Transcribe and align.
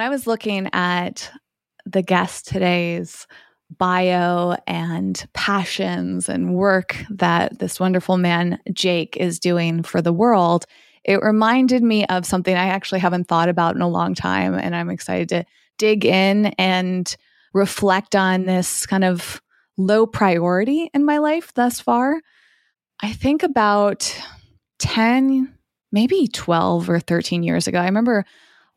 When 0.00 0.06
I 0.06 0.08
was 0.08 0.26
looking 0.26 0.66
at 0.72 1.30
the 1.84 2.00
guest 2.00 2.48
today's 2.48 3.26
bio 3.76 4.56
and 4.66 5.28
passions 5.34 6.26
and 6.26 6.54
work 6.54 6.96
that 7.10 7.58
this 7.58 7.78
wonderful 7.78 8.16
man, 8.16 8.58
Jake, 8.72 9.18
is 9.18 9.38
doing 9.38 9.82
for 9.82 10.00
the 10.00 10.10
world, 10.10 10.64
it 11.04 11.20
reminded 11.20 11.82
me 11.82 12.06
of 12.06 12.24
something 12.24 12.56
I 12.56 12.68
actually 12.68 13.00
haven't 13.00 13.28
thought 13.28 13.50
about 13.50 13.76
in 13.76 13.82
a 13.82 13.88
long 13.90 14.14
time. 14.14 14.54
And 14.54 14.74
I'm 14.74 14.88
excited 14.88 15.28
to 15.28 15.44
dig 15.76 16.06
in 16.06 16.46
and 16.56 17.14
reflect 17.52 18.16
on 18.16 18.46
this 18.46 18.86
kind 18.86 19.04
of 19.04 19.42
low 19.76 20.06
priority 20.06 20.88
in 20.94 21.04
my 21.04 21.18
life 21.18 21.52
thus 21.52 21.78
far. 21.78 22.22
I 23.00 23.12
think 23.12 23.42
about 23.42 24.18
10, 24.78 25.54
maybe 25.92 26.26
12 26.26 26.88
or 26.88 27.00
13 27.00 27.42
years 27.42 27.66
ago. 27.66 27.78
I 27.80 27.84
remember 27.84 28.24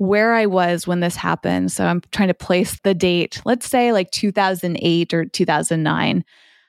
where 0.03 0.33
I 0.33 0.47
was 0.47 0.85
when 0.85 0.99
this 0.99 1.15
happened. 1.15 1.71
So 1.71 1.85
I'm 1.85 2.01
trying 2.11 2.27
to 2.27 2.33
place 2.33 2.77
the 2.83 2.93
date, 2.93 3.41
let's 3.45 3.69
say 3.69 3.93
like 3.93 4.11
2008 4.11 5.13
or 5.13 5.25
2009. 5.25 6.25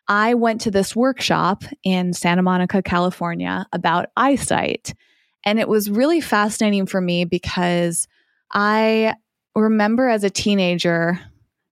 I 0.06 0.34
went 0.34 0.60
to 0.60 0.70
this 0.70 0.94
workshop 0.94 1.64
in 1.82 2.12
Santa 2.12 2.42
Monica, 2.42 2.80
California 2.80 3.66
about 3.72 4.10
eyesight. 4.16 4.94
And 5.44 5.58
it 5.58 5.68
was 5.68 5.90
really 5.90 6.20
fascinating 6.20 6.86
for 6.86 7.00
me 7.00 7.24
because 7.24 8.06
I 8.52 9.14
remember 9.56 10.08
as 10.08 10.22
a 10.22 10.30
teenager 10.30 11.18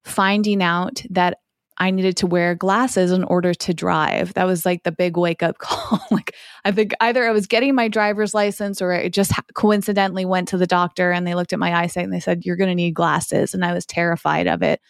finding 0.03 0.61
out 0.61 1.01
that 1.11 1.39
I 1.77 1.91
needed 1.91 2.17
to 2.17 2.27
wear 2.27 2.55
glasses 2.55 3.11
in 3.11 3.23
order 3.23 3.53
to 3.53 3.73
drive. 3.73 4.33
That 4.35 4.45
was 4.45 4.65
like 4.65 4.83
the 4.83 4.91
big 4.91 5.17
wake 5.17 5.43
up 5.43 5.57
call. 5.59 6.05
like 6.11 6.35
I 6.65 6.71
think 6.71 6.93
either 7.01 7.27
I 7.27 7.31
was 7.31 7.47
getting 7.47 7.75
my 7.75 7.87
driver's 7.87 8.33
license 8.33 8.81
or 8.81 8.93
I 8.93 9.09
just 9.09 9.33
coincidentally 9.53 10.25
went 10.25 10.47
to 10.49 10.57
the 10.57 10.67
doctor 10.67 11.11
and 11.11 11.25
they 11.25 11.35
looked 11.35 11.53
at 11.53 11.59
my 11.59 11.75
eyesight 11.75 12.03
and 12.03 12.13
they 12.13 12.19
said 12.19 12.45
you're 12.45 12.55
going 12.55 12.69
to 12.69 12.75
need 12.75 12.93
glasses 12.93 13.53
and 13.53 13.65
I 13.65 13.73
was 13.73 13.85
terrified 13.85 14.47
of 14.47 14.61
it. 14.61 14.81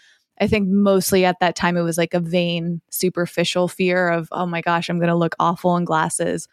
I 0.42 0.48
think 0.48 0.68
mostly 0.68 1.26
at 1.26 1.40
that 1.40 1.56
time 1.56 1.78
it 1.78 1.84
was 1.84 1.98
like 1.98 2.14
a 2.14 2.20
vain 2.20 2.82
superficial 2.90 3.68
fear 3.68 4.10
of 4.10 4.28
oh 4.32 4.46
my 4.46 4.62
gosh, 4.62 4.90
I'm 4.90 5.00
going 5.00 5.10
to 5.10 5.16
look 5.16 5.36
awful 5.40 5.78
in 5.78 5.86
glasses. 5.86 6.48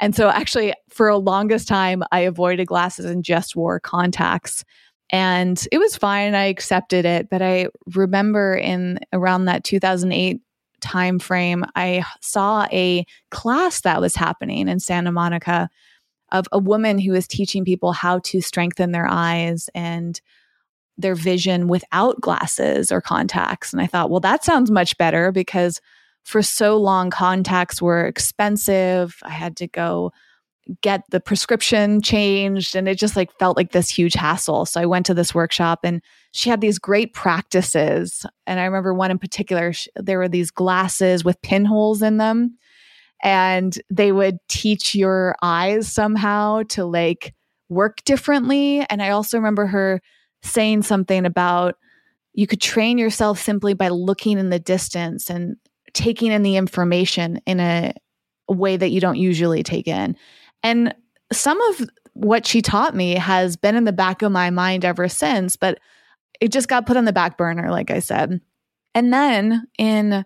And 0.00 0.14
so 0.14 0.28
actually 0.28 0.74
for 0.88 1.08
a 1.08 1.16
longest 1.18 1.68
time 1.68 2.02
I 2.12 2.20
avoided 2.20 2.66
glasses 2.66 3.06
and 3.06 3.24
just 3.24 3.56
wore 3.56 3.80
contacts 3.80 4.64
and 5.14 5.68
it 5.70 5.78
was 5.78 5.96
fine. 5.96 6.34
I 6.34 6.46
accepted 6.46 7.04
it. 7.04 7.30
But 7.30 7.40
i 7.40 7.68
remember 7.94 8.56
in 8.56 8.98
around 9.12 9.44
that 9.44 9.62
2008 9.64 10.40
time 10.80 11.18
frame 11.18 11.64
i 11.76 12.04
saw 12.20 12.66
a 12.70 13.06
class 13.30 13.80
that 13.82 14.02
was 14.02 14.14
happening 14.14 14.68
in 14.68 14.78
santa 14.78 15.10
monica 15.10 15.70
of 16.30 16.46
a 16.52 16.58
woman 16.58 16.98
who 16.98 17.12
was 17.12 17.26
teaching 17.26 17.64
people 17.64 17.92
how 17.92 18.18
to 18.18 18.42
strengthen 18.42 18.92
their 18.92 19.06
eyes 19.08 19.70
and 19.74 20.20
their 20.98 21.14
vision 21.14 21.68
without 21.68 22.20
glasses 22.20 22.92
or 22.92 23.00
contacts. 23.00 23.72
And 23.72 23.80
i 23.80 23.86
thought 23.86 24.10
well 24.10 24.20
that 24.20 24.44
sounds 24.44 24.70
much 24.70 24.98
better 24.98 25.32
because 25.32 25.80
for 26.24 26.42
so 26.42 26.76
long 26.76 27.10
contacts 27.10 27.80
were 27.80 28.06
expensive. 28.06 29.16
I 29.22 29.30
had 29.30 29.56
to 29.58 29.68
go 29.68 30.12
get 30.80 31.02
the 31.10 31.20
prescription 31.20 32.00
changed 32.00 32.74
and 32.74 32.88
it 32.88 32.98
just 32.98 33.16
like 33.16 33.30
felt 33.38 33.56
like 33.56 33.72
this 33.72 33.90
huge 33.90 34.14
hassle. 34.14 34.64
So 34.64 34.80
i 34.80 34.86
went 34.86 35.06
to 35.06 35.14
this 35.14 35.34
workshop 35.34 35.80
and 35.84 36.02
she 36.32 36.48
had 36.50 36.60
these 36.60 36.78
great 36.78 37.12
practices. 37.12 38.24
And 38.46 38.60
i 38.60 38.64
remember 38.64 38.94
one 38.94 39.10
in 39.10 39.18
particular 39.18 39.72
there 39.96 40.18
were 40.18 40.28
these 40.28 40.50
glasses 40.50 41.24
with 41.24 41.40
pinholes 41.42 42.02
in 42.02 42.18
them 42.18 42.56
and 43.22 43.78
they 43.90 44.12
would 44.12 44.38
teach 44.48 44.94
your 44.94 45.36
eyes 45.42 45.90
somehow 45.90 46.62
to 46.70 46.84
like 46.84 47.34
work 47.68 48.02
differently. 48.04 48.86
And 48.88 49.02
i 49.02 49.10
also 49.10 49.36
remember 49.36 49.66
her 49.66 50.00
saying 50.42 50.82
something 50.82 51.26
about 51.26 51.76
you 52.32 52.46
could 52.46 52.60
train 52.60 52.98
yourself 52.98 53.40
simply 53.40 53.74
by 53.74 53.88
looking 53.88 54.38
in 54.38 54.50
the 54.50 54.58
distance 54.58 55.30
and 55.30 55.56
taking 55.92 56.32
in 56.32 56.42
the 56.42 56.56
information 56.56 57.40
in 57.46 57.60
a 57.60 57.94
way 58.48 58.76
that 58.76 58.90
you 58.90 59.00
don't 59.00 59.16
usually 59.16 59.62
take 59.62 59.88
in 59.88 60.16
and 60.64 60.92
some 61.32 61.60
of 61.60 61.88
what 62.14 62.46
she 62.46 62.62
taught 62.62 62.96
me 62.96 63.14
has 63.14 63.56
been 63.56 63.76
in 63.76 63.84
the 63.84 63.92
back 63.92 64.22
of 64.22 64.32
my 64.32 64.50
mind 64.50 64.84
ever 64.84 65.08
since, 65.08 65.56
but 65.56 65.78
it 66.40 66.50
just 66.50 66.68
got 66.68 66.86
put 66.86 66.96
on 66.96 67.04
the 67.04 67.12
back 67.12 67.36
burner, 67.36 67.70
like 67.70 67.90
I 67.90 67.98
said. 68.00 68.40
And 68.94 69.12
then 69.12 69.66
in 69.78 70.24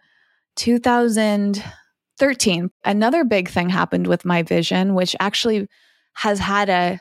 2013, 0.57 2.71
another 2.85 3.25
big 3.25 3.49
thing 3.49 3.69
happened 3.69 4.07
with 4.07 4.25
my 4.25 4.43
vision, 4.43 4.95
which 4.95 5.17
actually 5.21 5.67
has 6.15 6.39
had 6.39 6.69
a 6.69 7.01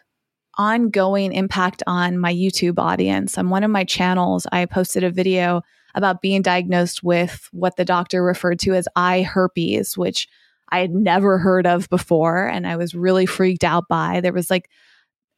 ongoing 0.57 1.33
impact 1.33 1.83
on 1.85 2.17
my 2.17 2.33
YouTube 2.33 2.79
audience. 2.79 3.37
On 3.37 3.49
one 3.49 3.63
of 3.63 3.69
my 3.69 3.83
channels, 3.83 4.47
I 4.51 4.65
posted 4.65 5.03
a 5.03 5.11
video 5.11 5.61
about 5.93 6.21
being 6.21 6.41
diagnosed 6.41 7.03
with 7.03 7.47
what 7.51 7.75
the 7.75 7.85
doctor 7.85 8.23
referred 8.23 8.59
to 8.59 8.73
as 8.73 8.87
eye 8.95 9.21
herpes, 9.21 9.97
which 9.97 10.27
I 10.69 10.79
had 10.79 10.93
never 10.93 11.37
heard 11.37 11.65
of 11.65 11.89
before 11.89 12.47
and 12.47 12.67
I 12.67 12.75
was 12.75 12.93
really 12.93 13.25
freaked 13.25 13.63
out 13.63 13.85
by. 13.87 14.21
There 14.21 14.33
was 14.33 14.49
like 14.49 14.69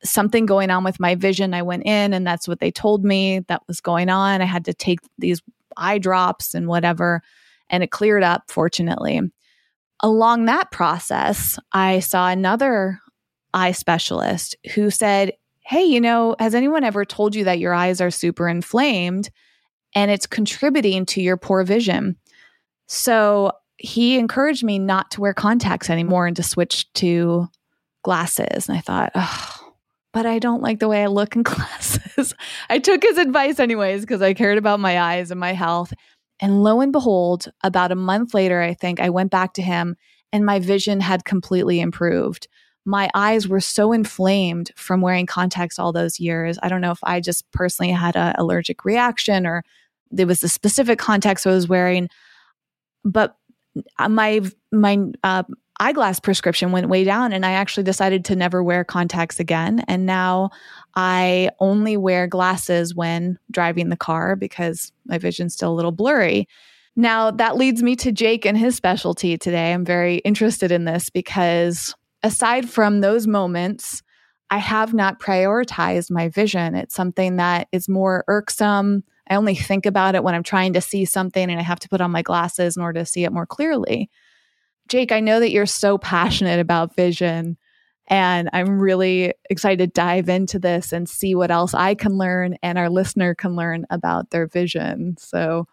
something 0.04 0.46
going 0.46 0.70
on 0.70 0.84
with 0.84 1.00
my 1.00 1.16
vision. 1.16 1.54
I 1.54 1.62
went 1.62 1.86
in 1.86 2.14
and 2.14 2.26
that's 2.26 2.48
what 2.48 2.60
they 2.60 2.72
told 2.72 3.04
me 3.04 3.40
that 3.48 3.62
was 3.68 3.82
going 3.82 4.10
on. 4.10 4.42
I 4.42 4.46
had 4.46 4.66
to 4.66 4.74
take 4.74 5.00
these 5.18 5.42
eye 5.78 5.98
drops 5.98 6.54
and 6.54 6.68
whatever, 6.68 7.22
and 7.70 7.84
it 7.84 7.92
cleared 7.92 8.24
up, 8.24 8.44
fortunately. 8.48 9.22
Along 10.02 10.46
that 10.46 10.72
process, 10.72 11.60
I 11.74 12.00
saw 12.00 12.30
another 12.30 13.00
eye 13.54 13.72
specialist 13.72 14.56
who 14.74 14.90
said, 14.90 15.34
Hey, 15.62 15.84
you 15.84 16.02
know, 16.02 16.36
has 16.40 16.56
anyone 16.56 16.84
ever 16.84 17.06
told 17.06 17.36
you 17.36 17.44
that 17.44 17.60
your 17.60 17.74
eyes 17.74 18.02
are 18.02 18.10
super 18.10 18.48
inflamed 18.48 19.30
and 19.94 20.10
it's 20.10 20.26
contributing 20.26 21.06
to 21.08 21.22
your 21.22 21.38
poor 21.38 21.64
vision? 21.64 22.16
So 22.88 23.52
he 23.80 24.20
encouraged 24.20 24.64
me 24.64 24.78
not 24.78 25.10
to 25.12 25.22
wear 25.22 25.34
contacts 25.34 25.90
anymore 25.90 26.28
and 26.28 26.36
to 26.36 26.44
switch 26.44 26.92
to 26.94 27.48
glasses. 28.04 28.68
And 28.68 28.78
I 28.78 28.82
thought, 28.82 29.12
oh, 29.16 29.74
but 30.12 30.26
I 30.26 30.38
don't 30.40 30.62
like 30.62 30.80
the 30.80 30.90
way 30.90 31.04
I 31.04 31.08
look 31.08 31.36
in 31.36 31.44
glasses. 31.44 32.36
I 32.70 32.80
took 32.80 33.04
his 33.04 33.18
advice 33.18 33.60
anyways 33.60 34.02
because 34.02 34.22
I 34.22 34.34
cared 34.34 34.58
about 34.58 34.80
my 34.80 35.00
eyes 35.00 35.32
and 35.32 35.40
my 35.40 35.54
health. 35.54 35.94
And 36.42 36.64
lo 36.64 36.82
and 36.82 36.92
behold, 36.92 37.48
about 37.64 37.92
a 37.92 37.96
month 37.96 38.34
later, 38.34 38.62
I 38.62 38.74
think 38.74 39.00
I 39.00 39.10
went 39.10 39.32
back 39.32 39.54
to 39.54 39.62
him 39.62 39.96
and 40.32 40.46
my 40.46 40.60
vision 40.60 41.00
had 41.00 41.26
completely 41.26 41.80
improved. 41.80 42.48
My 42.86 43.10
eyes 43.14 43.48
were 43.48 43.60
so 43.60 43.92
inflamed 43.92 44.72
from 44.76 45.02
wearing 45.02 45.26
contacts 45.26 45.80
all 45.80 45.92
those 45.92 46.20
years. 46.20 46.58
I 46.62 46.70
don't 46.70 46.82
know 46.82 46.92
if 46.92 47.00
I 47.04 47.20
just 47.20 47.50
personally 47.52 47.92
had 47.92 48.16
an 48.16 48.36
allergic 48.38 48.86
reaction 48.86 49.46
or 49.46 49.64
there 50.12 50.28
was 50.28 50.44
a 50.44 50.50
specific 50.50 50.98
contacts 50.98 51.46
I 51.46 51.52
was 51.52 51.68
wearing, 51.68 52.10
but 53.04 53.36
my 54.08 54.42
my 54.72 54.98
uh, 55.24 55.44
eyeglass 55.80 56.20
prescription 56.20 56.72
went 56.72 56.90
way 56.90 57.04
down 57.04 57.32
and 57.32 57.46
I 57.46 57.52
actually 57.52 57.84
decided 57.84 58.26
to 58.26 58.36
never 58.36 58.62
wear 58.62 58.84
contacts 58.84 59.40
again. 59.40 59.80
And 59.88 60.06
now 60.06 60.50
I 60.96 61.50
only 61.60 61.96
wear 61.96 62.28
glasses 62.28 62.94
when 62.94 63.40
driving 63.50 63.90
the 63.90 63.98
car 63.98 64.36
because 64.36 64.92
my 65.06 65.18
vision's 65.18 65.54
still 65.54 65.72
a 65.72 65.76
little 65.76 65.94
blurry. 65.94 66.48
Now 66.96 67.32
that 67.32 67.56
leads 67.56 67.82
me 67.82 67.96
to 67.98 68.12
Jake 68.12 68.46
and 68.46 68.58
his 68.58 68.76
specialty 68.76 69.38
today. 69.38 69.72
I'm 69.74 69.86
very 69.86 70.18
interested 70.18 70.72
in 70.72 70.84
this 70.84 71.10
because 71.10 71.96
aside 72.24 72.70
from 72.70 73.00
those 73.00 73.26
moments, 73.26 74.04
I 74.50 74.58
have 74.58 74.94
not 74.94 75.22
prioritized 75.22 76.12
my 76.12 76.28
vision. 76.28 76.76
It's 76.76 76.96
something 76.96 77.38
that 77.38 77.68
is 77.72 77.88
more 77.88 78.26
irksome 78.28 79.04
I 79.30 79.36
only 79.36 79.56
think 79.56 79.86
about 79.86 80.16
it 80.16 80.24
when 80.24 80.36
I'm 80.36 80.44
trying 80.44 80.74
to 80.74 80.82
see 80.82 81.06
something 81.06 81.50
and 81.50 81.60
I 81.60 81.64
have 81.64 81.80
to 81.82 81.90
put 81.90 82.02
on 82.02 82.12
my 82.12 82.22
glasses 82.22 82.76
in 82.76 82.84
order 82.84 83.02
to 83.02 83.06
see 83.06 83.24
it 83.24 83.32
more 83.32 83.46
clearly. 83.46 84.10
Jake, 84.88 85.12
I 85.12 85.20
know 85.20 85.40
that 85.40 85.52
you're 85.52 85.66
so 85.66 85.98
passionate 85.98 86.60
about 86.60 86.96
vision. 86.96 87.58
And 88.08 88.50
I'm 88.54 88.80
really 88.80 89.34
excited 89.52 89.78
to 89.94 90.02
dive 90.02 90.30
into 90.30 90.58
this 90.58 90.92
and 90.92 91.08
see 91.08 91.36
what 91.36 91.52
else 91.52 91.76
I 91.76 91.94
can 91.94 92.18
learn 92.18 92.58
and 92.64 92.80
our 92.80 92.90
listener 92.90 93.36
can 93.36 93.56
learn 93.56 93.86
about 93.92 94.32
their 94.32 94.48
vision. 94.48 95.16
So 95.20 95.68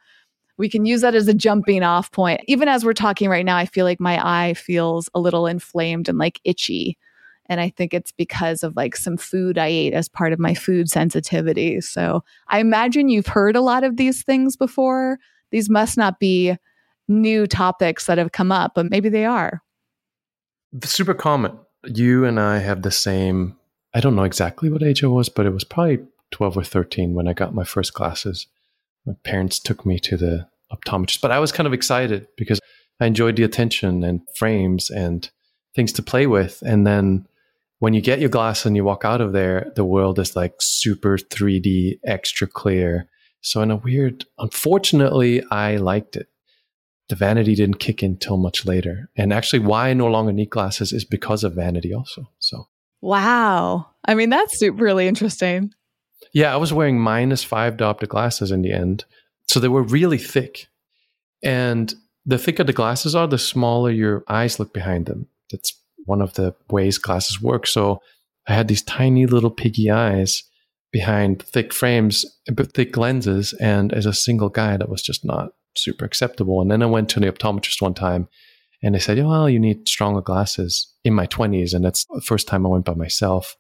we 0.59 0.69
can 0.69 0.85
use 0.85 1.01
that 1.01 1.15
as 1.15 1.29
a 1.29 1.35
jumping 1.35 1.83
off 1.83 2.13
point. 2.13 2.43
Even 2.47 2.69
as 2.69 2.85
we're 2.85 2.93
talking 2.93 3.31
right 3.31 3.45
now, 3.45 3.57
I 3.57 3.65
feel 3.65 3.87
like 3.87 4.01
my 4.01 4.21
eye 4.23 4.53
feels 4.53 5.09
a 5.15 5.21
little 5.21 5.47
inflamed 5.47 6.11
and 6.11 6.19
like 6.19 6.41
itchy. 6.45 6.99
And 7.49 7.61
I 7.61 7.71
think 7.71 7.95
it's 7.95 8.13
because 8.13 8.63
of 8.63 8.77
like 8.77 8.97
some 8.97 9.17
food 9.17 9.59
I 9.59 9.67
ate 9.67 9.93
as 9.93 10.09
part 10.09 10.33
of 10.33 10.39
my 10.39 10.55
food 10.55 10.89
sensitivity. 10.89 11.81
So 11.81 12.25
I 12.49 12.59
imagine 12.59 13.09
you've 13.09 13.27
heard 13.27 13.57
a 13.57 13.61
lot 13.61 13.85
of 13.85 13.97
these 13.97 14.23
things 14.23 14.57
before. 14.57 15.19
These 15.51 15.71
must 15.71 15.97
not 15.97 16.19
be 16.19 16.57
new 17.09 17.47
topics 17.47 18.07
that 18.07 18.19
have 18.19 18.33
come 18.33 18.51
up, 18.51 18.73
but 18.75 18.91
maybe 18.91 19.09
they 19.09 19.25
are. 19.25 19.63
Super 20.83 21.15
common. 21.15 21.59
You 21.85 22.25
and 22.25 22.41
I 22.41 22.59
have 22.59 22.83
the 22.83 22.91
same, 22.91 23.57
I 23.95 24.01
don't 24.01 24.17
know 24.17 24.25
exactly 24.25 24.69
what 24.69 24.83
age 24.83 25.05
I 25.05 25.07
was, 25.07 25.29
but 25.29 25.47
it 25.47 25.53
was 25.53 25.65
probably 25.65 26.01
12 26.33 26.57
or 26.57 26.65
13 26.65 27.15
when 27.15 27.29
I 27.29 27.33
got 27.33 27.55
my 27.55 27.65
first 27.65 27.95
glasses. 27.95 28.47
My 29.07 29.15
parents 29.23 29.61
took 29.61 29.87
me 29.87 30.01
to 30.01 30.17
the 30.17 30.49
optometrist, 30.73 31.21
but 31.21 31.31
I 31.31 31.39
was 31.39 31.53
kind 31.53 31.67
of 31.67 31.73
excited 31.73 32.27
because 32.37 32.61
I 33.01 33.07
enjoyed 33.07 33.37
the 33.37 33.45
attention 33.45 34.03
and 34.03 34.23
frames 34.35 34.91
and 34.91 35.31
things 35.75 35.93
to 35.93 36.03
play 36.03 36.27
with. 36.27 36.63
And 36.67 36.87
then 36.87 37.29
when 37.79 37.95
you 37.95 38.01
get 38.01 38.21
your 38.21 38.29
glass 38.29 38.65
and 38.65 38.77
you 38.77 38.85
walk 38.85 39.05
out 39.05 39.21
of 39.21 39.33
there, 39.33 39.73
the 39.77 39.85
world 39.85 40.19
is 40.19 40.35
like 40.35 40.55
super 40.61 41.19
3D, 41.19 41.99
extra 42.05 42.47
clear. 42.47 43.09
So 43.41 43.61
in 43.61 43.71
a 43.71 43.77
weird, 43.77 44.25
unfortunately, 44.39 45.43
I 45.51 45.77
liked 45.77 46.17
it. 46.17 46.29
The 47.09 47.17
vanity 47.17 47.55
didn't 47.55 47.79
kick 47.79 48.03
in 48.03 48.17
till 48.17 48.37
much 48.37 48.67
later. 48.67 49.11
And 49.17 49.33
actually 49.33 49.61
why 49.61 49.91
I 49.91 49.95
no 49.95 50.09
longer 50.09 50.33
need 50.33 50.51
glasses 50.51 50.93
is 50.93 51.05
because 51.05 51.45
of 51.45 51.55
vanity 51.55 51.95
also. 51.95 52.29
So 52.41 52.67
Wow. 53.01 53.87
I 54.05 54.15
mean, 54.15 54.31
that's 54.31 54.63
really 54.63 55.07
interesting. 55.07 55.73
Yeah, 56.33 56.53
I 56.53 56.57
was 56.57 56.73
wearing 56.73 56.99
minus 56.99 57.45
five 57.45 57.77
diopter 57.77 58.09
glasses 58.09 58.51
in 58.51 58.63
the 58.63 58.73
end. 58.73 59.05
So 59.49 59.61
they 59.61 59.69
were 59.69 59.83
really 59.83 60.19
thick. 60.19 60.67
And 61.43 61.95
the 62.25 62.39
thicker 62.39 62.65
the 62.65 62.73
glasses 62.73 63.15
are, 63.15 63.29
the 63.29 63.39
smaller 63.39 63.91
your 63.91 64.25
eyes 64.29 64.59
look 64.59 64.73
behind 64.73 65.07
them. 65.07 65.29
That's 65.51 65.81
one 66.07 66.23
of 66.23 66.35
the 66.35 66.55
ways 66.71 66.99
glasses 66.99 67.41
work. 67.41 67.67
So 67.67 68.01
I 68.49 68.55
had 68.55 68.69
these 68.69 68.83
tiny 68.83 69.27
little 69.27 69.51
piggy 69.51 69.91
eyes 69.91 70.43
behind 70.93 71.43
thick 71.43 71.73
frames, 71.73 72.25
but 72.53 72.73
thick 72.73 72.97
lenses. 72.97 73.53
And 73.61 73.93
as 73.93 74.07
a 74.07 74.13
single 74.13 74.49
guy, 74.49 74.77
that 74.77 74.89
was 74.89 75.03
just 75.03 75.25
not 75.25 75.51
super 75.77 76.05
acceptable. 76.05 76.63
And 76.63 76.71
then 76.71 76.83
I 76.83 76.87
went 76.87 77.09
to 77.11 77.21
the 77.21 77.31
optometrist 77.31 77.83
one 77.83 77.95
time 77.95 78.29
and 78.83 78.95
they 78.95 78.99
said, 78.99 79.19
well, 79.19 79.49
you 79.49 79.59
need 79.59 79.89
stronger 79.89 80.21
glasses 80.21 80.93
in 81.05 81.15
my 81.15 81.27
20s. 81.27 81.75
And 81.75 81.85
that's 81.85 82.07
the 82.07 82.21
first 82.21 82.49
time 82.49 82.65
I 82.65 82.71
went 82.71 82.85
by 82.85 82.95
myself. 82.95 83.57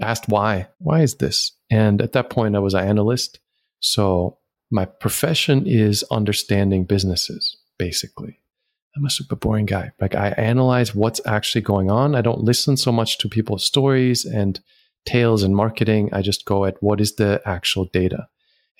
I 0.00 0.06
asked 0.06 0.28
why. 0.28 0.68
Why 0.78 1.00
is 1.00 1.16
this? 1.16 1.52
And 1.70 2.00
at 2.02 2.12
that 2.12 2.30
point, 2.30 2.56
I 2.56 2.60
was 2.60 2.74
an 2.74 2.86
analyst. 2.86 3.40
So 3.80 4.38
my 4.70 4.84
profession 4.84 5.66
is 5.66 6.04
understanding 6.10 6.84
businesses, 6.84 7.56
basically. 7.78 8.40
I'm 8.96 9.04
a 9.04 9.10
super 9.10 9.36
boring 9.36 9.66
guy. 9.66 9.92
Like 10.00 10.14
I 10.14 10.30
analyze 10.30 10.94
what's 10.94 11.20
actually 11.26 11.62
going 11.62 11.90
on. 11.90 12.14
I 12.14 12.22
don't 12.22 12.40
listen 12.40 12.76
so 12.76 12.90
much 12.90 13.18
to 13.18 13.28
people's 13.28 13.64
stories 13.64 14.24
and 14.24 14.58
tales 15.06 15.42
and 15.42 15.54
marketing. 15.54 16.10
I 16.12 16.22
just 16.22 16.44
go 16.44 16.64
at 16.64 16.82
what 16.82 17.00
is 17.00 17.16
the 17.16 17.40
actual 17.44 17.86
data. 17.86 18.28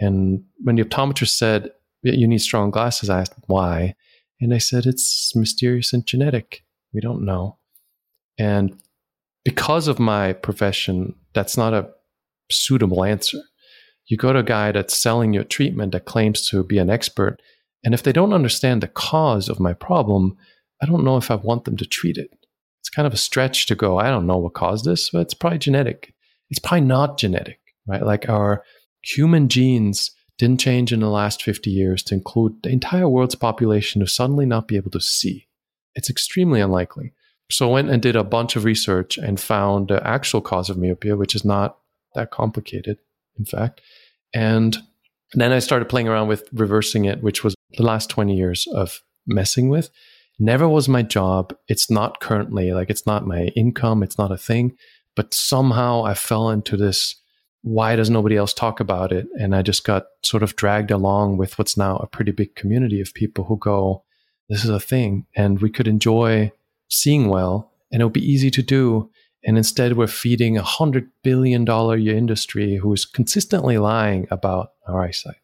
And 0.00 0.44
when 0.62 0.76
the 0.76 0.84
optometrist 0.84 1.36
said, 1.36 1.70
you 2.02 2.26
need 2.26 2.38
strong 2.38 2.70
glasses, 2.70 3.10
I 3.10 3.20
asked 3.20 3.34
why. 3.46 3.94
And 4.40 4.54
I 4.54 4.58
said, 4.58 4.86
it's 4.86 5.34
mysterious 5.34 5.92
and 5.92 6.06
genetic. 6.06 6.62
We 6.92 7.00
don't 7.00 7.24
know. 7.24 7.58
And 8.38 8.80
because 9.44 9.88
of 9.88 9.98
my 9.98 10.32
profession, 10.32 11.14
that's 11.34 11.56
not 11.56 11.74
a 11.74 11.90
suitable 12.50 13.04
answer. 13.04 13.38
You 14.06 14.16
go 14.16 14.32
to 14.32 14.38
a 14.38 14.44
guy 14.44 14.72
that's 14.72 14.96
selling 14.96 15.34
you 15.34 15.40
a 15.40 15.44
treatment 15.44 15.92
that 15.92 16.06
claims 16.06 16.48
to 16.48 16.62
be 16.64 16.78
an 16.78 16.88
expert, 16.88 17.40
and 17.84 17.94
if 17.94 18.02
they 18.02 18.12
don't 18.12 18.32
understand 18.32 18.82
the 18.82 18.88
cause 18.88 19.48
of 19.48 19.60
my 19.60 19.72
problem, 19.72 20.36
I 20.82 20.86
don't 20.86 21.04
know 21.04 21.16
if 21.16 21.30
I 21.30 21.36
want 21.36 21.64
them 21.64 21.76
to 21.76 21.86
treat 21.86 22.16
it. 22.16 22.30
It's 22.80 22.90
kind 22.90 23.06
of 23.06 23.12
a 23.12 23.18
stretch 23.18 23.66
to 23.66 23.74
go, 23.74 23.98
I 23.98 24.08
don't 24.08 24.26
know 24.26 24.38
what 24.38 24.54
caused 24.54 24.84
this, 24.84 25.10
but 25.10 25.20
it's 25.20 25.34
probably 25.34 25.58
genetic. 25.58 26.14
It's 26.50 26.58
probably 26.58 26.86
not 26.86 27.18
genetic, 27.18 27.60
right? 27.86 28.02
Like 28.02 28.28
our 28.28 28.62
human 29.02 29.48
genes 29.48 30.10
didn't 30.38 30.60
change 30.60 30.92
in 30.92 31.00
the 31.00 31.10
last 31.10 31.42
50 31.42 31.70
years 31.70 32.02
to 32.04 32.14
include 32.14 32.62
the 32.62 32.70
entire 32.70 33.08
world's 33.08 33.34
population 33.34 34.00
to 34.00 34.06
suddenly 34.06 34.46
not 34.46 34.68
be 34.68 34.76
able 34.76 34.90
to 34.92 35.00
see. 35.00 35.48
It's 35.94 36.08
extremely 36.08 36.60
unlikely. 36.60 37.12
So 37.50 37.68
I 37.68 37.72
went 37.72 37.90
and 37.90 38.00
did 38.00 38.14
a 38.14 38.24
bunch 38.24 38.56
of 38.56 38.64
research 38.64 39.18
and 39.18 39.40
found 39.40 39.88
the 39.88 40.06
actual 40.06 40.40
cause 40.40 40.70
of 40.70 40.78
myopia, 40.78 41.16
which 41.16 41.34
is 41.34 41.44
not 41.44 41.78
that 42.14 42.30
complicated, 42.30 42.98
in 43.38 43.46
fact. 43.46 43.80
And 44.34 44.76
then 45.32 45.52
I 45.52 45.58
started 45.58 45.88
playing 45.88 46.08
around 46.08 46.28
with 46.28 46.48
reversing 46.52 47.04
it, 47.04 47.22
which 47.22 47.42
was 47.42 47.54
the 47.76 47.82
last 47.82 48.10
20 48.10 48.36
years 48.36 48.66
of 48.68 49.02
messing 49.26 49.68
with. 49.68 49.90
Never 50.38 50.68
was 50.68 50.88
my 50.88 51.02
job. 51.02 51.54
It's 51.66 51.90
not 51.90 52.20
currently, 52.20 52.72
like, 52.72 52.90
it's 52.90 53.06
not 53.06 53.26
my 53.26 53.46
income. 53.56 54.02
It's 54.02 54.18
not 54.18 54.30
a 54.30 54.38
thing. 54.38 54.76
But 55.16 55.34
somehow 55.34 56.04
I 56.04 56.14
fell 56.14 56.50
into 56.50 56.76
this 56.76 57.16
why 57.62 57.96
does 57.96 58.08
nobody 58.08 58.36
else 58.36 58.54
talk 58.54 58.80
about 58.80 59.12
it? 59.12 59.26
And 59.38 59.54
I 59.54 59.62
just 59.62 59.84
got 59.84 60.06
sort 60.22 60.42
of 60.42 60.56
dragged 60.56 60.90
along 60.90 61.36
with 61.38 61.58
what's 61.58 61.76
now 61.76 61.96
a 61.96 62.06
pretty 62.06 62.32
big 62.32 62.54
community 62.54 63.00
of 63.00 63.12
people 63.14 63.44
who 63.44 63.58
go, 63.58 64.04
this 64.48 64.64
is 64.64 64.70
a 64.70 64.80
thing. 64.80 65.26
And 65.36 65.60
we 65.60 65.70
could 65.70 65.88
enjoy 65.88 66.52
seeing 66.88 67.28
well 67.28 67.72
and 67.90 68.00
it 68.00 68.04
would 68.04 68.14
be 68.14 68.24
easy 68.24 68.50
to 68.52 68.62
do. 68.62 69.10
And 69.44 69.56
instead, 69.56 69.96
we're 69.96 70.06
feeding 70.06 70.56
a 70.56 70.62
hundred 70.62 71.10
billion 71.22 71.64
dollar 71.64 71.96
year 71.96 72.16
industry 72.16 72.76
who 72.76 72.92
is 72.92 73.04
consistently 73.04 73.78
lying 73.78 74.26
about 74.30 74.72
our 74.86 75.04
eyesight. 75.04 75.36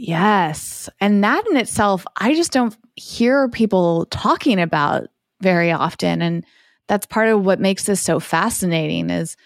Yes. 0.00 0.88
And 1.00 1.24
that 1.24 1.44
in 1.50 1.56
itself, 1.56 2.06
I 2.16 2.32
just 2.34 2.52
don't 2.52 2.76
hear 2.94 3.48
people 3.48 4.06
talking 4.06 4.60
about 4.60 5.08
very 5.40 5.72
often. 5.72 6.22
And 6.22 6.44
that's 6.86 7.04
part 7.04 7.28
of 7.28 7.44
what 7.44 7.58
makes 7.58 7.84
this 7.84 8.00
so 8.00 8.20
fascinating 8.20 9.10
is 9.10 9.36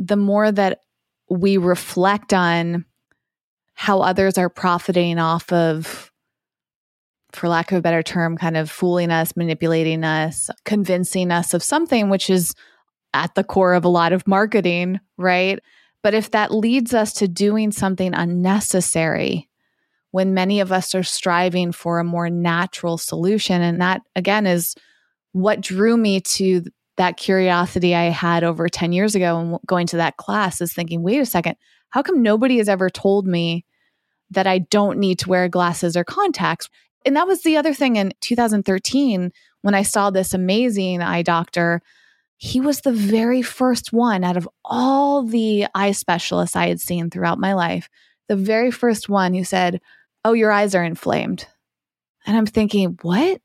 the 0.00 0.16
more 0.16 0.50
that 0.50 0.80
we 1.30 1.56
reflect 1.56 2.34
on 2.34 2.84
how 3.74 4.00
others 4.00 4.36
are 4.38 4.48
profiting 4.48 5.20
off 5.20 5.52
of 5.52 6.10
for 7.30 7.48
lack 7.48 7.70
of 7.70 7.78
a 7.78 7.82
better 7.82 8.02
term 8.02 8.36
kind 8.36 8.56
of 8.56 8.68
fooling 8.68 9.12
us 9.12 9.36
manipulating 9.36 10.02
us 10.04 10.48
convincing 10.64 11.30
us 11.30 11.52
of 11.52 11.62
something 11.62 12.08
which 12.08 12.30
is 12.30 12.54
at 13.12 13.34
the 13.34 13.44
core 13.44 13.74
of 13.74 13.84
a 13.84 13.88
lot 13.88 14.12
of 14.12 14.26
marketing 14.26 14.98
right 15.18 15.58
but 16.02 16.14
if 16.14 16.30
that 16.30 16.54
leads 16.54 16.94
us 16.94 17.12
to 17.12 17.28
doing 17.28 17.70
something 17.72 18.14
unnecessary 18.14 19.48
when 20.16 20.32
many 20.32 20.60
of 20.60 20.72
us 20.72 20.94
are 20.94 21.02
striving 21.02 21.72
for 21.72 21.98
a 21.98 22.04
more 22.04 22.30
natural 22.30 22.96
solution. 22.96 23.60
And 23.60 23.82
that, 23.82 24.00
again, 24.14 24.46
is 24.46 24.74
what 25.32 25.60
drew 25.60 25.94
me 25.94 26.22
to 26.22 26.62
that 26.96 27.18
curiosity 27.18 27.94
I 27.94 28.04
had 28.04 28.42
over 28.42 28.66
10 28.66 28.92
years 28.92 29.14
ago 29.14 29.38
and 29.38 29.58
going 29.66 29.86
to 29.88 29.98
that 29.98 30.16
class 30.16 30.62
is 30.62 30.72
thinking, 30.72 31.02
wait 31.02 31.20
a 31.20 31.26
second, 31.26 31.56
how 31.90 32.00
come 32.00 32.22
nobody 32.22 32.56
has 32.56 32.66
ever 32.66 32.88
told 32.88 33.26
me 33.26 33.66
that 34.30 34.46
I 34.46 34.60
don't 34.60 34.98
need 34.98 35.18
to 35.18 35.28
wear 35.28 35.50
glasses 35.50 35.98
or 35.98 36.02
contacts? 36.02 36.70
And 37.04 37.14
that 37.14 37.26
was 37.26 37.42
the 37.42 37.58
other 37.58 37.74
thing 37.74 37.96
in 37.96 38.14
2013 38.22 39.30
when 39.60 39.74
I 39.74 39.82
saw 39.82 40.08
this 40.08 40.32
amazing 40.32 41.02
eye 41.02 41.24
doctor. 41.24 41.82
He 42.38 42.58
was 42.58 42.80
the 42.80 42.92
very 42.92 43.42
first 43.42 43.92
one 43.92 44.24
out 44.24 44.38
of 44.38 44.48
all 44.64 45.24
the 45.24 45.66
eye 45.74 45.92
specialists 45.92 46.56
I 46.56 46.68
had 46.68 46.80
seen 46.80 47.10
throughout 47.10 47.38
my 47.38 47.52
life, 47.52 47.90
the 48.28 48.36
very 48.36 48.70
first 48.70 49.10
one 49.10 49.34
who 49.34 49.44
said, 49.44 49.78
oh, 50.26 50.32
your 50.32 50.50
eyes 50.50 50.74
are 50.74 50.82
inflamed. 50.82 51.46
And 52.26 52.36
I'm 52.36 52.46
thinking, 52.46 52.98
what? 53.02 53.40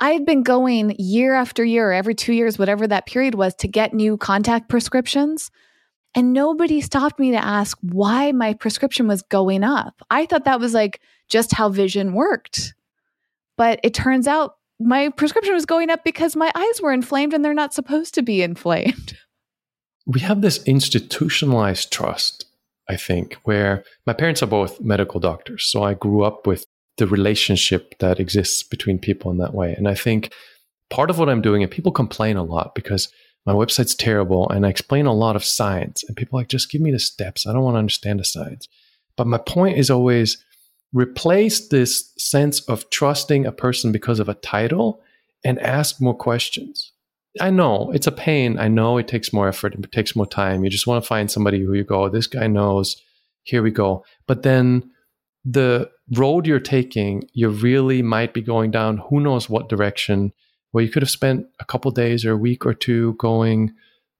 I 0.00 0.10
had 0.10 0.26
been 0.26 0.42
going 0.42 0.96
year 0.98 1.34
after 1.34 1.64
year, 1.64 1.92
every 1.92 2.16
two 2.16 2.32
years, 2.32 2.58
whatever 2.58 2.88
that 2.88 3.06
period 3.06 3.36
was, 3.36 3.54
to 3.56 3.68
get 3.68 3.94
new 3.94 4.16
contact 4.16 4.68
prescriptions. 4.68 5.52
And 6.14 6.32
nobody 6.32 6.80
stopped 6.80 7.20
me 7.20 7.30
to 7.30 7.44
ask 7.44 7.78
why 7.80 8.32
my 8.32 8.54
prescription 8.54 9.06
was 9.06 9.22
going 9.22 9.62
up. 9.62 10.02
I 10.10 10.26
thought 10.26 10.46
that 10.46 10.58
was 10.58 10.74
like 10.74 11.00
just 11.28 11.52
how 11.52 11.68
vision 11.68 12.12
worked. 12.12 12.74
But 13.56 13.78
it 13.84 13.94
turns 13.94 14.26
out 14.26 14.56
my 14.80 15.10
prescription 15.10 15.54
was 15.54 15.66
going 15.66 15.90
up 15.90 16.02
because 16.02 16.34
my 16.34 16.50
eyes 16.56 16.80
were 16.82 16.92
inflamed 16.92 17.34
and 17.34 17.44
they're 17.44 17.54
not 17.54 17.72
supposed 17.72 18.14
to 18.14 18.22
be 18.22 18.42
inflamed. 18.50 19.16
We 20.06 20.20
have 20.20 20.40
this 20.40 20.64
institutionalized 20.64 21.92
trust 21.92 22.46
I 22.90 22.96
think, 22.96 23.34
where 23.44 23.84
my 24.04 24.12
parents 24.12 24.42
are 24.42 24.48
both 24.58 24.80
medical 24.80 25.20
doctors. 25.20 25.64
So 25.64 25.84
I 25.84 25.94
grew 25.94 26.24
up 26.24 26.46
with 26.46 26.66
the 26.96 27.06
relationship 27.06 27.94
that 28.00 28.18
exists 28.18 28.64
between 28.64 28.98
people 28.98 29.30
in 29.30 29.38
that 29.38 29.54
way. 29.54 29.74
And 29.78 29.88
I 29.88 29.94
think 29.94 30.32
part 30.90 31.08
of 31.08 31.18
what 31.18 31.28
I'm 31.28 31.40
doing, 31.40 31.62
and 31.62 31.70
people 31.70 31.92
complain 31.92 32.36
a 32.36 32.42
lot 32.42 32.74
because 32.74 33.08
my 33.46 33.52
website's 33.52 33.94
terrible 33.94 34.50
and 34.50 34.66
I 34.66 34.70
explain 34.70 35.06
a 35.06 35.14
lot 35.14 35.36
of 35.36 35.44
science, 35.44 36.02
and 36.04 36.16
people 36.16 36.38
like, 36.38 36.48
just 36.48 36.70
give 36.70 36.80
me 36.80 36.90
the 36.90 36.98
steps. 36.98 37.46
I 37.46 37.52
don't 37.52 37.62
want 37.62 37.76
to 37.76 37.84
understand 37.84 38.18
the 38.18 38.24
science. 38.24 38.68
But 39.16 39.28
my 39.28 39.38
point 39.38 39.78
is 39.78 39.88
always 39.88 40.44
replace 40.92 41.68
this 41.68 42.12
sense 42.18 42.60
of 42.68 42.90
trusting 42.90 43.46
a 43.46 43.52
person 43.52 43.92
because 43.92 44.18
of 44.18 44.28
a 44.28 44.34
title 44.34 45.00
and 45.44 45.60
ask 45.60 46.00
more 46.00 46.16
questions. 46.16 46.92
I 47.38 47.50
know 47.50 47.92
it's 47.92 48.06
a 48.06 48.12
pain. 48.12 48.58
I 48.58 48.68
know 48.68 48.98
it 48.98 49.06
takes 49.06 49.32
more 49.32 49.48
effort. 49.48 49.74
It 49.74 49.92
takes 49.92 50.16
more 50.16 50.26
time. 50.26 50.64
You 50.64 50.70
just 50.70 50.86
want 50.86 51.02
to 51.02 51.06
find 51.06 51.30
somebody 51.30 51.60
who 51.60 51.74
you 51.74 51.84
go, 51.84 52.04
oh, 52.04 52.08
this 52.08 52.26
guy 52.26 52.46
knows. 52.46 53.00
Here 53.42 53.62
we 53.62 53.70
go. 53.70 54.04
But 54.26 54.42
then 54.42 54.90
the 55.44 55.90
road 56.16 56.46
you're 56.46 56.58
taking, 56.58 57.28
you 57.32 57.48
really 57.48 58.02
might 58.02 58.34
be 58.34 58.42
going 58.42 58.70
down 58.70 58.98
who 58.98 59.20
knows 59.20 59.48
what 59.48 59.68
direction 59.68 60.32
where 60.72 60.84
you 60.84 60.90
could 60.90 61.02
have 61.02 61.10
spent 61.10 61.46
a 61.58 61.64
couple 61.64 61.90
days 61.90 62.24
or 62.24 62.32
a 62.32 62.36
week 62.36 62.64
or 62.64 62.74
two 62.74 63.14
going 63.14 63.72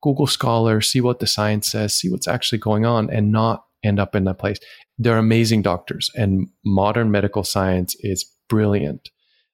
Google 0.02 0.26
Scholar, 0.26 0.80
see 0.80 1.00
what 1.00 1.18
the 1.18 1.26
science 1.26 1.70
says, 1.70 1.94
see 1.94 2.10
what's 2.10 2.28
actually 2.28 2.58
going 2.58 2.86
on, 2.86 3.10
and 3.10 3.30
not 3.30 3.64
end 3.84 4.00
up 4.00 4.14
in 4.14 4.24
that 4.24 4.38
place. 4.38 4.58
They're 4.98 5.18
amazing 5.18 5.62
doctors, 5.62 6.10
and 6.14 6.48
modern 6.64 7.10
medical 7.10 7.44
science 7.44 7.96
is 8.00 8.24
brilliant. 8.48 9.10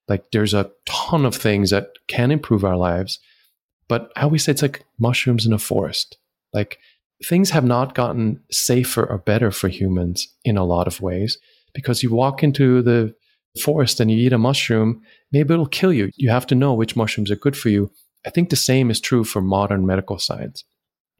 Like 0.08 0.30
there's 0.32 0.54
a 0.54 0.70
ton 0.86 1.24
of 1.26 1.34
things 1.34 1.70
that 1.70 1.88
can 2.08 2.30
improve 2.30 2.64
our 2.64 2.76
lives, 2.76 3.18
but 3.88 4.10
I 4.16 4.22
always 4.22 4.44
say 4.44 4.52
it's 4.52 4.62
like 4.62 4.84
mushrooms 4.98 5.46
in 5.46 5.52
a 5.52 5.58
forest. 5.58 6.18
Like 6.52 6.78
things 7.24 7.50
have 7.50 7.64
not 7.64 7.94
gotten 7.94 8.40
safer 8.50 9.04
or 9.04 9.18
better 9.18 9.50
for 9.50 9.68
humans 9.68 10.28
in 10.44 10.56
a 10.56 10.64
lot 10.64 10.86
of 10.86 11.00
ways 11.00 11.38
because 11.74 12.02
you 12.02 12.14
walk 12.14 12.42
into 12.42 12.82
the 12.82 13.14
forest 13.62 14.00
and 14.00 14.10
you 14.10 14.18
eat 14.18 14.32
a 14.32 14.38
mushroom, 14.38 15.02
maybe 15.32 15.54
it'll 15.54 15.66
kill 15.66 15.92
you. 15.92 16.10
You 16.16 16.30
have 16.30 16.46
to 16.48 16.54
know 16.54 16.74
which 16.74 16.96
mushrooms 16.96 17.30
are 17.30 17.36
good 17.36 17.56
for 17.56 17.68
you. 17.68 17.90
I 18.26 18.30
think 18.30 18.50
the 18.50 18.56
same 18.56 18.90
is 18.90 19.00
true 19.00 19.24
for 19.24 19.40
modern 19.40 19.86
medical 19.86 20.18
science. 20.18 20.64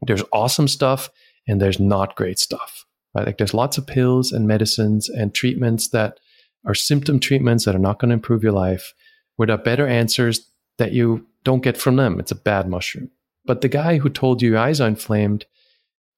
There's 0.01 0.23
awesome 0.31 0.67
stuff 0.67 1.09
and 1.47 1.61
there's 1.61 1.79
not 1.79 2.15
great 2.15 2.39
stuff. 2.39 2.85
Right? 3.15 3.25
Like 3.25 3.37
there's 3.37 3.53
lots 3.53 3.77
of 3.77 3.87
pills 3.87 4.31
and 4.31 4.47
medicines 4.47 5.09
and 5.09 5.33
treatments 5.33 5.89
that 5.89 6.19
are 6.65 6.75
symptom 6.75 7.19
treatments 7.19 7.65
that 7.65 7.75
are 7.75 7.79
not 7.79 7.99
going 7.99 8.09
to 8.09 8.15
improve 8.15 8.43
your 8.43 8.51
life, 8.51 8.93
where 9.37 9.47
there 9.47 9.55
are 9.55 9.63
better 9.63 9.87
answers 9.87 10.51
that 10.77 10.91
you 10.91 11.25
don't 11.47 11.63
get 11.63 11.77
from 11.77 11.95
them. 11.95 12.19
It's 12.19 12.33
a 12.33 12.35
bad 12.35 12.67
mushroom. 12.67 13.09
But 13.45 13.61
the 13.61 13.69
guy 13.69 13.99
who 13.99 14.09
told 14.09 14.41
you 14.41 14.49
your 14.49 14.57
eyes 14.57 14.81
are 14.81 14.87
inflamed 14.89 15.45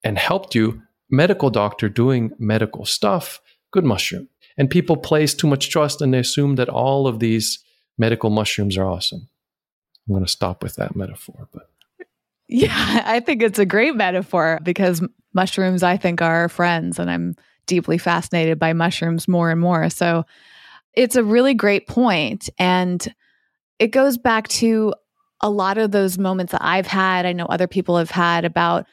and 0.04 0.18
helped 0.18 0.56
you, 0.56 0.82
medical 1.12 1.52
doctor 1.52 1.88
doing 1.88 2.32
medical 2.40 2.84
stuff, 2.84 3.40
good 3.72 3.86
mushroom. 3.86 4.28
And 4.58 4.72
people 4.72 4.98
place 4.98 5.36
too 5.36 5.46
much 5.46 5.70
trust 5.70 6.02
and 6.02 6.12
they 6.12 6.18
assume 6.18 6.56
that 6.56 6.68
all 6.68 7.06
of 7.06 7.20
these 7.20 7.64
medical 7.96 8.32
mushrooms 8.32 8.76
are 8.76 8.88
awesome. 8.88 9.30
I'm 10.08 10.16
going 10.16 10.26
to 10.26 10.32
stop 10.32 10.64
with 10.64 10.78
that 10.78 10.96
metaphor, 10.96 11.48
but 11.54 11.70
yeah, 12.48 13.04
I 13.06 13.20
think 13.20 13.44
it's 13.44 13.60
a 13.60 13.66
great 13.68 13.96
metaphor 13.96 14.58
because 14.64 15.04
mushrooms 15.36 15.84
I 15.84 15.98
think 15.98 16.24
are 16.24 16.38
our 16.38 16.50
friends 16.50 16.98
and 16.98 17.12
I'm 17.12 17.36
deeply 17.68 18.00
fascinated 18.00 18.58
by 18.58 18.74
mushrooms 18.74 19.28
more 19.28 19.52
and 19.52 19.62
more. 19.62 19.92
So 19.92 20.26
it's 20.96 21.16
a 21.16 21.24
really 21.24 21.54
great 21.54 21.86
point 21.88 22.50
and 22.58 23.14
it 23.78 23.90
goes 23.90 24.18
back 24.18 24.48
to 24.48 24.96
a 25.42 25.50
lot 25.50 25.78
of 25.78 25.92
those 25.92 26.18
moments 26.18 26.52
that 26.52 26.64
I've 26.64 26.88
had, 26.88 27.26
I 27.26 27.34
know 27.34 27.46
other 27.46 27.68
people 27.68 27.98
have 27.98 28.12
had 28.12 28.46
about 28.46 28.86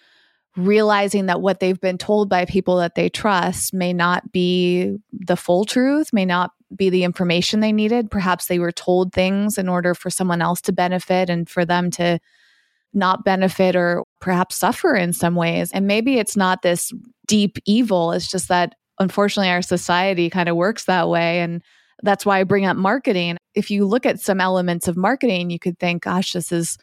realizing 0.56 1.26
that 1.26 1.40
what 1.40 1.60
they've 1.60 1.80
been 1.80 1.98
told 1.98 2.28
by 2.28 2.44
people 2.44 2.76
that 2.78 2.94
they 2.94 3.08
trust 3.08 3.74
may 3.74 3.92
not 3.92 4.32
be 4.32 4.96
the 5.12 5.36
full 5.36 5.64
truth, 5.64 6.12
may 6.12 6.24
not 6.24 6.52
be 6.74 6.88
the 6.88 7.04
information 7.04 7.60
they 7.60 7.72
needed. 7.72 8.10
Perhaps 8.10 8.46
they 8.46 8.58
were 8.58 8.72
told 8.72 9.12
things 9.12 9.58
in 9.58 9.68
order 9.68 9.94
for 9.94 10.08
someone 10.08 10.40
else 10.40 10.60
to 10.62 10.72
benefit 10.72 11.28
and 11.28 11.48
for 11.48 11.64
them 11.64 11.90
to 11.90 12.18
not 12.94 13.24
benefit 13.24 13.76
or 13.76 14.04
perhaps 14.20 14.56
suffer 14.56 14.94
in 14.94 15.12
some 15.12 15.34
ways. 15.34 15.70
And 15.72 15.86
maybe 15.86 16.18
it's 16.18 16.36
not 16.36 16.62
this 16.62 16.92
deep 17.26 17.58
evil, 17.66 18.12
it's 18.12 18.30
just 18.30 18.48
that 18.48 18.74
unfortunately 18.98 19.50
our 19.50 19.62
society 19.62 20.30
kind 20.30 20.48
of 20.48 20.56
works 20.56 20.84
that 20.84 21.08
way. 21.08 21.40
And 21.40 21.62
that's 22.02 22.26
why 22.26 22.40
I 22.40 22.44
bring 22.44 22.66
up 22.66 22.76
marketing. 22.76 23.36
If 23.54 23.70
you 23.70 23.86
look 23.86 24.06
at 24.06 24.20
some 24.20 24.40
elements 24.40 24.88
of 24.88 24.96
marketing, 24.96 25.50
you 25.50 25.58
could 25.58 25.78
think, 25.78 26.02
gosh, 26.04 26.32
this 26.32 26.52
is 26.52 26.76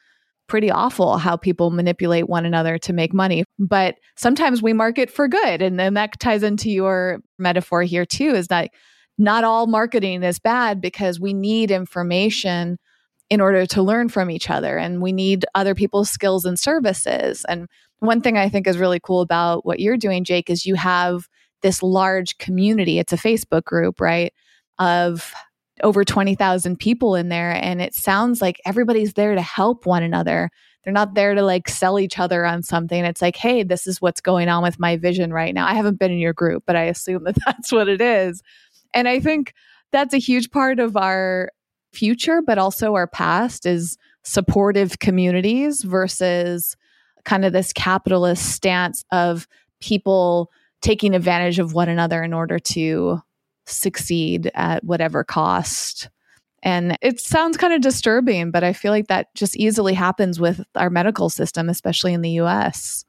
pretty 0.48 0.70
awful 0.70 1.18
how 1.18 1.38
people 1.38 1.72
manipulate 1.72 2.28
one 2.28 2.46
another 2.46 2.78
to 2.78 2.94
make 2.94 3.14
money. 3.14 3.44
But 3.60 3.96
sometimes 4.18 4.62
we 4.62 4.74
market 4.74 5.10
for 5.10 5.28
good. 5.28 5.62
And 5.62 5.80
then 5.80 5.94
that 5.94 6.20
ties 6.20 6.44
into 6.44 6.70
your 6.70 7.20
metaphor 7.40 7.84
here, 7.84 8.06
too, 8.06 8.32
is 8.36 8.48
that 8.48 8.72
not 9.18 9.44
all 9.44 9.68
marketing 9.68 10.24
is 10.24 10.40
bad 10.40 10.82
because 10.82 11.20
we 11.20 11.34
need 11.34 11.72
information 11.72 12.78
in 13.30 13.40
order 13.42 13.66
to 13.66 13.82
learn 13.82 14.10
from 14.10 14.30
each 14.30 14.50
other 14.50 14.78
and 14.78 15.02
we 15.02 15.12
need 15.12 15.46
other 15.56 15.74
people's 15.74 16.10
skills 16.10 16.46
and 16.46 16.60
services. 16.60 17.46
And 17.48 17.68
one 18.00 18.22
thing 18.22 18.38
I 18.38 18.50
think 18.50 18.68
is 18.68 18.78
really 18.78 19.00
cool 19.00 19.22
about 19.22 19.66
what 19.66 19.80
you're 19.80 19.98
doing, 19.98 20.24
Jake, 20.24 20.50
is 20.50 20.66
you 20.66 20.76
have 20.76 21.28
this 21.62 21.82
large 21.82 22.38
community. 22.38 23.00
It's 23.00 23.14
a 23.14 23.18
Facebook 23.18 23.64
group, 23.64 24.02
right? 24.02 24.34
Of 24.80 25.34
over 25.82 26.04
20,000 26.06 26.78
people 26.78 27.16
in 27.16 27.30
there. 27.30 27.52
And 27.52 27.82
it 27.82 27.96
sounds 27.96 28.42
like 28.42 28.62
everybody's 28.66 29.14
there 29.14 29.36
to 29.36 29.42
help 29.42 29.86
one 29.86 30.04
another. 30.04 30.50
They're 30.84 30.94
not 30.94 31.16
there 31.16 31.34
to 31.34 31.42
like 31.42 31.70
sell 31.70 32.00
each 32.00 32.20
other 32.20 32.46
on 32.46 32.62
something. 32.62 33.06
It's 33.06 33.22
like, 33.22 33.36
hey, 33.36 33.64
this 33.64 33.88
is 33.88 34.02
what's 34.02 34.22
going 34.22 34.50
on 34.50 34.62
with 34.62 34.80
my 34.80 34.98
vision 34.98 35.34
right 35.34 35.54
now. 35.54 35.66
I 35.66 35.74
haven't 35.74 36.00
been 36.00 36.12
in 36.12 36.18
your 36.18 36.34
group, 36.34 36.64
but 36.66 36.76
I 36.76 36.84
assume 36.84 37.24
that 37.24 37.38
that's 37.46 37.72
what 37.72 37.88
it 37.88 38.02
is. 38.02 38.42
And 38.94 39.08
I 39.08 39.20
think 39.20 39.54
that's 39.92 40.14
a 40.14 40.20
huge 40.20 40.52
part 40.52 40.80
of 40.80 40.98
our 40.98 41.50
future, 41.94 42.42
but 42.42 42.58
also 42.58 42.96
our 42.96 43.08
past 43.08 43.66
is 43.66 43.98
supportive 44.24 45.00
communities 45.00 45.84
versus 45.84 46.76
kind 47.24 47.46
of 47.46 47.54
this 47.54 47.72
capitalist 47.72 48.52
stance 48.52 49.06
of 49.12 49.48
people 49.80 50.52
taking 50.82 51.14
advantage 51.14 51.60
of 51.60 51.74
one 51.74 51.88
another 51.88 52.24
in 52.24 52.34
order 52.34 52.60
to 52.60 53.22
succeed 53.66 54.52
at 54.54 54.84
whatever 54.84 55.24
cost. 55.24 56.10
And 56.62 56.98
it 57.02 57.20
sounds 57.20 57.58
kind 57.58 57.74
of 57.74 57.82
disturbing, 57.82 58.52
but 58.52 58.64
I 58.64 58.74
feel 58.74 58.92
like 58.92 59.08
that 59.08 59.34
just 59.36 59.58
easily 59.58 59.94
happens 59.94 60.40
with 60.40 60.64
our 60.76 60.90
medical 60.90 61.30
system, 61.30 61.70
especially 61.70 62.14
in 62.14 62.22
the 62.22 62.32
US. 62.42 63.04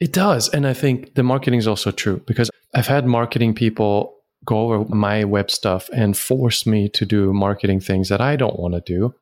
It 0.00 0.12
does. 0.12 0.48
And 0.48 0.66
I 0.66 0.74
think 0.74 1.14
the 1.14 1.22
marketing 1.22 1.58
is 1.58 1.68
also 1.68 1.90
true 1.90 2.22
because 2.26 2.50
I've 2.74 2.86
had 2.86 3.06
marketing 3.06 3.54
people 3.54 4.14
go 4.44 4.72
over 4.72 4.94
my 4.94 5.24
web 5.24 5.50
stuff 5.50 5.90
and 5.92 6.16
force 6.16 6.66
me 6.66 6.88
to 6.90 7.04
do 7.04 7.32
marketing 7.32 7.80
things 7.80 8.08
that 8.08 8.20
I 8.20 8.36
don't 8.36 8.58
want 8.58 8.74
to 8.74 8.80
do. 8.80 9.14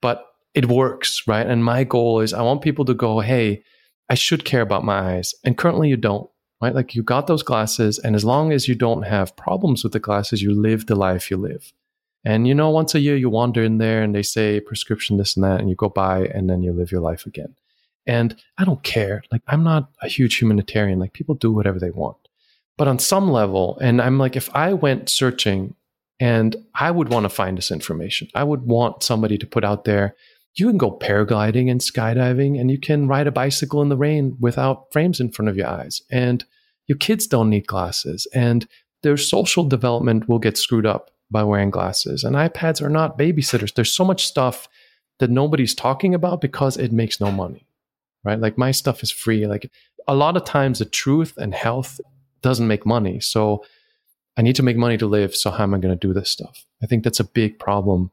But 0.00 0.24
it 0.54 0.66
works, 0.66 1.22
right? 1.26 1.46
And 1.46 1.64
my 1.64 1.84
goal 1.84 2.20
is 2.20 2.32
I 2.32 2.42
want 2.42 2.62
people 2.62 2.84
to 2.84 2.94
go, 2.94 3.20
hey, 3.20 3.62
I 4.08 4.14
should 4.14 4.44
care 4.44 4.60
about 4.60 4.84
my 4.84 5.16
eyes. 5.16 5.34
And 5.44 5.56
currently 5.56 5.88
you 5.88 5.96
don't 5.96 6.30
right? 6.60 6.74
Like 6.74 6.94
you 6.94 7.02
got 7.02 7.26
those 7.26 7.42
glasses, 7.42 7.98
and 7.98 8.14
as 8.14 8.24
long 8.24 8.52
as 8.52 8.68
you 8.68 8.74
don't 8.74 9.02
have 9.02 9.36
problems 9.36 9.82
with 9.82 9.92
the 9.92 10.00
glasses, 10.00 10.42
you 10.42 10.54
live 10.54 10.86
the 10.86 10.94
life 10.94 11.30
you 11.30 11.36
live. 11.36 11.72
And 12.24 12.48
you 12.48 12.54
know, 12.54 12.70
once 12.70 12.94
a 12.94 13.00
year 13.00 13.16
you 13.16 13.30
wander 13.30 13.62
in 13.62 13.78
there 13.78 14.02
and 14.02 14.14
they 14.14 14.22
say 14.22 14.60
prescription 14.60 15.16
this 15.16 15.36
and 15.36 15.44
that, 15.44 15.60
and 15.60 15.68
you 15.68 15.76
go 15.76 15.88
buy 15.88 16.26
and 16.26 16.50
then 16.50 16.62
you 16.62 16.72
live 16.72 16.92
your 16.92 17.00
life 17.00 17.26
again. 17.26 17.54
And 18.06 18.36
I 18.56 18.64
don't 18.64 18.82
care. 18.82 19.22
Like 19.30 19.42
I'm 19.46 19.62
not 19.62 19.90
a 20.02 20.08
huge 20.08 20.36
humanitarian. 20.38 20.98
Like 20.98 21.12
people 21.12 21.34
do 21.34 21.52
whatever 21.52 21.78
they 21.78 21.90
want. 21.90 22.16
But 22.76 22.88
on 22.88 22.98
some 22.98 23.30
level, 23.30 23.78
and 23.80 24.00
I'm 24.00 24.18
like, 24.18 24.36
if 24.36 24.54
I 24.54 24.72
went 24.72 25.10
searching 25.10 25.74
and 26.20 26.56
I 26.74 26.90
would 26.90 27.10
want 27.10 27.24
to 27.24 27.28
find 27.28 27.58
this 27.58 27.70
information, 27.70 28.28
I 28.34 28.44
would 28.44 28.62
want 28.62 29.02
somebody 29.02 29.36
to 29.38 29.46
put 29.46 29.64
out 29.64 29.84
there 29.84 30.14
you 30.58 30.66
can 30.66 30.78
go 30.78 30.90
paragliding 30.90 31.70
and 31.70 31.80
skydiving 31.80 32.60
and 32.60 32.70
you 32.70 32.78
can 32.78 33.06
ride 33.06 33.26
a 33.26 33.32
bicycle 33.32 33.82
in 33.82 33.88
the 33.88 33.96
rain 33.96 34.36
without 34.40 34.92
frames 34.92 35.20
in 35.20 35.30
front 35.30 35.48
of 35.48 35.56
your 35.56 35.68
eyes. 35.68 36.02
And 36.10 36.44
your 36.86 36.98
kids 36.98 37.26
don't 37.26 37.50
need 37.50 37.66
glasses 37.66 38.26
and 38.34 38.66
their 39.02 39.16
social 39.16 39.64
development 39.64 40.28
will 40.28 40.38
get 40.38 40.58
screwed 40.58 40.86
up 40.86 41.10
by 41.30 41.44
wearing 41.44 41.70
glasses. 41.70 42.24
And 42.24 42.34
iPads 42.34 42.82
are 42.82 42.88
not 42.88 43.18
babysitters. 43.18 43.74
There's 43.74 43.92
so 43.92 44.04
much 44.04 44.26
stuff 44.26 44.68
that 45.18 45.30
nobody's 45.30 45.74
talking 45.74 46.14
about 46.14 46.40
because 46.40 46.76
it 46.76 46.92
makes 46.92 47.20
no 47.20 47.30
money, 47.30 47.66
right? 48.24 48.40
Like 48.40 48.56
my 48.56 48.70
stuff 48.70 49.02
is 49.02 49.10
free. 49.10 49.46
Like 49.46 49.70
a 50.06 50.14
lot 50.14 50.36
of 50.36 50.44
times 50.44 50.78
the 50.78 50.84
truth 50.84 51.34
and 51.36 51.54
health 51.54 52.00
doesn't 52.42 52.66
make 52.66 52.86
money. 52.86 53.20
So 53.20 53.64
I 54.36 54.42
need 54.42 54.56
to 54.56 54.62
make 54.62 54.76
money 54.76 54.96
to 54.98 55.06
live. 55.06 55.34
So 55.34 55.50
how 55.50 55.64
am 55.64 55.74
I 55.74 55.78
going 55.78 55.96
to 55.96 56.06
do 56.06 56.14
this 56.14 56.30
stuff? 56.30 56.64
I 56.82 56.86
think 56.86 57.04
that's 57.04 57.20
a 57.20 57.24
big 57.24 57.58
problem. 57.58 58.10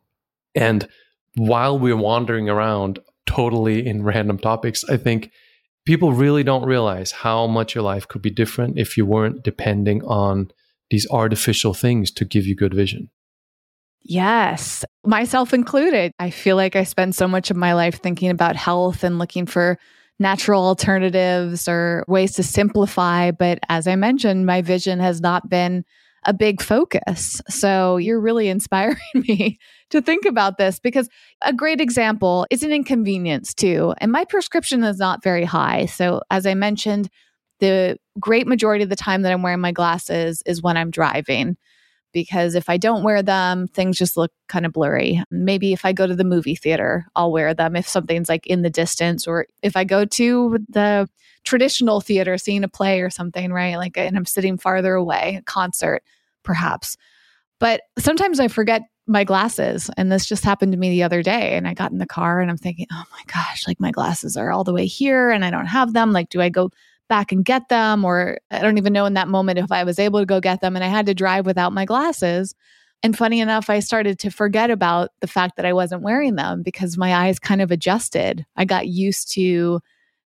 And 0.56 0.88
while 1.36 1.78
we're 1.78 1.98
wandering 1.98 2.50
around 2.50 3.00
totally 3.26 3.86
in 3.86 4.04
random 4.04 4.38
topics, 4.38 4.84
I 4.86 4.98
think 4.98 5.32
people 5.86 6.14
really 6.14 6.44
don't 6.44 6.66
realize 6.66 7.12
how 7.12 7.48
much 7.48 7.76
your 7.76 7.84
life 7.84 8.08
could 8.08 8.22
be 8.22 8.30
different 8.30 8.78
if 8.78 8.98
you 8.98 9.06
weren't 9.06 9.44
depending 9.44 10.04
on 10.04 10.52
these 10.90 11.08
artificial 11.10 11.74
things 11.74 12.12
to 12.12 12.26
give 12.26 12.46
you 12.46 12.56
good 12.56 12.74
vision. 12.74 13.10
Yes, 14.08 14.86
myself 15.04 15.54
included. 15.54 16.12
I 16.20 16.30
feel 16.30 16.56
like 16.56 16.76
I 16.76 16.84
spend 16.84 17.16
so 17.16 17.28
much 17.28 17.50
of 17.50 17.58
my 17.58 17.74
life 17.74 18.02
thinking 18.02 18.30
about 18.30 18.56
health 18.56 19.04
and 19.04 19.18
looking 19.18 19.48
for 19.48 19.80
natural 20.20 20.64
alternatives 20.64 21.68
or 21.68 22.06
ways 22.08 22.34
to 22.34 22.44
simplify. 22.44 23.32
But 23.32 23.60
as 23.68 23.88
I 23.88 23.96
mentioned, 23.96 24.46
my 24.46 24.62
vision 24.62 25.00
has 25.00 25.22
not 25.22 25.50
been 25.50 25.86
a 26.26 26.34
big 26.34 26.62
focus. 26.62 27.42
So 27.50 27.98
you're 27.98 28.20
really 28.20 28.48
inspiring 28.56 28.98
me 29.14 29.58
to 29.92 30.02
think 30.02 30.26
about 30.26 30.58
this 30.58 30.80
because 30.80 31.08
a 31.44 31.54
great 31.54 31.80
example 31.80 32.46
is 32.50 32.64
an 32.64 32.72
inconvenience 32.72 33.54
too. 33.54 33.94
And 34.00 34.12
my 34.12 34.26
prescription 34.26 34.84
is 34.84 34.98
not 34.98 35.24
very 35.24 35.46
high. 35.46 35.86
So 35.86 36.22
as 36.32 36.46
I 36.46 36.54
mentioned, 36.54 37.10
the 37.60 37.98
great 38.20 38.48
majority 38.48 38.84
of 38.84 38.90
the 38.90 38.96
time 38.96 39.22
that 39.22 39.32
I'm 39.32 39.42
wearing 39.42 39.62
my 39.62 39.72
glasses 39.72 40.44
is 40.46 40.62
when 40.62 40.76
I'm 40.76 40.92
driving. 40.92 41.56
Because 42.16 42.56
if 42.56 42.70
I 42.70 42.78
don't 42.78 43.04
wear 43.04 43.22
them, 43.22 43.68
things 43.68 43.98
just 43.98 44.16
look 44.16 44.32
kind 44.48 44.66
of 44.66 44.72
blurry. 44.72 45.22
Maybe 45.30 45.74
if 45.74 45.84
I 45.84 45.92
go 45.92 46.08
to 46.08 46.16
the 46.16 46.24
movie 46.24 46.56
theater, 46.56 47.06
I'll 47.14 47.30
wear 47.30 47.54
them 47.54 47.76
if 47.76 47.90
something's 47.90 48.30
like 48.30 48.48
in 48.48 48.62
the 48.62 48.70
distance, 48.70 49.28
or 49.28 49.48
if 49.62 49.76
I 49.76 49.84
go 49.84 50.06
to 50.06 50.58
the 50.70 51.10
traditional 51.44 52.00
theater, 52.00 52.38
seeing 52.38 52.64
a 52.64 52.70
play 52.70 53.02
or 53.02 53.10
something, 53.10 53.52
right? 53.52 53.76
Like, 53.76 53.98
and 53.98 54.16
I'm 54.16 54.26
sitting 54.26 54.58
farther 54.58 54.94
away, 54.94 55.42
concert, 55.46 56.04
perhaps. 56.44 56.96
But 57.60 57.82
sometimes 58.00 58.40
I 58.40 58.48
forget 58.48 58.84
my 59.08 59.26
glasses. 59.26 59.92
And 59.98 60.10
this 60.10 60.26
just 60.26 60.46
happened 60.46 60.72
to 60.72 60.78
me 60.78 60.92
the 60.92 61.04
other 61.04 61.22
day. 61.22 61.58
And 61.58 61.68
I 61.68 61.74
got 61.74 61.92
in 61.92 61.98
the 61.98 62.06
car 62.06 62.40
and 62.40 62.50
I'm 62.50 62.58
thinking, 62.58 62.88
oh 62.94 63.04
my 63.12 63.24
gosh, 63.28 63.68
like 63.68 63.82
my 63.82 63.92
glasses 63.92 64.38
are 64.38 64.54
all 64.54 64.64
the 64.64 64.74
way 64.74 64.86
here 64.86 65.32
and 65.32 65.44
I 65.44 65.52
don't 65.52 65.66
have 65.66 65.92
them. 65.92 66.14
Like, 66.14 66.30
do 66.30 66.40
I 66.40 66.48
go 66.48 66.72
back 67.08 67.32
and 67.32 67.46
get 67.46 67.70
them? 67.70 68.06
Or 68.06 68.40
I 68.52 68.62
don't 68.62 68.78
even 68.78 68.94
know 68.94 69.06
in 69.06 69.14
that 69.14 69.28
moment 69.28 69.60
if 69.60 69.72
I 69.72 69.84
was 69.84 70.00
able 70.00 70.20
to 70.20 70.26
go 70.26 70.40
get 70.40 70.62
them. 70.62 70.76
And 70.76 70.84
I 70.84 70.88
had 70.88 71.06
to 71.08 71.14
drive 71.14 71.46
without 71.46 71.74
my 71.74 71.86
glasses. 71.86 72.56
And 73.04 73.18
funny 73.18 73.40
enough, 73.40 73.70
I 73.70 73.80
started 73.80 74.18
to 74.20 74.32
forget 74.32 74.72
about 74.72 75.12
the 75.22 75.28
fact 75.28 75.58
that 75.58 75.66
I 75.66 75.74
wasn't 75.74 76.02
wearing 76.02 76.36
them 76.36 76.64
because 76.64 76.98
my 76.98 77.14
eyes 77.14 77.40
kind 77.40 77.62
of 77.62 77.72
adjusted. 77.72 78.46
I 78.56 78.66
got 78.66 78.88
used 78.88 79.32
to 79.34 79.80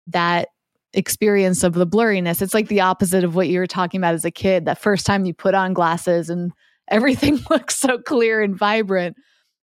that 0.07 0.49
experience 0.93 1.63
of 1.63 1.73
the 1.73 1.87
blurriness. 1.87 2.41
It's 2.41 2.53
like 2.53 2.67
the 2.67 2.81
opposite 2.81 3.23
of 3.23 3.35
what 3.35 3.47
you 3.47 3.59
were 3.59 3.67
talking 3.67 3.99
about 3.99 4.15
as 4.15 4.25
a 4.25 4.31
kid. 4.31 4.65
That 4.65 4.79
first 4.79 5.05
time 5.05 5.25
you 5.25 5.33
put 5.33 5.53
on 5.53 5.73
glasses 5.73 6.29
and 6.29 6.51
everything 6.87 7.39
looks 7.49 7.75
so 7.75 7.99
clear 7.99 8.41
and 8.41 8.57
vibrant, 8.57 9.15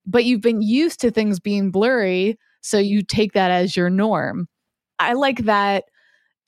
but 0.06 0.24
you've 0.24 0.40
been 0.40 0.62
used 0.62 1.00
to 1.00 1.10
things 1.10 1.38
being 1.38 1.70
blurry. 1.70 2.38
So 2.62 2.78
you 2.78 3.02
take 3.02 3.32
that 3.34 3.50
as 3.50 3.76
your 3.76 3.90
norm. 3.90 4.48
I 4.98 5.14
like 5.14 5.44
that 5.44 5.84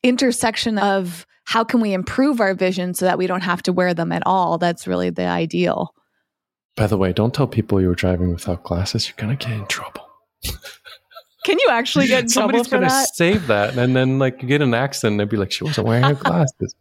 intersection 0.02 0.78
of 0.78 1.26
how 1.44 1.64
can 1.64 1.80
we 1.80 1.92
improve 1.92 2.40
our 2.40 2.54
vision 2.54 2.94
so 2.94 3.04
that 3.04 3.18
we 3.18 3.26
don't 3.26 3.42
have 3.42 3.62
to 3.62 3.72
wear 3.72 3.94
them 3.94 4.12
at 4.12 4.22
all. 4.26 4.58
That's 4.58 4.86
really 4.86 5.10
the 5.10 5.26
ideal. 5.26 5.94
By 6.76 6.86
the 6.86 6.96
way, 6.96 7.12
don't 7.12 7.34
tell 7.34 7.46
people 7.46 7.80
you 7.80 7.88
were 7.88 7.94
driving 7.94 8.32
without 8.32 8.62
glasses. 8.62 9.08
You're 9.08 9.16
going 9.16 9.36
to 9.36 9.46
get 9.46 9.56
in 9.56 9.66
trouble. 9.66 10.08
Can 11.44 11.58
you 11.58 11.68
actually 11.70 12.06
get 12.06 12.24
in 12.24 12.28
Somebody's 12.28 12.68
trouble 12.68 12.86
for 12.86 12.92
gonna 12.92 13.00
that? 13.02 13.14
save 13.14 13.48
that, 13.48 13.76
and 13.76 13.96
then 13.96 14.18
like 14.18 14.40
you 14.42 14.48
get 14.48 14.62
an 14.62 14.74
accident, 14.74 15.14
and 15.14 15.20
they'd 15.20 15.28
be 15.28 15.36
like, 15.36 15.50
"She 15.50 15.64
wasn't 15.64 15.88
wearing 15.88 16.04
her 16.04 16.14
glasses." 16.22 16.74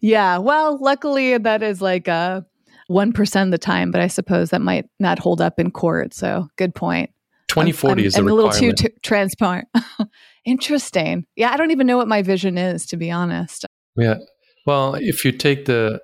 yeah. 0.00 0.38
Well, 0.38 0.78
luckily 0.78 1.38
that 1.38 1.62
is 1.62 1.80
like 1.80 2.08
uh, 2.08 2.42
a 2.88 2.92
1% 2.92 3.42
of 3.44 3.50
the 3.50 3.58
time, 3.58 3.90
but 3.90 4.00
I 4.00 4.08
suppose 4.08 4.50
that 4.50 4.60
might 4.62 4.86
not 4.98 5.18
hold 5.18 5.40
up 5.40 5.60
in 5.60 5.70
court. 5.70 6.12
So 6.14 6.48
good 6.56 6.74
point. 6.74 7.10
Twenty 7.46 7.72
forty 7.72 8.04
is 8.04 8.14
a, 8.14 8.18
I'm 8.18 8.28
a 8.28 8.34
little 8.34 8.50
too 8.50 8.72
t- 8.72 8.90
transparent. 9.02 9.68
Interesting. 10.48 11.26
Yeah. 11.36 11.52
I 11.52 11.56
don't 11.58 11.70
even 11.70 11.86
know 11.86 11.98
what 11.98 12.08
my 12.08 12.22
vision 12.22 12.56
is, 12.56 12.86
to 12.86 12.96
be 12.96 13.10
honest. 13.10 13.66
Yeah. 13.96 14.16
Well, 14.64 14.94
if 14.94 15.24
you 15.24 15.32
take 15.32 15.66
the, 15.66 16.00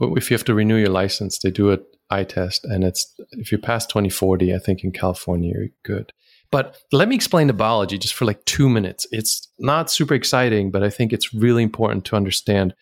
if 0.00 0.30
you 0.30 0.34
have 0.34 0.44
to 0.44 0.54
renew 0.54 0.76
your 0.76 0.90
license, 0.90 1.38
they 1.38 1.50
do 1.50 1.70
an 1.70 1.84
eye 2.10 2.24
test, 2.24 2.64
and 2.64 2.82
it's 2.82 3.14
if 3.32 3.52
you 3.52 3.58
pass 3.58 3.86
2040, 3.86 4.54
I 4.54 4.58
think 4.58 4.82
in 4.82 4.90
California 4.90 5.52
you're 5.54 5.68
good. 5.84 6.12
But 6.50 6.76
let 6.92 7.08
me 7.08 7.14
explain 7.14 7.46
the 7.46 7.52
biology 7.52 7.96
just 7.98 8.14
for 8.14 8.24
like 8.24 8.44
two 8.44 8.68
minutes. 8.68 9.06
It's 9.10 9.48
not 9.58 9.90
super 9.90 10.14
exciting, 10.14 10.70
but 10.70 10.82
I 10.82 10.90
think 10.90 11.12
it's 11.12 11.32
really 11.32 11.62
important 11.62 12.04
to 12.06 12.16
understand 12.16 12.74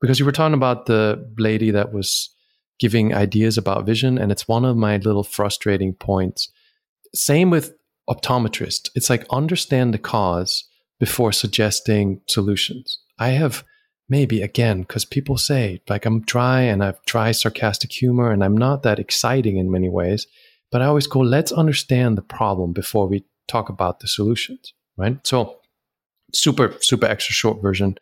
because 0.00 0.18
you 0.18 0.24
were 0.24 0.32
talking 0.32 0.54
about 0.54 0.86
the 0.86 1.32
lady 1.38 1.70
that 1.70 1.92
was 1.92 2.30
giving 2.78 3.14
ideas 3.14 3.58
about 3.58 3.86
vision, 3.86 4.18
and 4.18 4.30
it's 4.30 4.48
one 4.48 4.64
of 4.64 4.76
my 4.76 4.96
little 4.96 5.24
frustrating 5.24 5.94
points. 5.94 6.50
Same 7.14 7.50
with 7.50 7.74
optometrists. 8.08 8.90
It's 8.94 9.10
like 9.10 9.26
understand 9.30 9.94
the 9.94 9.98
cause 9.98 10.64
before 10.98 11.32
suggesting 11.32 12.20
solutions. 12.28 12.98
I 13.18 13.30
have 13.30 13.64
maybe 14.08 14.42
again 14.42 14.80
because 14.80 15.04
people 15.04 15.36
say 15.36 15.82
like 15.86 16.06
i'm 16.06 16.22
dry 16.22 16.62
and 16.62 16.82
i've 16.82 16.98
dry 17.04 17.30
sarcastic 17.30 17.92
humor 17.92 18.30
and 18.30 18.42
i'm 18.42 18.56
not 18.56 18.82
that 18.82 18.98
exciting 18.98 19.58
in 19.58 19.70
many 19.70 19.90
ways 19.90 20.26
but 20.72 20.80
i 20.80 20.86
always 20.86 21.06
go 21.06 21.20
let's 21.20 21.52
understand 21.52 22.16
the 22.16 22.22
problem 22.22 22.72
before 22.72 23.06
we 23.06 23.22
talk 23.48 23.68
about 23.68 24.00
the 24.00 24.08
solutions 24.08 24.72
right? 24.98 25.26
So 25.26 25.56
super 26.34 26.74
super 26.80 27.06
extra 27.06 27.32
short 27.32 27.62
version. 27.62 27.96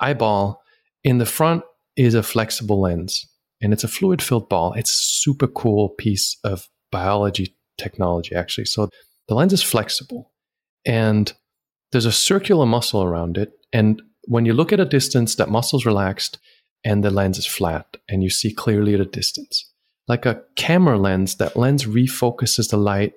Eyeball. 0.00 0.60
In 1.04 1.18
the 1.18 1.26
front 1.26 1.62
is 1.96 2.14
a 2.14 2.22
flexible 2.22 2.80
lens 2.80 3.26
and 3.62 3.72
it's 3.72 3.84
a 3.84 3.88
fluid 3.88 4.20
filled 4.20 4.48
ball. 4.48 4.74
It's 4.74 4.90
super 4.90 5.46
cool 5.46 5.90
piece 5.90 6.36
of 6.42 6.68
biology 6.90 7.56
technology 7.78 8.34
actually. 8.34 8.66
So 8.66 8.90
the 9.30 9.34
lens 9.34 9.54
is 9.54 9.62
flexible 9.62 10.30
and 10.84 11.32
there's 11.92 12.04
a 12.04 12.12
circular 12.12 12.66
muscle 12.66 13.02
around 13.02 13.38
it 13.38 13.52
and 13.72 14.02
when 14.24 14.44
you 14.44 14.52
look 14.52 14.72
at 14.72 14.80
a 14.80 14.84
distance, 14.84 15.34
that 15.36 15.48
muscle's 15.48 15.86
relaxed 15.86 16.38
and 16.84 17.02
the 17.02 17.10
lens 17.10 17.38
is 17.38 17.46
flat 17.46 17.96
and 18.08 18.22
you 18.22 18.30
see 18.30 18.52
clearly 18.52 18.94
at 18.94 19.00
a 19.00 19.04
distance. 19.04 19.72
Like 20.08 20.26
a 20.26 20.42
camera 20.56 20.98
lens, 20.98 21.36
that 21.36 21.56
lens 21.56 21.84
refocuses 21.84 22.70
the 22.70 22.76
light 22.76 23.12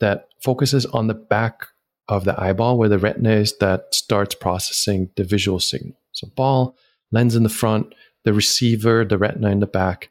that 0.00 0.28
focuses 0.42 0.86
on 0.86 1.06
the 1.06 1.14
back 1.14 1.66
of 2.08 2.24
the 2.24 2.40
eyeball 2.40 2.78
where 2.78 2.88
the 2.88 2.98
retina 2.98 3.32
is 3.32 3.56
that 3.58 3.94
starts 3.94 4.34
processing 4.34 5.10
the 5.16 5.24
visual 5.24 5.58
signal. 5.58 5.98
So, 6.12 6.28
ball, 6.36 6.76
lens 7.10 7.34
in 7.34 7.42
the 7.42 7.48
front, 7.48 7.94
the 8.24 8.32
receiver, 8.32 9.04
the 9.04 9.18
retina 9.18 9.50
in 9.50 9.60
the 9.60 9.66
back, 9.66 10.10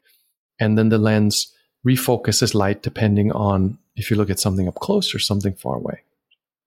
and 0.58 0.76
then 0.76 0.88
the 0.88 0.98
lens 0.98 1.52
refocuses 1.86 2.54
light 2.54 2.82
depending 2.82 3.32
on 3.32 3.78
if 3.96 4.10
you 4.10 4.16
look 4.16 4.30
at 4.30 4.38
something 4.38 4.68
up 4.68 4.76
close 4.76 5.14
or 5.14 5.18
something 5.18 5.54
far 5.54 5.76
away. 5.76 6.02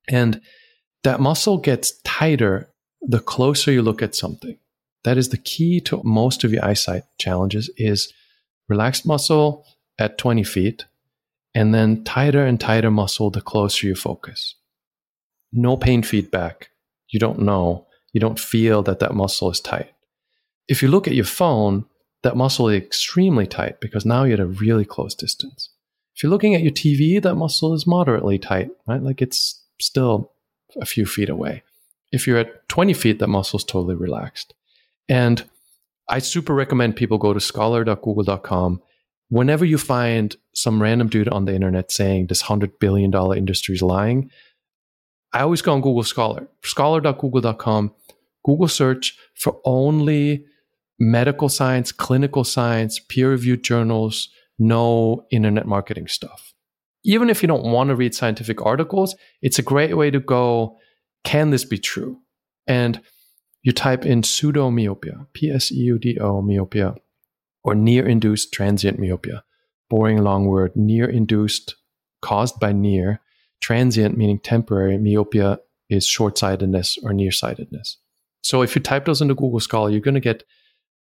And 0.10 0.42
that 1.04 1.20
muscle 1.20 1.58
gets 1.58 2.00
tighter 2.04 2.70
the 3.02 3.20
closer 3.20 3.72
you 3.72 3.82
look 3.82 4.02
at 4.02 4.16
something. 4.16 4.58
That 5.04 5.18
is 5.18 5.30
the 5.30 5.38
key 5.38 5.80
to 5.82 6.02
most 6.04 6.44
of 6.44 6.52
your 6.52 6.66
eyesight 6.66 7.04
challenges 7.18 7.70
is 7.78 8.12
relaxed 8.68 9.06
muscle 9.06 9.66
at 9.98 10.18
20 10.18 10.44
feet 10.44 10.86
and 11.56 11.74
then 11.74 12.04
tighter 12.04 12.46
and 12.46 12.60
tighter 12.60 12.92
muscle 12.92 13.30
the 13.30 13.42
closer 13.42 13.88
you 13.88 13.96
focus. 13.96 14.56
No 15.52 15.78
pain 15.78 16.04
feedback. 16.04 16.70
You 17.08 17.20
don't 17.20 17.40
know. 17.40 17.88
You 18.14 18.20
don't 18.20 18.40
feel 18.40 18.84
that 18.84 19.00
that 19.00 19.16
muscle 19.16 19.50
is 19.50 19.60
tight. 19.60 19.92
If 20.68 20.82
you 20.82 20.90
look 20.90 21.08
at 21.08 21.16
your 21.16 21.26
phone, 21.26 21.86
that 22.24 22.38
muscle 22.38 22.70
is 22.70 22.82
extremely 22.82 23.48
tight 23.48 23.80
because 23.80 24.06
now 24.06 24.24
you're 24.24 24.36
at 24.36 24.40
a 24.40 24.46
really 24.46 24.86
close 24.86 25.16
distance. 25.16 25.70
If 26.20 26.24
you're 26.24 26.30
looking 26.30 26.54
at 26.54 26.62
your 26.62 26.74
TV, 26.74 27.22
that 27.22 27.36
muscle 27.36 27.74
is 27.74 27.88
moderately 27.88 28.38
tight, 28.38 28.72
right? 28.86 29.02
Like 29.02 29.22
it's 29.22 29.64
still 29.80 30.32
a 30.80 30.86
few 30.86 31.06
feet 31.06 31.30
away 31.30 31.64
if 32.12 32.26
you're 32.26 32.38
at 32.38 32.68
20 32.70 32.94
feet, 32.94 33.20
that 33.20 33.28
muscle's 33.28 33.64
totally 33.64 33.96
relaxed. 33.96 34.54
And 35.08 35.44
I 36.08 36.20
super 36.20 36.54
recommend 36.54 36.96
people 36.96 37.18
go 37.18 37.34
to 37.34 37.40
scholar.google.com. 37.40 38.82
Whenever 39.30 39.64
you 39.64 39.78
find 39.78 40.36
some 40.54 40.82
random 40.82 41.08
dude 41.08 41.30
on 41.30 41.46
the 41.46 41.54
internet 41.54 41.92
saying 41.92 42.28
this 42.28 42.44
$100 42.44 42.80
billion 42.80 43.14
industry 43.38 43.76
is 43.76 43.82
lying, 43.82 44.32
I 45.34 45.42
always 45.42 45.62
go 45.62 45.74
on 45.74 45.82
Google 45.82 46.04
Scholar, 46.04 46.48
scholar.google.com, 46.64 47.94
Google 48.44 48.68
search 48.68 49.16
for 49.36 49.62
only 49.64 50.46
medical 51.00 51.48
science, 51.48 51.92
clinical 51.92 52.44
science, 52.44 52.98
peer 52.98 53.30
reviewed 53.30 53.64
journals, 53.64 54.30
no 54.60 55.26
internet 55.32 55.66
marketing 55.66 56.08
stuff. 56.08 56.54
Even 57.04 57.30
if 57.30 57.42
you 57.42 57.48
don't 57.48 57.72
want 57.72 57.90
to 57.90 57.96
read 57.96 58.14
scientific 58.14 58.66
articles, 58.66 59.16
it's 59.42 59.58
a 59.58 59.64
great 59.64 59.96
way 59.96 60.12
to 60.12 60.20
go 60.20 60.78
can 61.24 61.50
this 61.50 61.66
be 61.66 61.78
true? 61.78 62.20
And 62.68 63.02
you 63.62 63.72
type 63.72 64.06
in 64.06 64.24
pseudo 64.24 64.70
myopia, 64.72 65.28
P 65.34 65.50
S 65.50 65.72
E 65.72 65.76
U 65.76 66.00
D 66.00 66.18
O 66.20 66.42
myopia, 66.42 66.96
or 67.64 67.76
near 67.76 68.08
induced 68.08 68.54
transient 68.54 69.00
myopia. 69.00 69.44
Boring 69.90 70.24
long 70.24 70.46
word, 70.46 70.76
near 70.76 71.10
induced, 71.10 71.76
caused 72.22 72.60
by 72.60 72.72
near, 72.72 73.22
transient 73.60 74.18
meaning 74.18 74.40
temporary, 74.40 74.98
myopia 74.98 75.60
is 75.90 76.06
short 76.06 76.38
sightedness 76.38 76.98
or 77.04 77.12
nearsightedness. 77.12 77.98
So 78.44 78.62
if 78.62 78.76
you 78.76 78.82
type 78.82 79.06
those 79.06 79.22
into 79.22 79.36
Google 79.36 79.60
Scholar, 79.60 79.90
you're 79.90 80.00
going 80.00 80.14
to 80.14 80.20
get 80.20 80.44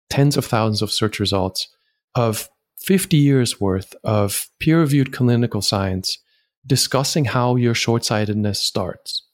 tens 0.10 0.38
of 0.38 0.46
thousands 0.46 0.82
of 0.82 0.92
search 0.92 1.20
results 1.20 1.70
of 2.16 2.50
50 2.84 3.17
years 3.17 3.60
worth 3.62 3.96
of 4.04 4.50
peer 4.60 4.80
reviewed 4.80 5.13
clinical 5.13 5.62
science 5.62 6.19
discussing 6.65 7.26
how 7.26 7.56
your 7.56 7.74
short 7.74 8.06
sightedness 8.06 8.62
starts 8.62 9.28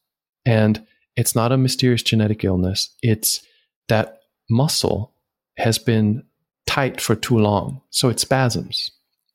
and 0.45 0.85
it's 1.15 1.35
not 1.35 1.51
a 1.51 1.57
mysterious 1.57 2.01
genetic 2.01 2.45
illness. 2.45 2.95
It's 3.01 3.45
that 3.89 4.19
muscle 4.49 5.13
has 5.57 5.77
been 5.77 6.23
tight 6.65 7.01
for 7.01 7.13
too 7.13 7.37
long. 7.37 7.81
So 7.89 8.07
it 8.07 8.21
spasms. 8.21 8.91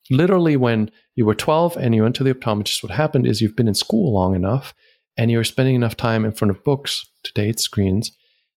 Literally, 0.09 0.57
when 0.57 0.89
you 1.15 1.25
were 1.25 1.35
12 1.35 1.77
and 1.77 1.93
you 1.93 2.01
went 2.01 2.15
to 2.15 2.23
the 2.23 2.33
optometrist, 2.33 2.81
what 2.81 2.91
happened 2.91 3.27
is 3.27 3.39
you've 3.39 3.55
been 3.55 3.67
in 3.67 3.75
school 3.75 4.13
long 4.13 4.33
enough 4.33 4.73
and 5.15 5.29
you're 5.29 5.43
spending 5.43 5.75
enough 5.75 5.95
time 5.95 6.25
in 6.25 6.31
front 6.31 6.49
of 6.49 6.63
books, 6.63 7.05
today's 7.23 7.61
screens, 7.61 8.11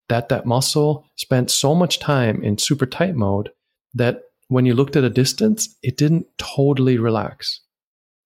that 0.08 0.30
that 0.30 0.46
muscle 0.46 1.04
spent 1.16 1.50
so 1.50 1.74
much 1.74 1.98
time 1.98 2.42
in 2.42 2.56
super 2.56 2.86
tight 2.86 3.14
mode 3.14 3.50
that 3.92 4.22
when 4.48 4.66
you 4.66 4.74
looked 4.74 4.96
at 4.96 5.04
a 5.04 5.10
distance, 5.10 5.76
it 5.82 5.96
didn't 5.96 6.26
totally 6.38 6.98
relax. 6.98 7.60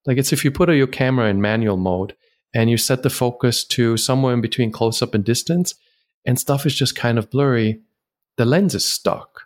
Like 0.06 0.18
it's 0.18 0.32
if 0.32 0.44
you 0.44 0.50
put 0.50 0.70
your 0.70 0.86
camera 0.86 1.28
in 1.28 1.40
manual 1.40 1.76
mode 1.76 2.16
and 2.54 2.70
you 2.70 2.76
set 2.76 3.02
the 3.02 3.10
focus 3.10 3.64
to 3.64 3.96
somewhere 3.96 4.34
in 4.34 4.40
between 4.40 4.72
close 4.72 5.02
up 5.02 5.14
and 5.14 5.24
distance, 5.24 5.74
and 6.24 6.38
stuff 6.38 6.66
is 6.66 6.74
just 6.74 6.94
kind 6.94 7.18
of 7.18 7.30
blurry, 7.30 7.80
the 8.36 8.44
lens 8.44 8.74
is 8.74 8.84
stuck. 8.84 9.42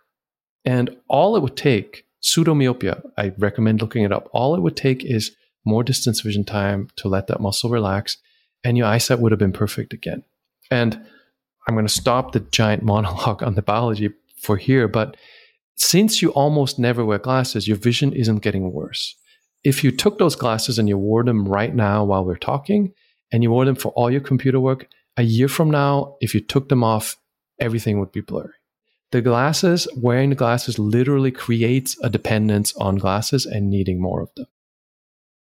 And 0.65 0.95
all 1.07 1.35
it 1.35 1.41
would 1.41 1.57
take, 1.57 2.05
pseudomyopia, 2.21 3.01
I 3.17 3.33
recommend 3.37 3.81
looking 3.81 4.03
it 4.03 4.11
up. 4.11 4.29
All 4.31 4.55
it 4.55 4.61
would 4.61 4.75
take 4.75 5.03
is 5.03 5.35
more 5.65 5.83
distance 5.83 6.21
vision 6.21 6.43
time 6.43 6.89
to 6.97 7.07
let 7.07 7.27
that 7.27 7.41
muscle 7.41 7.69
relax, 7.69 8.17
and 8.63 8.77
your 8.77 8.87
eyesight 8.87 9.19
would 9.19 9.31
have 9.31 9.39
been 9.39 9.53
perfect 9.53 9.93
again. 9.93 10.23
And 10.69 10.99
I'm 11.67 11.75
going 11.75 11.87
to 11.87 11.93
stop 11.93 12.31
the 12.31 12.39
giant 12.39 12.83
monologue 12.83 13.43
on 13.43 13.55
the 13.55 13.61
biology 13.61 14.11
for 14.41 14.57
here, 14.57 14.87
but 14.87 15.17
since 15.77 16.21
you 16.21 16.31
almost 16.31 16.79
never 16.79 17.05
wear 17.05 17.19
glasses, 17.19 17.67
your 17.67 17.77
vision 17.77 18.11
isn't 18.11 18.39
getting 18.39 18.73
worse. 18.73 19.15
If 19.63 19.83
you 19.83 19.91
took 19.91 20.17
those 20.17 20.35
glasses 20.35 20.79
and 20.79 20.89
you 20.89 20.97
wore 20.97 21.23
them 21.23 21.47
right 21.47 21.73
now 21.73 22.03
while 22.03 22.25
we're 22.25 22.37
talking, 22.37 22.93
and 23.31 23.43
you 23.43 23.51
wore 23.51 23.65
them 23.65 23.75
for 23.75 23.91
all 23.93 24.09
your 24.09 24.21
computer 24.21 24.59
work, 24.59 24.87
a 25.17 25.23
year 25.23 25.47
from 25.47 25.69
now, 25.69 26.15
if 26.19 26.33
you 26.33 26.41
took 26.41 26.69
them 26.69 26.83
off, 26.83 27.17
everything 27.59 27.99
would 27.99 28.11
be 28.11 28.21
blurry. 28.21 28.53
The 29.11 29.21
glasses, 29.21 29.87
wearing 29.95 30.31
the 30.31 30.35
glasses 30.35 30.77
literally 30.79 31.31
creates 31.31 31.97
a 32.03 32.09
dependence 32.09 32.75
on 32.75 32.97
glasses 32.97 33.45
and 33.45 33.69
needing 33.69 34.01
more 34.01 34.21
of 34.21 34.29
them. 34.35 34.47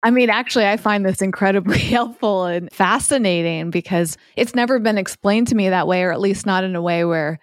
I 0.02 0.12
mean, 0.12 0.30
actually, 0.30 0.68
I 0.68 0.78
find 0.78 1.06
this 1.06 1.22
incredibly 1.22 1.80
helpful 1.80 2.46
and 2.46 2.72
fascinating 2.72 3.72
because 3.72 4.18
it's 4.36 4.56
never 4.56 4.80
been 4.80 4.98
explained 4.98 5.48
to 5.50 5.56
me 5.56 5.70
that 5.70 5.88
way, 5.88 6.04
or 6.04 6.12
at 6.12 6.20
least 6.20 6.46
not 6.46 6.64
in 6.64 6.76
a 6.76 6.82
way 6.82 7.06
where 7.06 7.40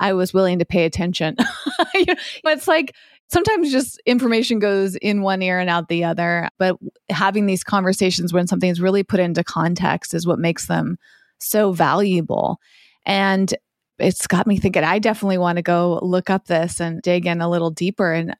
I 0.00 0.14
was 0.14 0.34
willing 0.34 0.58
to 0.58 0.64
pay 0.64 0.84
attention. 0.84 1.36
it's 1.94 2.66
like 2.66 2.96
sometimes 3.28 3.70
just 3.70 4.00
information 4.06 4.58
goes 4.58 4.96
in 4.96 5.22
one 5.22 5.42
ear 5.42 5.60
and 5.60 5.70
out 5.70 5.88
the 5.88 6.02
other, 6.02 6.48
but 6.58 6.76
having 7.10 7.46
these 7.46 7.62
conversations 7.62 8.32
when 8.32 8.46
something's 8.46 8.80
really 8.80 9.04
put 9.04 9.20
into 9.20 9.44
context 9.44 10.14
is 10.14 10.26
what 10.26 10.38
makes 10.38 10.66
them 10.66 10.98
so 11.38 11.72
valuable. 11.72 12.58
And 13.06 13.54
it's 13.98 14.26
got 14.26 14.46
me 14.46 14.58
thinking, 14.58 14.82
I 14.82 14.98
definitely 14.98 15.38
want 15.38 15.56
to 15.56 15.62
go 15.62 16.00
look 16.02 16.30
up 16.30 16.46
this 16.46 16.80
and 16.80 17.02
dig 17.02 17.26
in 17.26 17.40
a 17.40 17.50
little 17.50 17.70
deeper. 17.70 18.12
And 18.12 18.34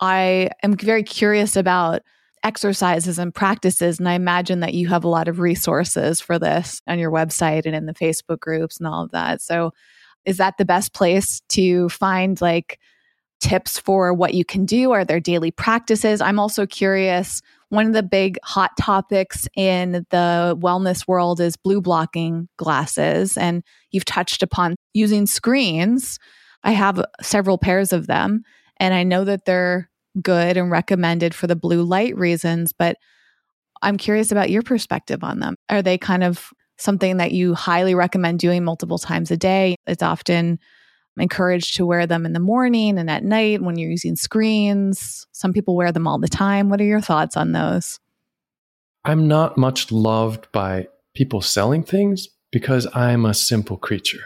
I 0.00 0.50
am 0.62 0.76
very 0.76 1.02
curious 1.02 1.56
about 1.56 2.02
exercises 2.42 3.18
and 3.18 3.34
practices. 3.34 3.98
And 3.98 4.08
I 4.08 4.14
imagine 4.14 4.60
that 4.60 4.74
you 4.74 4.88
have 4.88 5.04
a 5.04 5.08
lot 5.08 5.28
of 5.28 5.40
resources 5.40 6.20
for 6.20 6.38
this 6.38 6.80
on 6.86 6.98
your 6.98 7.10
website 7.10 7.66
and 7.66 7.74
in 7.74 7.86
the 7.86 7.94
Facebook 7.94 8.40
groups 8.40 8.78
and 8.78 8.86
all 8.86 9.04
of 9.04 9.10
that. 9.10 9.42
So, 9.42 9.72
is 10.24 10.36
that 10.38 10.58
the 10.58 10.64
best 10.64 10.92
place 10.92 11.40
to 11.50 11.88
find 11.88 12.40
like 12.40 12.78
tips 13.40 13.78
for 13.78 14.12
what 14.12 14.34
you 14.34 14.44
can 14.44 14.64
do? 14.64 14.92
Are 14.92 15.04
there 15.04 15.20
daily 15.20 15.50
practices? 15.50 16.20
I'm 16.20 16.38
also 16.38 16.66
curious. 16.66 17.40
One 17.70 17.86
of 17.86 17.92
the 17.92 18.02
big 18.02 18.38
hot 18.44 18.72
topics 18.78 19.48
in 19.56 20.04
the 20.10 20.58
wellness 20.60 21.08
world 21.08 21.40
is 21.40 21.56
blue 21.56 21.80
blocking 21.80 22.48
glasses. 22.56 23.36
And 23.38 23.62
you've 23.90 24.04
touched 24.04 24.42
upon 24.42 24.76
using 24.92 25.26
screens. 25.26 26.18
I 26.64 26.72
have 26.72 27.02
several 27.22 27.56
pairs 27.58 27.92
of 27.92 28.06
them, 28.06 28.42
and 28.78 28.92
I 28.92 29.02
know 29.02 29.24
that 29.24 29.46
they're 29.46 29.88
good 30.20 30.56
and 30.56 30.70
recommended 30.70 31.34
for 31.34 31.46
the 31.46 31.56
blue 31.56 31.82
light 31.82 32.16
reasons, 32.16 32.72
but 32.72 32.96
I'm 33.82 33.96
curious 33.96 34.30
about 34.30 34.50
your 34.50 34.62
perspective 34.62 35.24
on 35.24 35.38
them. 35.38 35.56
Are 35.70 35.80
they 35.80 35.96
kind 35.96 36.22
of 36.22 36.50
something 36.80 37.18
that 37.18 37.32
you 37.32 37.54
highly 37.54 37.94
recommend 37.94 38.38
doing 38.40 38.64
multiple 38.64 38.98
times 38.98 39.30
a 39.30 39.36
day? 39.36 39.76
It's 39.86 40.02
often 40.02 40.58
encouraged 41.18 41.76
to 41.76 41.86
wear 41.86 42.06
them 42.06 42.24
in 42.24 42.32
the 42.32 42.40
morning 42.40 42.98
and 42.98 43.10
at 43.10 43.24
night 43.24 43.62
when 43.62 43.78
you're 43.78 43.90
using 43.90 44.16
screens. 44.16 45.26
Some 45.32 45.52
people 45.52 45.76
wear 45.76 45.92
them 45.92 46.06
all 46.06 46.18
the 46.18 46.28
time. 46.28 46.70
What 46.70 46.80
are 46.80 46.84
your 46.84 47.00
thoughts 47.00 47.36
on 47.36 47.52
those? 47.52 47.98
I'm 49.04 49.28
not 49.28 49.56
much 49.56 49.90
loved 49.90 50.50
by 50.52 50.88
people 51.14 51.40
selling 51.40 51.82
things 51.82 52.28
because 52.50 52.86
I'm 52.94 53.24
a 53.24 53.34
simple 53.34 53.76
creature. 53.76 54.24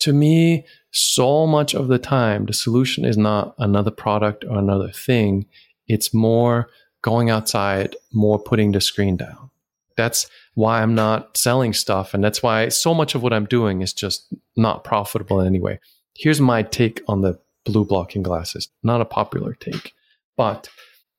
To 0.00 0.12
me, 0.12 0.66
so 0.90 1.46
much 1.46 1.74
of 1.74 1.88
the 1.88 1.98
time, 1.98 2.46
the 2.46 2.52
solution 2.52 3.04
is 3.04 3.16
not 3.16 3.54
another 3.58 3.90
product 3.90 4.44
or 4.44 4.58
another 4.58 4.90
thing. 4.90 5.46
It's 5.86 6.14
more 6.14 6.68
going 7.02 7.30
outside, 7.30 7.96
more 8.12 8.38
putting 8.38 8.72
the 8.72 8.80
screen 8.80 9.16
down. 9.16 9.50
That's 9.96 10.28
why 10.58 10.82
I'm 10.82 10.94
not 10.94 11.36
selling 11.36 11.72
stuff. 11.72 12.14
And 12.14 12.22
that's 12.22 12.42
why 12.42 12.68
so 12.68 12.92
much 12.94 13.14
of 13.14 13.22
what 13.22 13.32
I'm 13.32 13.46
doing 13.46 13.80
is 13.82 13.92
just 13.92 14.32
not 14.56 14.84
profitable 14.84 15.40
in 15.40 15.46
any 15.46 15.60
way. 15.60 15.78
Here's 16.16 16.40
my 16.40 16.62
take 16.62 17.00
on 17.06 17.22
the 17.22 17.38
blue 17.64 17.84
blocking 17.84 18.22
glasses. 18.22 18.68
Not 18.82 19.00
a 19.00 19.04
popular 19.04 19.54
take, 19.54 19.92
but 20.36 20.68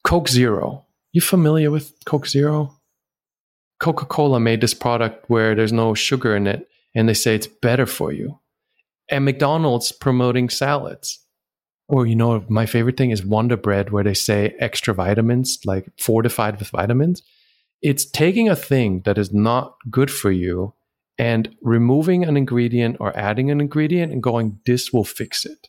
Coke 0.04 0.28
Zero. 0.28 0.86
You 1.12 1.22
familiar 1.22 1.72
with 1.72 1.94
Coke 2.06 2.28
Zero? 2.28 2.76
Coca 3.80 4.06
Cola 4.06 4.40
made 4.40 4.62
this 4.62 4.74
product 4.74 5.30
where 5.30 5.56
there's 5.56 5.72
no 5.72 5.94
sugar 5.94 6.36
in 6.36 6.46
it, 6.48 6.68
and 6.94 7.08
they 7.08 7.14
say 7.14 7.36
it's 7.36 7.48
better 7.48 7.86
for 7.86 8.12
you 8.12 8.40
and 9.10 9.26
McDonald's 9.26 9.92
promoting 9.92 10.50
salads. 10.50 11.20
Or, 11.88 12.06
you 12.06 12.16
know, 12.16 12.46
my 12.50 12.68
favorite 12.68 12.98
thing 12.98 13.10
is 13.10 13.26
Wonder 13.26 13.58
Bread, 13.58 13.90
where 13.90 14.04
they 14.04 14.14
say 14.14 14.56
extra 14.60 14.94
vitamins, 14.94 15.60
like 15.66 15.90
fortified 15.98 16.60
with 16.60 16.70
vitamins. 16.70 17.24
It's 17.82 18.06
taking 18.06 18.50
a 18.50 18.56
thing 18.56 19.02
that 19.06 19.18
is 19.18 19.34
not 19.34 19.76
good 19.90 20.12
for 20.12 20.32
you 20.32 20.74
and 21.18 21.56
removing 21.62 22.24
an 22.24 22.38
ingredient 22.38 22.98
or 23.00 23.16
adding 23.18 23.52
an 23.52 23.60
ingredient 23.62 24.12
and 24.12 24.24
going, 24.24 24.60
this 24.66 24.92
will 24.92 25.04
fix 25.04 25.46
it. 25.46 25.68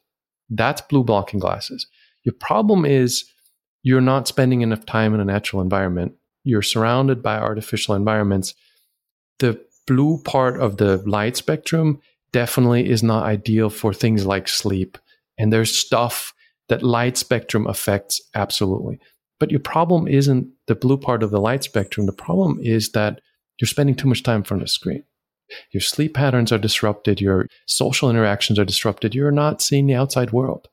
That's 0.49 0.81
blue 0.81 1.05
blocking 1.05 1.41
glasses. 1.41 1.87
Your 2.25 2.35
problem 2.35 2.85
is 2.85 3.25
you're 3.83 4.01
not 4.01 4.29
spending 4.29 4.61
enough 4.61 4.85
time 4.87 5.15
in 5.15 5.21
a 5.21 5.25
natural 5.25 5.63
environment. 5.63 6.15
You're 6.45 6.63
surrounded 6.63 7.23
by 7.23 7.39
artificial 7.39 7.95
environments. 7.95 8.55
The 9.39 9.61
blue 9.87 10.23
part 10.23 10.61
of 10.61 10.77
the 10.77 10.99
light 10.99 11.37
spectrum 11.37 12.01
definitely 12.33 12.89
is 12.89 13.03
not 13.03 13.25
ideal 13.25 13.71
for 13.71 13.93
things 13.93 14.27
like 14.27 14.49
sleep. 14.49 14.99
And 15.39 15.53
there's 15.53 15.77
stuff 15.77 16.35
that 16.69 16.83
light 16.83 17.17
spectrum 17.17 17.67
affects 17.67 18.21
absolutely. 18.35 19.01
But 19.41 19.51
your 19.51 19.61
problem 19.61 20.07
isn't 20.07 20.47
the 20.69 20.77
blue 20.77 20.99
part 20.99 21.25
of 21.25 21.31
the 21.31 21.41
light 21.41 21.65
spectrum. 21.65 22.07
The 22.07 22.13
problem 22.13 22.61
is 22.63 22.93
that 22.93 23.21
you're 23.59 23.67
spending 23.67 23.97
too 23.97 24.07
much 24.07 24.23
time 24.23 24.39
in 24.39 24.45
front 24.45 24.63
of 24.63 24.69
the 24.69 24.73
screen. 24.73 25.03
Your 25.73 25.81
sleep 25.81 26.15
patterns 26.15 26.53
are 26.53 26.59
disrupted. 26.59 27.21
Your 27.21 27.47
social 27.67 28.09
interactions 28.09 28.59
are 28.59 28.65
disrupted. 28.65 29.15
You're 29.15 29.33
not 29.33 29.61
seeing 29.61 29.87
the 29.87 29.95
outside 29.95 30.31
world. 30.31 30.69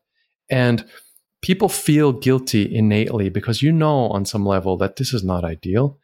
And 0.50 0.86
people 1.42 1.70
feel 1.70 2.14
guilty 2.14 2.74
innately 2.74 3.30
because 3.30 3.62
you 3.62 3.72
know 3.72 4.10
on 4.10 4.26
some 4.26 4.46
level 4.46 4.78
that 4.78 4.98
this 4.98 5.14
is 5.14 5.24
not 5.24 5.44
ideal. 5.44 5.98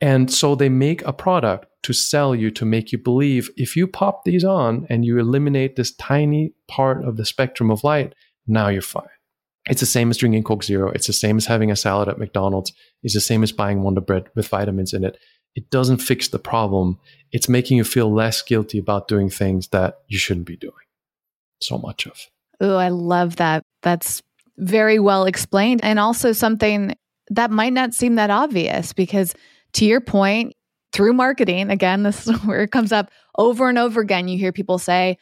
And 0.00 0.32
so 0.32 0.54
they 0.54 0.68
make 0.68 1.02
a 1.02 1.12
product 1.12 1.66
to 1.82 1.92
sell 1.92 2.34
you 2.34 2.50
to 2.52 2.64
make 2.64 2.92
you 2.92 2.98
believe 2.98 3.50
if 3.56 3.76
you 3.76 3.86
pop 3.86 4.24
these 4.24 4.44
on 4.44 4.86
and 4.90 5.04
you 5.04 5.18
eliminate 5.18 5.76
this 5.76 5.94
tiny 5.94 6.52
part 6.68 7.04
of 7.04 7.16
the 7.16 7.24
spectrum 7.24 7.70
of 7.70 7.84
light, 7.84 8.14
now 8.46 8.68
you're 8.68 8.82
fine. 8.82 9.06
It's 9.68 9.80
the 9.80 9.86
same 9.86 10.10
as 10.10 10.16
drinking 10.16 10.44
Coke 10.44 10.62
Zero. 10.62 10.90
It's 10.90 11.06
the 11.06 11.12
same 11.12 11.36
as 11.36 11.46
having 11.46 11.70
a 11.70 11.76
salad 11.76 12.08
at 12.08 12.18
McDonald's. 12.18 12.72
It's 13.02 13.14
the 13.14 13.20
same 13.20 13.42
as 13.42 13.52
buying 13.52 13.82
Wonder 13.82 14.00
Bread 14.00 14.28
with 14.34 14.48
vitamins 14.48 14.92
in 14.92 15.04
it. 15.04 15.18
It 15.54 15.70
doesn't 15.70 15.98
fix 15.98 16.28
the 16.28 16.38
problem. 16.38 16.98
It's 17.32 17.48
making 17.48 17.78
you 17.78 17.84
feel 17.84 18.12
less 18.12 18.42
guilty 18.42 18.78
about 18.78 19.08
doing 19.08 19.30
things 19.30 19.68
that 19.68 19.98
you 20.06 20.18
shouldn't 20.18 20.46
be 20.46 20.56
doing 20.56 20.74
so 21.60 21.78
much 21.78 22.06
of. 22.06 22.18
Oh, 22.60 22.76
I 22.76 22.88
love 22.88 23.36
that. 23.36 23.62
That's 23.82 24.22
very 24.58 24.98
well 24.98 25.24
explained. 25.24 25.80
And 25.82 25.98
also 25.98 26.32
something 26.32 26.94
that 27.30 27.50
might 27.50 27.72
not 27.72 27.94
seem 27.94 28.14
that 28.16 28.30
obvious 28.30 28.92
because 28.92 29.34
to 29.74 29.84
your 29.84 30.00
point, 30.00 30.54
through 30.92 31.12
marketing, 31.12 31.70
again, 31.70 32.02
this 32.02 32.26
is 32.26 32.36
where 32.44 32.62
it 32.62 32.70
comes 32.70 32.92
up 32.92 33.10
over 33.36 33.68
and 33.68 33.78
over 33.78 34.00
again. 34.00 34.28
You 34.28 34.38
hear 34.38 34.52
people 34.52 34.78
say, 34.78 35.18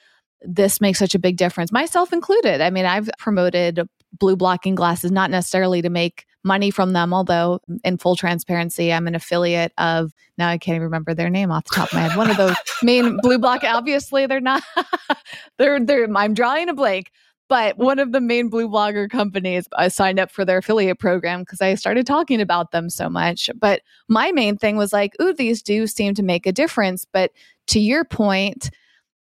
this 0.46 0.80
makes 0.80 0.98
such 0.98 1.14
a 1.14 1.18
big 1.18 1.36
difference, 1.36 1.72
myself 1.72 2.12
included. 2.12 2.60
I 2.60 2.70
mean, 2.70 2.84
I've 2.84 3.10
promoted 3.18 3.88
blue 4.18 4.36
blocking 4.36 4.74
glasses, 4.74 5.10
not 5.10 5.30
necessarily 5.30 5.82
to 5.82 5.90
make 5.90 6.26
money 6.44 6.70
from 6.70 6.92
them, 6.92 7.12
although 7.12 7.60
mm, 7.68 7.78
in 7.84 7.98
full 7.98 8.16
transparency, 8.16 8.92
I'm 8.92 9.06
an 9.06 9.14
affiliate 9.14 9.72
of 9.78 10.12
now 10.38 10.48
I 10.48 10.58
can't 10.58 10.76
even 10.76 10.84
remember 10.84 11.14
their 11.14 11.30
name 11.30 11.50
off 11.50 11.64
the 11.64 11.74
top 11.74 11.88
of 11.88 11.94
my 11.94 12.02
head. 12.02 12.16
One 12.16 12.30
of 12.30 12.36
those 12.36 12.56
main 12.82 13.18
blue 13.22 13.38
block, 13.38 13.64
obviously 13.64 14.26
they're 14.26 14.40
not 14.40 14.62
they're 15.58 15.80
they're 15.80 16.08
I'm 16.14 16.34
drawing 16.34 16.68
a 16.68 16.74
blank, 16.74 17.10
but 17.48 17.78
one 17.78 17.98
of 17.98 18.12
the 18.12 18.20
main 18.20 18.48
blue 18.48 18.68
blocker 18.68 19.08
companies, 19.08 19.66
I 19.76 19.88
signed 19.88 20.18
up 20.18 20.30
for 20.30 20.44
their 20.44 20.58
affiliate 20.58 20.98
program 20.98 21.40
because 21.40 21.60
I 21.60 21.74
started 21.74 22.06
talking 22.06 22.40
about 22.40 22.70
them 22.70 22.90
so 22.90 23.08
much. 23.08 23.50
But 23.58 23.82
my 24.08 24.32
main 24.32 24.56
thing 24.56 24.76
was 24.76 24.92
like, 24.92 25.14
ooh, 25.20 25.32
these 25.32 25.62
do 25.62 25.86
seem 25.86 26.14
to 26.14 26.22
make 26.22 26.46
a 26.46 26.52
difference. 26.52 27.06
But 27.10 27.32
to 27.68 27.80
your 27.80 28.04
point, 28.04 28.70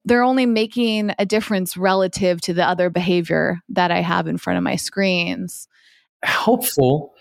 they're 0.06 0.24
only 0.24 0.46
making 0.46 1.12
a 1.18 1.26
difference 1.26 1.78
relative 1.78 2.42
to 2.42 2.54
the 2.54 2.66
other 2.66 2.90
behavior 2.90 3.62
that 3.70 3.92
I 3.92 4.02
have 4.02 4.28
in 4.28 4.38
front 4.38 4.58
of 4.58 4.64
my 4.64 4.76
screens. 4.76 5.68
Helpful. 6.24 7.14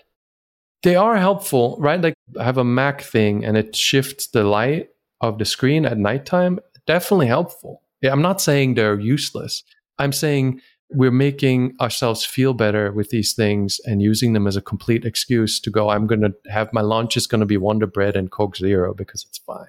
They 0.83 0.95
are 0.95 1.17
helpful, 1.17 1.77
right? 1.79 2.01
Like 2.01 2.15
I 2.37 2.43
have 2.43 2.57
a 2.57 2.63
Mac 2.63 3.01
thing 3.01 3.45
and 3.45 3.55
it 3.55 3.75
shifts 3.75 4.27
the 4.27 4.43
light 4.43 4.89
of 5.21 5.37
the 5.37 5.45
screen 5.45 5.85
at 5.85 5.97
nighttime. 5.97 6.59
Definitely 6.85 7.27
helpful. 7.27 7.81
I'm 8.03 8.21
not 8.21 8.41
saying 8.41 8.73
they're 8.73 8.99
useless. 8.99 9.63
I'm 9.97 10.11
saying 10.11 10.59
we're 10.93 11.11
making 11.11 11.75
ourselves 11.81 12.25
feel 12.25 12.53
better 12.53 12.91
with 12.91 13.09
these 13.09 13.33
things 13.33 13.79
and 13.85 14.01
using 14.01 14.33
them 14.33 14.45
as 14.45 14.55
a 14.55 14.61
complete 14.61 15.05
excuse 15.05 15.59
to 15.59 15.69
go 15.69 15.89
i'm 15.89 16.05
going 16.07 16.21
to 16.21 16.33
have 16.49 16.71
my 16.71 16.81
lunch 16.81 17.17
is 17.17 17.27
going 17.27 17.39
to 17.39 17.45
be 17.45 17.57
wonder 17.57 17.87
bread 17.87 18.15
and 18.15 18.31
coke 18.31 18.55
zero 18.55 18.93
because 18.93 19.25
it's 19.27 19.39
fine 19.39 19.65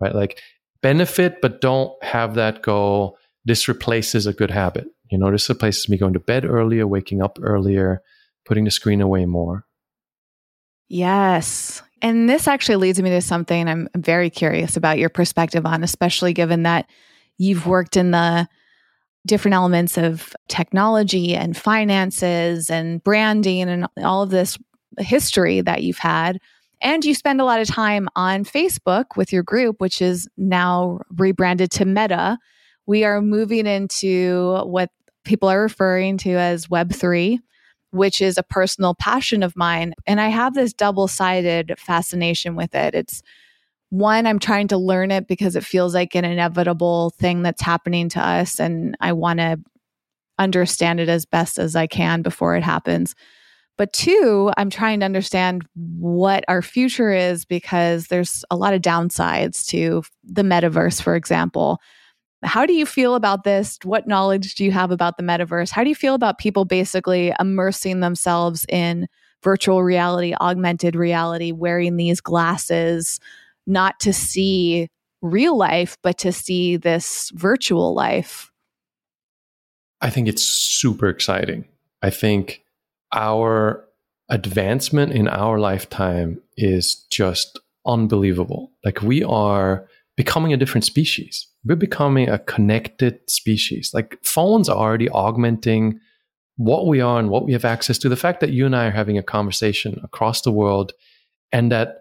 right 0.00 0.14
like 0.14 0.42
benefit 0.82 1.40
but 1.40 1.60
don't 1.60 1.92
have 2.02 2.34
that 2.34 2.62
go 2.62 3.16
this 3.44 3.68
replaces 3.68 4.26
a 4.26 4.32
good 4.32 4.50
habit. 4.50 4.86
You 5.10 5.18
know 5.18 5.30
this 5.30 5.48
replaces 5.48 5.88
me 5.88 5.96
going 5.96 6.12
to 6.12 6.20
bed 6.20 6.44
earlier 6.44 6.86
waking 6.86 7.22
up 7.22 7.38
earlier 7.40 8.02
putting 8.44 8.64
the 8.64 8.70
screen 8.70 9.00
away 9.00 9.26
more. 9.26 9.64
Yes. 10.88 11.82
And 12.00 12.28
this 12.30 12.48
actually 12.48 12.76
leads 12.76 13.02
me 13.02 13.10
to 13.10 13.20
something 13.20 13.68
i'm 13.68 13.88
very 13.96 14.30
curious 14.30 14.76
about 14.76 14.98
your 14.98 15.08
perspective 15.08 15.66
on 15.66 15.82
especially 15.82 16.32
given 16.32 16.62
that 16.62 16.88
you've 17.38 17.66
worked 17.66 17.96
in 17.96 18.10
the 18.12 18.48
different 19.26 19.54
elements 19.54 19.96
of 19.96 20.34
technology 20.48 21.34
and 21.36 21.56
finances 21.56 22.70
and 22.70 23.02
branding 23.04 23.68
and 23.68 23.86
all 23.98 24.22
of 24.22 24.30
this 24.30 24.58
history 24.98 25.60
that 25.60 25.82
you've 25.82 25.98
had. 25.98 26.40
And 26.80 27.04
you 27.04 27.14
spend 27.14 27.40
a 27.40 27.44
lot 27.44 27.60
of 27.60 27.66
time 27.66 28.08
on 28.14 28.44
Facebook 28.44 29.16
with 29.16 29.32
your 29.32 29.42
group, 29.42 29.80
which 29.80 30.00
is 30.00 30.28
now 30.36 31.00
rebranded 31.16 31.70
to 31.72 31.84
Meta. 31.84 32.38
We 32.86 33.04
are 33.04 33.20
moving 33.20 33.66
into 33.66 34.62
what 34.64 34.90
people 35.24 35.48
are 35.48 35.60
referring 35.60 36.18
to 36.18 36.30
as 36.30 36.68
Web3, 36.68 37.38
which 37.90 38.22
is 38.22 38.38
a 38.38 38.42
personal 38.42 38.94
passion 38.94 39.42
of 39.42 39.56
mine. 39.56 39.94
And 40.06 40.20
I 40.20 40.28
have 40.28 40.54
this 40.54 40.72
double 40.72 41.08
sided 41.08 41.74
fascination 41.78 42.54
with 42.54 42.74
it. 42.74 42.94
It's 42.94 43.22
one, 43.90 44.26
I'm 44.26 44.38
trying 44.38 44.68
to 44.68 44.76
learn 44.76 45.10
it 45.10 45.26
because 45.26 45.56
it 45.56 45.64
feels 45.64 45.94
like 45.94 46.14
an 46.14 46.24
inevitable 46.24 47.10
thing 47.18 47.42
that's 47.42 47.62
happening 47.62 48.08
to 48.10 48.20
us. 48.20 48.60
And 48.60 48.96
I 49.00 49.12
want 49.12 49.40
to 49.40 49.58
understand 50.38 51.00
it 51.00 51.08
as 51.08 51.26
best 51.26 51.58
as 51.58 51.74
I 51.74 51.86
can 51.86 52.22
before 52.22 52.54
it 52.54 52.62
happens. 52.62 53.14
But 53.78 53.92
two, 53.92 54.50
I'm 54.56 54.70
trying 54.70 55.00
to 55.00 55.06
understand 55.06 55.64
what 55.74 56.44
our 56.48 56.62
future 56.62 57.12
is 57.12 57.44
because 57.44 58.08
there's 58.08 58.44
a 58.50 58.56
lot 58.56 58.74
of 58.74 58.82
downsides 58.82 59.64
to 59.68 60.02
the 60.24 60.42
metaverse, 60.42 61.00
for 61.00 61.14
example. 61.14 61.80
How 62.42 62.66
do 62.66 62.72
you 62.72 62.84
feel 62.84 63.14
about 63.14 63.44
this? 63.44 63.78
What 63.84 64.08
knowledge 64.08 64.56
do 64.56 64.64
you 64.64 64.72
have 64.72 64.90
about 64.90 65.16
the 65.16 65.22
metaverse? 65.22 65.70
How 65.70 65.84
do 65.84 65.88
you 65.88 65.94
feel 65.94 66.14
about 66.14 66.38
people 66.38 66.64
basically 66.64 67.32
immersing 67.38 68.00
themselves 68.00 68.66
in 68.68 69.06
virtual 69.44 69.84
reality, 69.84 70.34
augmented 70.40 70.96
reality, 70.96 71.52
wearing 71.52 71.96
these 71.96 72.20
glasses, 72.20 73.20
not 73.66 74.00
to 74.00 74.12
see 74.12 74.88
real 75.22 75.56
life, 75.56 75.96
but 76.02 76.18
to 76.18 76.32
see 76.32 76.76
this 76.76 77.30
virtual 77.34 77.94
life? 77.94 78.50
I 80.00 80.10
think 80.10 80.28
it's 80.28 80.42
super 80.42 81.08
exciting. 81.08 81.64
I 82.02 82.10
think 82.10 82.62
our 83.12 83.84
advancement 84.28 85.12
in 85.12 85.28
our 85.28 85.58
lifetime 85.58 86.40
is 86.56 87.06
just 87.10 87.58
unbelievable. 87.86 88.72
Like 88.84 89.02
we 89.02 89.24
are 89.24 89.88
becoming 90.16 90.52
a 90.52 90.56
different 90.56 90.84
species. 90.84 91.46
We're 91.64 91.76
becoming 91.76 92.28
a 92.28 92.38
connected 92.38 93.20
species. 93.28 93.92
Like 93.94 94.18
phones 94.22 94.68
are 94.68 94.76
already 94.76 95.08
augmenting 95.08 96.00
what 96.56 96.86
we 96.86 97.00
are 97.00 97.18
and 97.18 97.30
what 97.30 97.46
we 97.46 97.52
have 97.52 97.64
access 97.64 97.98
to. 97.98 98.08
The 98.08 98.16
fact 98.16 98.40
that 98.40 98.50
you 98.50 98.66
and 98.66 98.76
I 98.76 98.86
are 98.86 98.90
having 98.90 99.16
a 99.16 99.22
conversation 99.22 100.00
across 100.02 100.42
the 100.42 100.50
world 100.50 100.92
and 101.52 101.72
that 101.72 102.00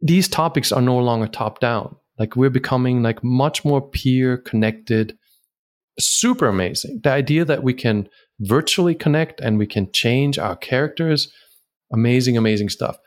these 0.00 0.26
topics 0.26 0.72
are 0.72 0.82
no 0.82 0.98
longer 0.98 1.26
top 1.26 1.60
down. 1.60 1.94
Like 2.18 2.34
we're 2.34 2.50
becoming 2.50 3.02
like 3.02 3.22
much 3.22 3.64
more 3.64 3.80
peer 3.80 4.38
connected, 4.38 5.16
super 5.98 6.46
amazing. 6.46 7.00
The 7.02 7.10
idea 7.10 7.44
that 7.44 7.62
we 7.62 7.74
can 7.74 8.08
virtually 8.40 8.94
connect 8.94 9.40
and 9.40 9.58
we 9.58 9.66
can 9.66 9.90
change 9.92 10.38
our 10.38 10.56
characters. 10.56 11.32
Amazing, 11.92 12.36
amazing 12.36 12.68
stuff. 12.68 12.98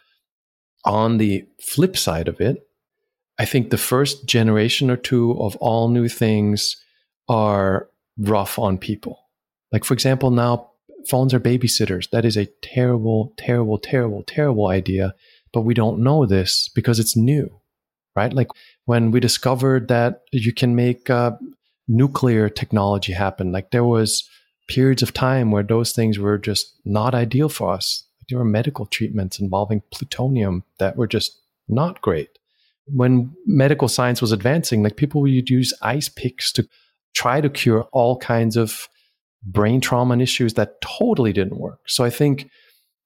On 0.86 1.18
the 1.18 1.46
flip 1.62 1.98
side 1.98 2.28
of 2.28 2.40
it, 2.40 2.64
I 3.40 3.46
think 3.46 3.70
the 3.70 3.78
first 3.78 4.26
generation 4.26 4.90
or 4.90 4.98
two 4.98 5.40
of 5.42 5.56
all 5.58 5.90
new 5.90 6.08
things 6.08 6.76
are 7.30 7.90
rough 8.18 8.58
on 8.58 8.78
people. 8.78 9.20
Like, 9.72 9.84
for 9.84 9.94
example, 9.94 10.32
now 10.32 10.72
phones 11.10 11.34
are 11.34 11.40
babysitters. 11.40 12.10
That 12.10 12.26
is 12.26 12.38
a 12.38 12.48
terrible, 12.62 13.34
terrible, 13.38 13.78
terrible, 13.78 14.24
terrible 14.24 14.68
idea. 14.68 15.14
But 15.54 15.62
we 15.62 15.74
don't 15.74 16.00
know 16.00 16.26
this 16.26 16.70
because 16.74 17.00
it's 17.00 17.16
new, 17.16 17.62
right? 18.16 18.34
Like 18.34 18.50
when 18.86 19.12
we 19.12 19.20
discovered 19.20 19.88
that 19.88 20.22
you 20.32 20.54
can 20.54 20.76
make 20.76 21.10
uh, 21.10 21.32
nuclear 21.88 22.50
technology 22.50 23.14
happened. 23.14 23.54
like 23.54 23.72
there 23.72 23.84
was 23.84 24.28
periods 24.68 25.02
of 25.02 25.14
time 25.14 25.52
where 25.52 25.64
those 25.64 25.94
things 25.94 26.20
were 26.20 26.38
just 26.38 26.76
not 26.84 27.16
ideal 27.16 27.50
for 27.50 27.72
us. 27.72 28.04
Like 28.20 28.28
There 28.30 28.38
were 28.38 28.46
medical 28.46 28.86
treatments 28.86 29.40
involving 29.40 29.82
plutonium 29.92 30.64
that 30.80 30.98
were 30.98 31.08
just 31.08 31.40
not 31.70 32.02
great. 32.02 32.30
When 32.86 33.34
medical 33.46 33.88
science 33.88 34.22
was 34.22 34.32
advancing, 34.32 34.84
like 34.84 34.98
people 34.98 35.22
would 35.22 35.50
use 35.50 35.74
ice 35.82 36.10
picks 36.10 36.52
to 36.54 36.68
try 37.14 37.42
to 37.42 37.50
cure 37.50 37.88
all 37.94 38.18
kinds 38.18 38.58
of 38.58 38.90
brain 39.44 39.82
trauma 39.82 40.14
and 40.14 40.22
issues 40.22 40.56
that 40.56 40.82
totally 40.82 41.34
didn't 41.34 41.60
work. 41.60 41.80
So 41.88 42.04
I 42.04 42.10
think 42.10 42.50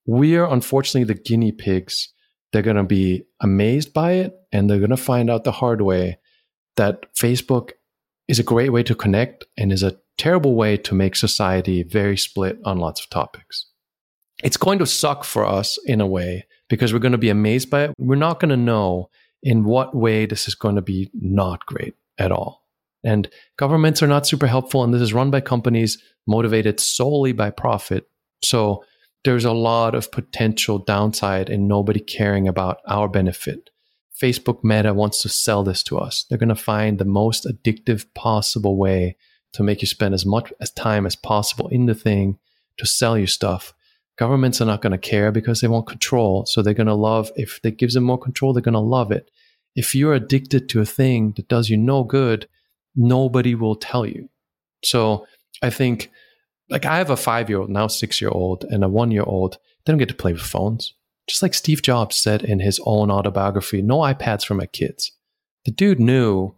we're 0.06 0.46
unfortunately 0.46 1.12
the 1.14 1.20
guinea 1.20 1.52
pigs. 1.52 2.12
They're 2.52 2.62
going 2.62 2.78
to 2.78 2.84
be 2.84 3.24
amazed 3.40 3.94
by 3.94 4.14
it 4.14 4.34
and 4.52 4.70
they're 4.70 4.80
going 4.80 4.90
to 4.90 4.98
find 4.98 5.30
out 5.30 5.44
the 5.44 5.52
hard 5.52 5.82
way 5.82 6.20
that 6.76 7.14
Facebook 7.16 7.72
is 8.32 8.40
a 8.40 8.44
great 8.44 8.70
way 8.70 8.82
to 8.82 8.96
connect 8.96 9.44
and 9.58 9.74
is 9.74 9.84
a 9.84 9.98
terrible 10.18 10.56
way 10.56 10.78
to 10.78 10.96
make 10.96 11.18
society 11.18 11.84
very 11.84 12.16
split 12.16 12.58
on 12.64 12.78
lots 12.78 13.04
of 13.04 13.10
topics. 13.10 13.66
It's 14.42 14.56
going 14.56 14.80
to 14.80 14.86
suck 14.86 15.26
for 15.26 15.46
us 15.46 15.78
in 15.86 16.00
a 16.00 16.08
way 16.08 16.46
because 16.70 16.94
we're 16.94 17.00
going 17.00 17.12
to 17.12 17.18
be 17.18 17.30
amazed 17.30 17.70
by 17.70 17.84
it. 17.84 17.94
We're 17.98 18.16
not 18.16 18.40
going 18.40 18.48
to 18.50 18.56
know 18.56 19.10
in 19.44 19.66
what 19.66 19.94
way 19.94 20.26
this 20.26 20.48
is 20.48 20.56
going 20.56 20.76
to 20.76 20.82
be 20.82 21.12
not 21.14 21.66
great 21.66 21.96
at 22.18 22.32
all. 22.32 22.66
And 23.04 23.30
governments 23.58 24.02
are 24.02 24.08
not 24.08 24.26
super 24.26 24.48
helpful, 24.48 24.82
and 24.82 24.94
this 24.94 25.02
is 25.02 25.14
run 25.14 25.30
by 25.30 25.42
companies 25.42 26.02
motivated 26.26 26.80
solely 26.80 27.34
by 27.34 27.50
profit. 27.52 28.08
So 28.46 28.86
there's 29.26 29.44
a 29.44 29.52
lot 29.52 29.94
of 29.94 30.10
potential 30.10 30.78
downside 30.78 31.50
in 31.50 31.68
nobody 31.68 32.00
caring 32.00 32.48
about 32.48 32.78
our 32.88 33.10
benefit. 33.10 33.72
Facebook 34.22 34.64
Meta 34.64 34.94
wants 34.94 35.22
to 35.24 35.30
sell 35.30 35.64
this 35.64 35.82
to 35.84 35.98
us. 35.98 36.26
They're 36.30 36.38
going 36.38 36.50
to 36.50 36.56
find 36.56 37.00
the 37.00 37.06
most 37.06 37.46
addictive 37.46 38.06
possible 38.14 38.78
way 38.78 39.18
to 39.54 39.64
make 39.64 39.82
you 39.82 39.88
spend 39.88 40.14
as 40.14 40.26
much 40.26 40.54
as 40.60 40.70
time 40.70 41.06
as 41.06 41.16
possible 41.16 41.68
in 41.70 41.88
the 41.88 41.96
thing 41.96 42.38
to 42.78 42.86
sell 42.86 43.18
you 43.18 43.26
stuff. 43.26 43.74
Governments 44.18 44.62
are 44.62 44.66
not 44.66 44.82
going 44.82 44.92
to 44.92 44.98
care 44.98 45.32
because 45.32 45.62
they 45.62 45.68
want 45.68 45.88
control. 45.88 46.46
So 46.46 46.62
they're 46.62 46.76
going 46.76 46.88
to 46.88 46.94
love, 46.94 47.32
if 47.36 47.60
it 47.64 47.78
gives 47.78 47.96
them 47.96 48.04
more 48.04 48.20
control, 48.20 48.54
they're 48.54 48.62
going 48.62 48.74
to 48.74 48.80
love 48.80 49.12
it. 49.12 49.32
If 49.76 49.96
you're 49.96 50.14
addicted 50.14 50.70
to 50.70 50.82
a 50.82 50.86
thing 50.86 51.34
that 51.38 51.48
does 51.48 51.70
you 51.70 51.78
no 51.78 52.04
good, 52.04 52.48
nobody 52.96 53.56
will 53.56 53.76
tell 53.76 54.06
you. 54.06 54.30
So 54.84 55.26
I 55.62 55.72
think, 55.72 56.12
like, 56.70 56.86
I 56.86 56.98
have 56.98 57.10
a 57.10 57.18
five 57.18 57.50
year 57.50 57.60
old, 57.60 57.70
now 57.70 57.88
six 57.88 58.22
year 58.22 58.30
old, 58.32 58.66
and 58.66 58.84
a 58.84 58.90
one 58.90 59.10
year 59.10 59.24
old. 59.26 59.58
They 59.86 59.92
don't 59.92 59.98
get 60.00 60.10
to 60.10 60.16
play 60.16 60.34
with 60.34 60.42
phones. 60.42 60.94
Just 61.28 61.42
like 61.42 61.54
Steve 61.54 61.82
Jobs 61.82 62.16
said 62.16 62.44
in 62.44 62.60
his 62.60 62.80
own 62.86 63.12
autobiography, 63.12 63.82
no 63.82 64.00
iPads 64.00 64.46
for 64.46 64.54
my 64.54 64.66
kids. 64.66 65.12
The 65.66 65.72
dude 65.72 66.00
knew 66.00 66.56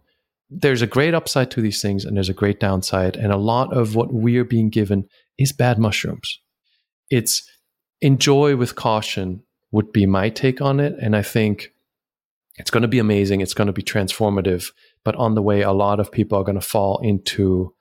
there's 0.50 0.82
a 0.82 0.86
great 0.86 1.14
upside 1.14 1.50
to 1.52 1.60
these 1.60 1.82
things 1.82 2.04
and 2.04 2.16
there's 2.16 2.28
a 2.28 2.34
great 2.34 2.60
downside. 2.60 3.16
And 3.16 3.32
a 3.32 3.36
lot 3.36 3.74
of 3.76 3.94
what 3.94 4.12
we're 4.12 4.44
being 4.44 4.70
given 4.70 5.06
is 5.38 5.52
bad 5.52 5.78
mushrooms. 5.78 6.40
It's 7.10 7.48
enjoy 8.00 8.56
with 8.56 8.74
caution, 8.74 9.42
would 9.72 9.92
be 9.92 10.06
my 10.06 10.30
take 10.30 10.60
on 10.60 10.80
it. 10.80 10.94
And 11.00 11.16
I 11.16 11.22
think 11.22 11.72
it's 12.56 12.70
going 12.70 12.82
to 12.82 12.88
be 12.88 12.98
amazing. 12.98 13.40
It's 13.40 13.54
going 13.54 13.66
to 13.66 13.72
be 13.72 13.82
transformative. 13.82 14.70
But 15.04 15.16
on 15.16 15.34
the 15.34 15.42
way, 15.42 15.62
a 15.62 15.72
lot 15.72 16.00
of 16.00 16.12
people 16.12 16.38
are 16.38 16.44
going 16.44 16.60
to 16.60 16.66
fall 16.66 17.00
into 17.02 17.74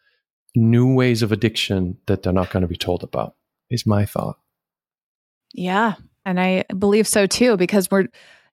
new 0.56 0.94
ways 0.94 1.22
of 1.22 1.32
addiction 1.32 1.98
that 2.08 2.24
they're 2.24 2.34
not 2.34 2.50
going 2.50 2.62
to 2.62 2.68
be 2.68 2.78
told 2.78 3.04
about, 3.04 3.36
is 3.70 3.86
my 3.86 4.06
thought. 4.06 4.38
Yeah. 5.54 5.96
And 6.26 6.40
I 6.40 6.64
believe 6.78 7.08
so 7.08 7.26
too, 7.26 7.58
because 7.58 7.90
we're 7.92 8.08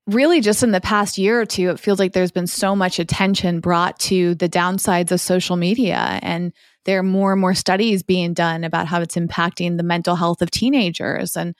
really 0.06 0.40
just 0.40 0.62
in 0.62 0.72
the 0.72 0.80
past 0.80 1.18
year 1.18 1.40
or 1.40 1.46
two, 1.46 1.70
it 1.70 1.80
feels 1.80 1.98
like 1.98 2.12
there's 2.12 2.32
been 2.32 2.46
so 2.46 2.74
much 2.74 2.98
attention 2.98 3.60
brought 3.60 3.98
to 4.00 4.34
the 4.34 4.48
downsides 4.48 5.12
of 5.12 5.20
social 5.20 5.56
media. 5.56 6.18
And 6.22 6.52
there 6.84 6.98
are 6.98 7.04
more 7.04 7.32
and 7.32 7.40
more 7.40 7.54
studies 7.54 8.02
being 8.02 8.34
done 8.34 8.64
about 8.64 8.86
how 8.86 9.00
it's 9.00 9.16
impacting 9.16 9.76
the 9.76 9.82
mental 9.82 10.16
health 10.16 10.42
of 10.42 10.50
teenagers. 10.50 11.36
And 11.36 11.54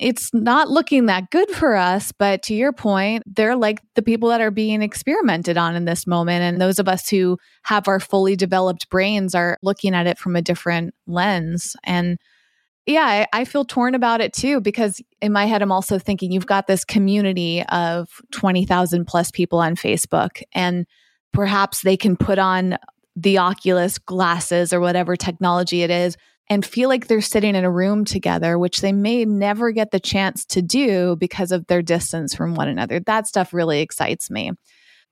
it's 0.00 0.32
not 0.32 0.70
looking 0.70 1.06
that 1.06 1.30
good 1.30 1.50
for 1.50 1.76
us. 1.76 2.12
But 2.12 2.42
to 2.44 2.54
your 2.54 2.72
point, 2.72 3.24
they're 3.26 3.56
like 3.56 3.80
the 3.94 4.02
people 4.02 4.28
that 4.30 4.40
are 4.40 4.50
being 4.50 4.80
experimented 4.80 5.56
on 5.56 5.74
in 5.74 5.84
this 5.84 6.06
moment. 6.06 6.42
And 6.42 6.60
those 6.60 6.78
of 6.78 6.88
us 6.88 7.08
who 7.08 7.36
have 7.64 7.88
our 7.88 8.00
fully 8.00 8.36
developed 8.36 8.88
brains 8.90 9.34
are 9.34 9.58
looking 9.62 9.94
at 9.94 10.06
it 10.06 10.18
from 10.18 10.36
a 10.36 10.42
different 10.42 10.94
lens. 11.06 11.76
And 11.84 12.18
yeah, 12.88 13.26
I, 13.32 13.40
I, 13.40 13.44
feel 13.44 13.64
torn 13.64 13.94
about 13.94 14.20
it 14.20 14.32
too 14.32 14.60
because 14.60 15.00
in 15.20 15.30
my 15.30 15.44
head, 15.44 15.60
I'm 15.60 15.72
also 15.72 15.98
thinking 15.98 16.32
you've 16.32 16.46
got 16.46 16.66
this 16.66 16.84
community 16.84 17.62
of 17.64 18.08
20,000 18.32 19.04
plus 19.04 19.30
people 19.30 19.58
on 19.58 19.76
Facebook, 19.76 20.42
and 20.52 20.86
perhaps 21.32 21.82
they 21.82 21.96
can 21.96 22.16
put 22.16 22.38
on 22.38 22.78
the 23.14 23.38
Oculus 23.38 23.98
glasses 23.98 24.72
or 24.72 24.80
whatever 24.80 25.16
technology 25.16 25.82
it 25.82 25.90
is 25.90 26.16
and 26.48 26.64
feel 26.64 26.88
like 26.88 27.08
they're 27.08 27.20
sitting 27.20 27.54
in 27.54 27.64
a 27.64 27.70
room 27.70 28.04
together, 28.04 28.58
which 28.58 28.80
they 28.80 28.92
may 28.92 29.24
never 29.24 29.70
get 29.70 29.90
the 29.90 30.00
chance 30.00 30.46
to 30.46 30.62
do 30.62 31.16
because 31.16 31.52
of 31.52 31.66
their 31.66 31.82
distance 31.82 32.34
from 32.34 32.54
one 32.54 32.68
another. 32.68 33.00
That 33.00 33.26
stuff 33.26 33.52
really 33.52 33.80
excites 33.80 34.30
me. 34.30 34.52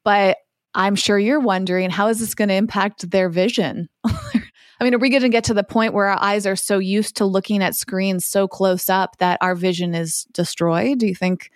But 0.02 0.38
I'm 0.74 0.94
sure 0.94 1.18
you're 1.18 1.40
wondering 1.40 1.90
how 1.90 2.08
is 2.08 2.20
this 2.20 2.34
going 2.34 2.48
to 2.48 2.54
impact 2.54 3.10
their 3.10 3.28
vision? 3.28 3.88
I 4.78 4.84
mean, 4.84 4.94
are 4.94 4.98
we 4.98 5.10
going 5.10 5.22
to 5.22 5.28
get 5.28 5.44
to 5.44 5.54
the 5.54 5.64
point 5.64 5.94
where 5.94 6.06
our 6.06 6.22
eyes 6.22 6.46
are 6.46 6.56
so 6.56 6.78
used 6.78 7.16
to 7.16 7.24
looking 7.24 7.62
at 7.62 7.74
screens 7.74 8.26
so 8.26 8.46
close 8.46 8.90
up 8.90 9.16
that 9.18 9.38
our 9.40 9.54
vision 9.54 9.94
is 9.94 10.26
destroyed? 10.32 10.98
Do 10.98 11.06
you 11.06 11.14
think 11.14 11.50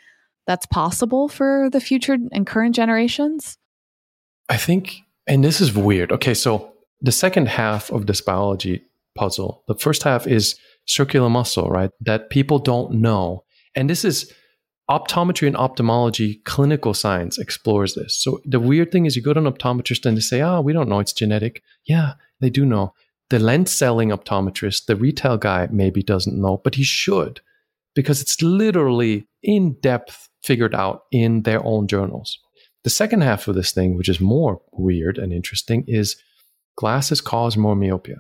that's 0.47 0.67
possible 0.67 1.29
for 1.29 1.69
the 1.71 1.81
future 1.81 2.17
and 2.33 2.47
current 2.47 2.75
generations? 2.75 3.59
I 4.49 4.57
think, 4.57 5.03
and 5.27 5.45
this 5.45 5.61
is 5.61 5.75
weird. 5.75 6.13
Okay, 6.13 6.35
so 6.35 6.73
the 7.01 7.13
second 7.13 7.49
half 7.49 7.91
of 7.91 8.07
this 8.07 8.21
biology 8.21 8.83
puzzle, 9.15 9.65
the 9.69 9.75
first 9.75 10.03
half 10.03 10.27
is 10.27 10.59
circular 10.87 11.29
muscle, 11.29 11.69
right? 11.69 11.91
That 12.01 12.31
people 12.31 12.59
don't 12.59 12.95
know. 12.95 13.45
And 13.77 13.89
this 13.89 14.05
is 14.05 14.33
optometry 14.91 15.47
and 15.47 15.57
ophthalmology 15.57 16.41
clinical 16.45 16.95
science 16.95 17.39
explores 17.39 17.95
this. 17.95 18.21
So 18.21 18.41
the 18.45 18.59
weird 18.59 18.91
thing 18.91 19.07
is 19.07 19.15
you 19.15 19.23
go 19.23 19.33
to 19.33 19.41
an 19.41 19.53
optometrist 19.53 20.05
and 20.05 20.17
they 20.17 20.21
say, 20.21 20.41
oh, 20.43 20.61
we 20.61 20.73
don't 20.73 20.89
know 20.89 20.99
it's 20.99 21.13
genetic. 21.13 21.63
Yeah, 21.85 22.15
they 22.41 22.51
do 22.51 22.65
know. 22.65 22.95
The 23.31 23.39
lens 23.39 23.73
selling 23.73 24.11
optometrist, 24.11 24.87
the 24.87 24.97
retail 24.97 25.39
guy 25.39 25.69
maybe 25.71 26.03
doesn't 26.03 26.41
know, 26.41 26.61
but 26.63 26.75
he 26.75 26.83
should 26.83 27.41
because 27.95 28.21
it's 28.21 28.43
literally 28.43 29.27
in 29.43 29.75
depth 29.81 30.29
figured 30.43 30.75
out 30.75 31.05
in 31.13 31.43
their 31.43 31.65
own 31.65 31.87
journals. 31.87 32.39
The 32.83 32.91
second 32.91 33.23
half 33.23 33.47
of 33.47 33.55
this 33.55 33.73
thing, 33.73 33.97
which 33.97 34.09
is 34.09 34.21
more 34.21 34.61
weird 34.73 35.19
and 35.19 35.33
interesting, 35.33 35.85
is 35.87 36.17
glasses 36.77 37.21
cause 37.21 37.57
more 37.57 37.77
myopia. 37.77 38.17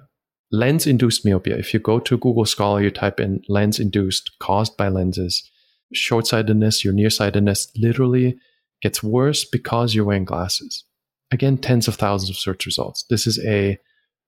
Lens 0.52 0.86
induced 0.86 1.24
myopia. 1.24 1.56
If 1.56 1.72
you 1.72 1.80
go 1.80 1.98
to 2.00 2.18
Google 2.18 2.44
Scholar, 2.44 2.82
you 2.82 2.90
type 2.90 3.20
in 3.20 3.42
lens 3.48 3.80
induced 3.80 4.38
caused 4.38 4.76
by 4.76 4.88
lenses, 4.88 5.48
short 5.92 6.26
sightedness, 6.26 6.84
your 6.84 6.92
nearsightedness 6.92 7.72
literally 7.76 8.38
gets 8.82 9.02
worse 9.02 9.44
because 9.44 9.94
you're 9.94 10.04
wearing 10.04 10.24
glasses. 10.24 10.84
Again, 11.30 11.58
tens 11.58 11.88
of 11.88 11.94
thousands 11.94 12.30
of 12.30 12.36
search 12.36 12.66
results. 12.66 13.04
This 13.08 13.26
is 13.26 13.38
a 13.44 13.78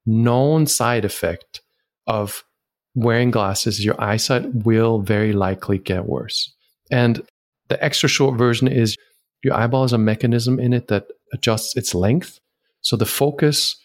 known 0.07 0.67
side 0.67 1.05
effect 1.05 1.61
of 2.07 2.45
wearing 2.95 3.31
glasses. 3.31 3.85
Your 3.85 4.01
eyesight 4.01 4.55
will 4.55 5.01
very 5.01 5.33
likely 5.33 5.79
get 5.79 6.07
worse. 6.07 6.53
And 6.91 7.23
the 7.69 7.83
extra 7.83 8.09
short 8.09 8.37
version 8.37 8.69
is 8.69 8.97
your 9.43 9.55
eyeball 9.55 9.83
has 9.83 9.93
a 9.93 9.99
mechanism 9.99 10.61
in 10.61 10.73
it 10.73 10.89
that 10.89 11.07
adjusts 11.33 11.77
its 11.77 11.95
length. 11.95 12.39
So 12.81 12.97
the 12.97 13.07
focus 13.07 13.77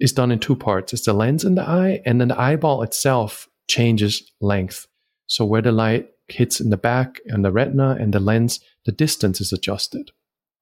is 0.00 0.12
done 0.12 0.30
in 0.30 0.38
two 0.38 0.56
parts 0.56 0.92
it's 0.92 1.04
the 1.04 1.12
lens 1.12 1.44
in 1.44 1.54
the 1.54 1.68
eye, 1.68 2.00
and 2.04 2.20
then 2.20 2.28
the 2.28 2.40
eyeball 2.40 2.82
itself 2.82 3.48
changes 3.68 4.30
length. 4.40 4.86
So 5.26 5.44
where 5.44 5.62
the 5.62 5.72
light 5.72 6.08
hits 6.28 6.60
in 6.60 6.70
the 6.70 6.76
back 6.76 7.20
and 7.26 7.44
the 7.44 7.52
retina 7.52 7.96
and 7.98 8.12
the 8.12 8.20
lens, 8.20 8.60
the 8.84 8.92
distance 8.92 9.40
is 9.40 9.52
adjusted. 9.52 10.10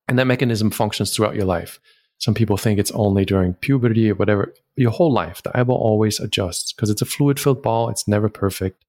And 0.09 0.19
that 0.19 0.27
mechanism 0.27 0.71
functions 0.71 1.15
throughout 1.15 1.37
your 1.37 1.45
life. 1.45 1.81
Some 2.19 2.35
people 2.35 2.57
think 2.57 2.79
it's 2.79 2.93
only 2.93 3.25
during 3.25 3.55
puberty 3.55 4.11
or 4.11 4.15
whatever. 4.15 4.55
Your 4.77 4.93
whole 4.93 5.13
life, 5.13 5.43
the 5.43 5.57
eyeball 5.59 5.77
always 5.79 6.21
adjusts 6.21 6.73
because 6.73 6.89
it's 6.89 7.03
a 7.03 7.07
fluid 7.07 7.41
filled 7.41 7.63
ball. 7.63 7.89
It's 7.89 8.07
never 8.07 8.29
perfect. 8.29 8.85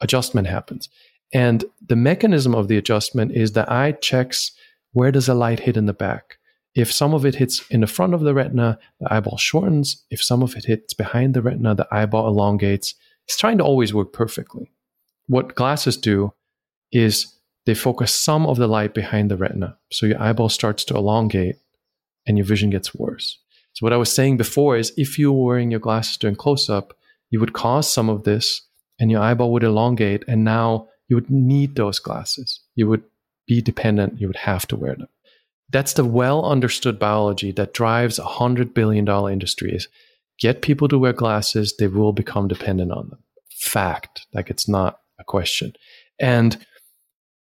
Adjustment 0.00 0.46
happens. 0.46 0.88
And 1.32 1.64
the 1.84 1.96
mechanism 1.96 2.54
of 2.54 2.68
the 2.68 2.76
adjustment 2.76 3.32
is 3.32 3.52
the 3.52 3.70
eye 3.70 3.92
checks 3.92 4.52
where 4.92 5.10
does 5.10 5.26
the 5.26 5.34
light 5.34 5.60
hit 5.60 5.76
in 5.76 5.86
the 5.86 5.92
back. 5.92 6.38
If 6.74 6.92
some 6.92 7.14
of 7.14 7.24
it 7.24 7.34
hits 7.34 7.66
in 7.70 7.80
the 7.80 7.86
front 7.86 8.14
of 8.14 8.20
the 8.20 8.34
retina, 8.34 8.78
the 9.00 9.12
eyeball 9.12 9.38
shortens. 9.38 10.04
If 10.10 10.22
some 10.22 10.42
of 10.42 10.54
it 10.56 10.66
hits 10.66 10.94
behind 10.94 11.34
the 11.34 11.42
retina, 11.42 11.74
the 11.74 11.88
eyeball 11.90 12.28
elongates. 12.28 12.94
It's 13.24 13.38
trying 13.38 13.58
to 13.58 13.64
always 13.64 13.92
work 13.92 14.12
perfectly. 14.12 14.70
What 15.26 15.54
glasses 15.54 15.96
do 15.96 16.32
is 16.92 17.34
they 17.64 17.74
focus 17.74 18.14
some 18.14 18.46
of 18.46 18.58
the 18.58 18.68
light 18.68 18.94
behind 18.94 19.30
the 19.30 19.36
retina. 19.36 19.76
So 19.90 20.06
your 20.06 20.22
eyeball 20.22 20.50
starts 20.50 20.84
to 20.84 20.94
elongate 20.94 21.56
and 22.26 22.36
your 22.36 22.46
vision 22.46 22.70
gets 22.70 22.94
worse. 22.94 23.38
So, 23.72 23.84
what 23.84 23.92
I 23.92 23.98
was 23.98 24.12
saying 24.12 24.36
before 24.38 24.76
is 24.76 24.92
if 24.96 25.18
you 25.18 25.32
were 25.32 25.44
wearing 25.44 25.70
your 25.70 25.80
glasses 25.80 26.16
during 26.16 26.36
close 26.36 26.70
up, 26.70 26.96
you 27.30 27.40
would 27.40 27.52
cause 27.52 27.92
some 27.92 28.08
of 28.08 28.24
this 28.24 28.62
and 28.98 29.10
your 29.10 29.20
eyeball 29.20 29.52
would 29.52 29.64
elongate. 29.64 30.24
And 30.26 30.44
now 30.44 30.88
you 31.08 31.16
would 31.16 31.30
need 31.30 31.74
those 31.74 31.98
glasses. 31.98 32.60
You 32.74 32.88
would 32.88 33.02
be 33.46 33.60
dependent. 33.60 34.20
You 34.20 34.26
would 34.26 34.36
have 34.36 34.66
to 34.68 34.76
wear 34.76 34.94
them. 34.94 35.08
That's 35.70 35.94
the 35.94 36.04
well 36.04 36.44
understood 36.44 36.98
biology 36.98 37.52
that 37.52 37.74
drives 37.74 38.18
a 38.18 38.22
$100 38.22 38.72
billion 38.72 39.06
industries. 39.30 39.88
Get 40.38 40.62
people 40.62 40.88
to 40.88 40.98
wear 40.98 41.12
glasses, 41.12 41.74
they 41.78 41.88
will 41.88 42.12
become 42.12 42.48
dependent 42.48 42.92
on 42.92 43.08
them. 43.08 43.18
Fact. 43.50 44.26
Like 44.32 44.50
it's 44.50 44.68
not 44.68 45.00
a 45.18 45.24
question. 45.24 45.72
And 46.18 46.56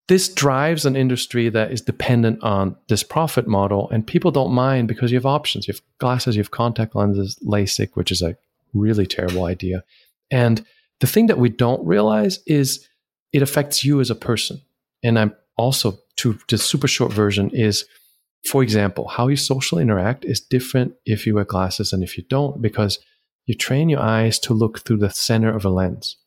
this 0.08 0.28
drives 0.28 0.86
an 0.86 0.96
industry 0.96 1.50
that 1.50 1.72
is 1.72 1.82
dependent 1.82 2.44
on 2.44 2.76
this 2.90 3.04
profit 3.04 3.48
model, 3.48 3.90
and 3.90 4.06
people 4.06 4.32
don't 4.32 4.52
mind 4.52 4.88
because 4.88 5.12
you 5.12 5.18
have 5.18 5.26
options. 5.26 5.68
You 5.68 5.74
have 5.74 5.82
glasses, 6.00 6.36
you 6.36 6.42
have 6.42 6.52
contact 6.52 6.96
lenses, 6.96 7.40
LASIK, 7.46 7.92
which 7.94 8.12
is 8.12 8.22
a 8.22 8.36
really 8.74 9.08
terrible 9.08 9.46
idea. 9.46 9.84
And 10.30 10.66
the 11.00 11.08
thing 11.08 11.28
that 11.28 11.38
we 11.38 11.50
don't 11.50 11.86
realize 11.86 12.40
is 12.46 12.88
it 13.32 13.42
affects 13.42 13.86
you 13.86 14.02
as 14.02 14.10
a 14.10 14.16
person. 14.16 14.62
And 15.04 15.18
I'm 15.18 15.34
also 15.58 16.00
to 16.18 16.38
the 16.50 16.58
super 16.58 16.88
short 16.88 17.14
version 17.14 17.50
is, 17.52 17.86
for 18.46 18.62
example, 18.62 19.08
how 19.08 19.30
you 19.30 19.38
socially 19.38 19.84
interact 19.84 20.26
is 20.26 20.42
different 20.42 20.96
if 21.06 21.26
you 21.26 21.36
wear 21.36 21.46
glasses 21.46 21.94
and 21.94 22.04
if 22.04 22.18
you 22.18 22.26
don't, 22.30 22.62
because 22.62 23.00
you 23.46 23.56
train 23.56 23.90
your 23.90 24.02
eyes 24.02 24.38
to 24.40 24.54
look 24.54 24.80
through 24.80 24.98
the 24.98 25.10
center 25.10 25.54
of 25.54 25.66
a 25.66 25.70
lens. 25.70 26.18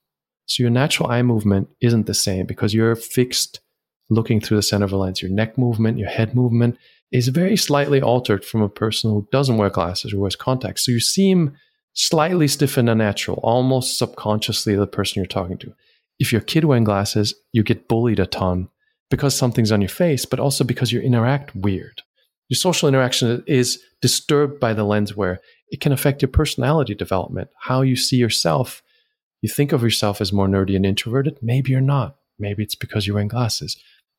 So 0.47 0.63
your 0.63 0.71
natural 0.71 1.11
eye 1.11 1.23
movement 1.23 1.69
isn't 1.81 2.07
the 2.07 2.15
same 2.15 2.47
because 2.47 2.73
you're 2.73 2.95
fixed 2.95 3.61
looking 4.09 4.41
through 4.41 4.59
the 4.59 4.63
center 4.63 4.85
of 4.85 4.93
a 4.93 4.97
lens. 4.97 5.23
Your 5.23 5.31
neck 5.31 5.59
movement, 5.59 5.99
your 5.99 6.09
head 6.09 6.35
movement 6.35 6.79
is 7.13 7.29
very 7.29 7.57
slightly 7.57 8.01
altered 8.01 8.45
from 8.45 8.63
a 8.63 8.69
person 8.69 9.11
who 9.11 9.29
doesn't 9.33 9.57
wear 9.57 9.71
glasses 9.71 10.13
or 10.13 10.19
wears 10.19 10.37
contacts. 10.37 10.85
So 10.85 10.93
you 10.93 11.01
seem 11.01 11.57
slightly 11.95 12.49
stiff 12.49 12.77
and 12.77 12.91
unnatural, 12.91 13.41
almost 13.43 13.99
subconsciously 13.99 14.75
the 14.75 14.87
person 14.87 15.21
you're 15.21 15.27
talking 15.27 15.59
to. 15.59 15.73
If 16.19 16.33
you're 16.33 16.43
a 16.43 16.45
kid 16.45 16.65
wearing 16.65 16.85
glasses, 16.85 17.35
you 17.53 17.63
get 17.63 17.89
bullied 17.89 18.21
a 18.21 18.27
ton 18.27 18.69
because 19.11 19.35
something's 19.35 19.73
on 19.73 19.81
your 19.81 19.89
face, 19.89 20.25
but 20.25 20.41
also 20.41 20.65
because 20.65 20.93
you 20.93 21.01
interact 21.01 21.55
weird. 21.55 22.03
Your 22.49 22.57
social 22.57 22.89
interaction 22.89 23.43
is 23.47 23.81
disturbed 24.01 24.61
by 24.61 24.73
the 24.73 24.85
lens 24.85 25.17
wear. 25.17 25.41
It 25.71 25.81
can 25.81 25.93
affect 25.93 26.23
your 26.23 26.31
personality 26.31 26.95
development, 26.95 27.51
how 27.61 27.83
you 27.83 27.97
see 27.97 28.17
yourself. 28.17 28.83
You 29.43 29.49
think 29.49 29.73
of 29.73 29.83
yourself 29.83 30.21
as 30.21 30.33
more 30.33 30.47
nerdy 30.47 30.77
and 30.77 30.87
introverted. 30.87 31.39
Maybe 31.43 31.73
you're 31.73 31.81
not. 31.81 32.17
Maybe 32.39 32.63
it's 32.63 32.75
because 32.75 33.07
you're 33.07 33.15
wearing 33.15 33.29
glasses. 33.29 33.77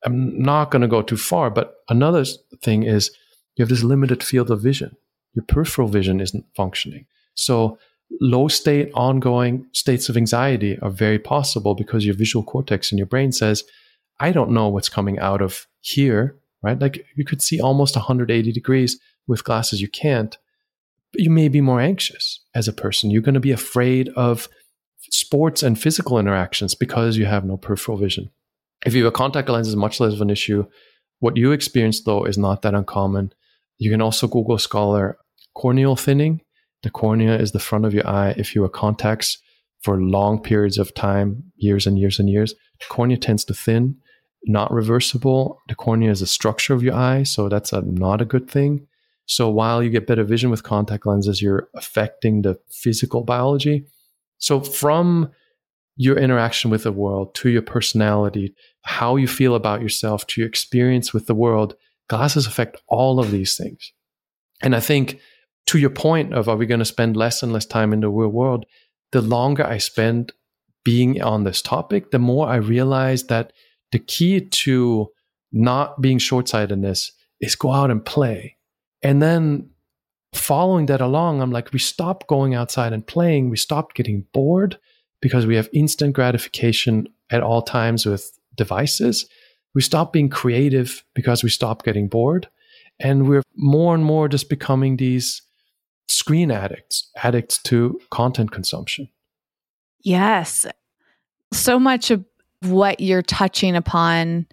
I'm 0.07 0.41
not 0.41 0.71
going 0.71 0.83
to 0.83 0.87
go 0.87 1.01
too 1.01 1.17
far, 1.17 1.49
but 1.49 1.75
another 1.89 2.23
thing 2.61 2.83
is 2.83 3.11
you 3.57 3.63
have 3.63 3.69
this 3.69 3.83
limited 3.83 4.23
field 4.23 4.49
of 4.49 4.61
vision. 4.61 4.95
Your 5.33 5.43
peripheral 5.43 5.89
vision 5.89 6.21
isn't 6.21 6.45
functioning. 6.55 7.05
So 7.33 7.77
low 8.21 8.47
state, 8.47 8.89
ongoing 8.93 9.65
states 9.73 10.07
of 10.07 10.15
anxiety 10.15 10.79
are 10.81 10.89
very 10.89 11.19
possible 11.19 11.75
because 11.75 12.05
your 12.05 12.15
visual 12.15 12.41
cortex 12.41 12.89
in 12.89 12.97
your 12.97 13.05
brain 13.07 13.33
says, 13.33 13.65
I 14.21 14.31
don't 14.31 14.51
know 14.51 14.69
what's 14.69 14.87
coming 14.87 15.19
out 15.19 15.41
of 15.41 15.67
here, 15.81 16.37
right? 16.61 16.79
Like 16.79 17.05
you 17.17 17.25
could 17.25 17.41
see 17.41 17.59
almost 17.59 17.97
180 17.97 18.53
degrees 18.53 18.97
with 19.27 19.43
glasses, 19.43 19.81
you 19.81 19.89
can't. 19.89 20.37
You 21.15 21.29
may 21.29 21.49
be 21.49 21.59
more 21.59 21.81
anxious 21.81 22.39
as 22.55 22.69
a 22.69 22.73
person. 22.73 23.11
You're 23.11 23.21
going 23.21 23.33
to 23.33 23.41
be 23.41 23.51
afraid 23.51 24.07
of 24.15 24.47
sports 25.11 25.63
and 25.63 25.77
physical 25.77 26.17
interactions 26.17 26.75
because 26.75 27.17
you 27.17 27.25
have 27.25 27.43
no 27.43 27.57
peripheral 27.57 27.97
vision. 27.97 28.31
If 28.87 28.93
you 28.93 29.03
have 29.03 29.13
a 29.13 29.15
contact 29.15 29.49
lens, 29.49 29.67
is 29.67 29.75
much 29.75 29.99
less 29.99 30.13
of 30.13 30.21
an 30.21 30.29
issue. 30.29 30.65
What 31.19 31.35
you 31.35 31.51
experience, 31.51 32.01
though, 32.01 32.23
is 32.23 32.37
not 32.37 32.61
that 32.61 32.73
uncommon. 32.73 33.33
You 33.79 33.91
can 33.91 34.01
also 34.01 34.27
Google 34.27 34.57
Scholar 34.57 35.17
corneal 35.55 35.97
thinning. 35.97 36.39
The 36.83 36.89
cornea 36.89 37.37
is 37.37 37.51
the 37.51 37.59
front 37.59 37.83
of 37.83 37.93
your 37.93 38.07
eye. 38.07 38.33
If 38.37 38.55
you 38.55 38.61
wear 38.61 38.69
contacts 38.69 39.39
for 39.81 39.99
long 39.99 40.41
periods 40.41 40.77
of 40.77 40.93
time, 40.93 41.51
years 41.57 41.85
and 41.85 41.99
years 41.99 42.17
and 42.17 42.29
years, 42.29 42.53
the 42.79 42.85
cornea 42.87 43.17
tends 43.17 43.43
to 43.45 43.53
thin. 43.53 43.97
Not 44.45 44.71
reversible. 44.71 45.59
The 45.67 45.75
cornea 45.75 46.11
is 46.11 46.21
the 46.21 46.27
structure 46.27 46.73
of 46.73 46.81
your 46.81 46.95
eye, 46.95 47.23
so 47.23 47.49
that's 47.49 47.73
a, 47.73 47.81
not 47.81 48.21
a 48.21 48.25
good 48.25 48.49
thing. 48.49 48.87
So 49.25 49.49
while 49.49 49.83
you 49.83 49.89
get 49.89 50.07
better 50.07 50.23
vision 50.23 50.49
with 50.49 50.63
contact 50.63 51.05
lenses, 51.05 51.41
you're 51.41 51.67
affecting 51.75 52.43
the 52.43 52.57
physical 52.71 53.25
biology. 53.25 53.85
So 54.37 54.61
from 54.61 55.31
your 55.97 56.17
interaction 56.17 56.69
with 56.69 56.83
the 56.83 56.91
world 56.91 57.33
to 57.35 57.49
your 57.49 57.63
personality, 57.63 58.53
how 58.83 59.15
you 59.15 59.27
feel 59.27 59.55
about 59.55 59.81
yourself 59.81 60.25
to 60.27 60.41
your 60.41 60.47
experience 60.47 61.11
with 61.11 61.25
the 61.25 61.35
world, 61.35 61.75
glasses 62.07 62.45
affect 62.47 62.77
all 62.87 63.19
of 63.19 63.31
these 63.31 63.57
things. 63.57 63.91
And 64.61 64.75
I 64.75 64.79
think 64.79 65.19
to 65.67 65.79
your 65.79 65.89
point 65.89 66.33
of 66.33 66.47
are 66.47 66.55
we 66.55 66.67
going 66.67 66.79
to 66.79 66.85
spend 66.85 67.17
less 67.17 67.43
and 67.43 67.51
less 67.51 67.65
time 67.65 67.93
in 67.93 67.99
the 67.99 68.09
real 68.09 68.29
world, 68.29 68.65
the 69.11 69.21
longer 69.21 69.65
I 69.65 69.79
spend 69.79 70.31
being 70.85 71.21
on 71.21 71.43
this 71.43 71.61
topic, 71.61 72.11
the 72.11 72.19
more 72.19 72.47
I 72.47 72.57
realize 72.57 73.23
that 73.25 73.51
the 73.91 73.99
key 73.99 74.39
to 74.39 75.09
not 75.51 75.99
being 75.99 76.19
short 76.19 76.47
sightedness 76.47 77.11
is 77.41 77.55
go 77.55 77.71
out 77.71 77.91
and 77.91 78.05
play. 78.05 78.55
And 79.01 79.21
then 79.21 79.71
following 80.33 80.85
that 80.87 81.01
along, 81.01 81.41
I'm 81.41 81.51
like, 81.51 81.73
we 81.73 81.79
stopped 81.79 82.27
going 82.27 82.53
outside 82.53 82.93
and 82.93 83.05
playing. 83.05 83.49
We 83.49 83.57
stopped 83.57 83.95
getting 83.95 84.25
bored 84.31 84.77
because 85.21 85.45
we 85.45 85.55
have 85.55 85.69
instant 85.73 86.13
gratification 86.13 87.07
at 87.29 87.43
all 87.43 87.61
times 87.61 88.05
with 88.05 88.37
devices. 88.55 89.27
We 89.73 89.81
stop 89.81 90.13
being 90.13 90.29
creative 90.29 91.03
because 91.13 91.43
we 91.43 91.49
stop 91.49 91.83
getting 91.83 92.07
bored. 92.07 92.47
And 92.99 93.27
we're 93.27 93.43
more 93.55 93.93
and 93.93 94.03
more 94.03 94.27
just 94.27 94.49
becoming 94.49 94.97
these 94.97 95.41
screen 96.07 96.51
addicts, 96.51 97.09
addicts 97.21 97.61
to 97.63 97.99
content 98.09 98.51
consumption. 98.51 99.09
Yes. 100.01 100.65
So 101.53 101.79
much 101.79 102.11
of 102.11 102.23
what 102.61 102.99
you're 102.99 103.21
touching 103.21 103.75
upon 103.75 104.47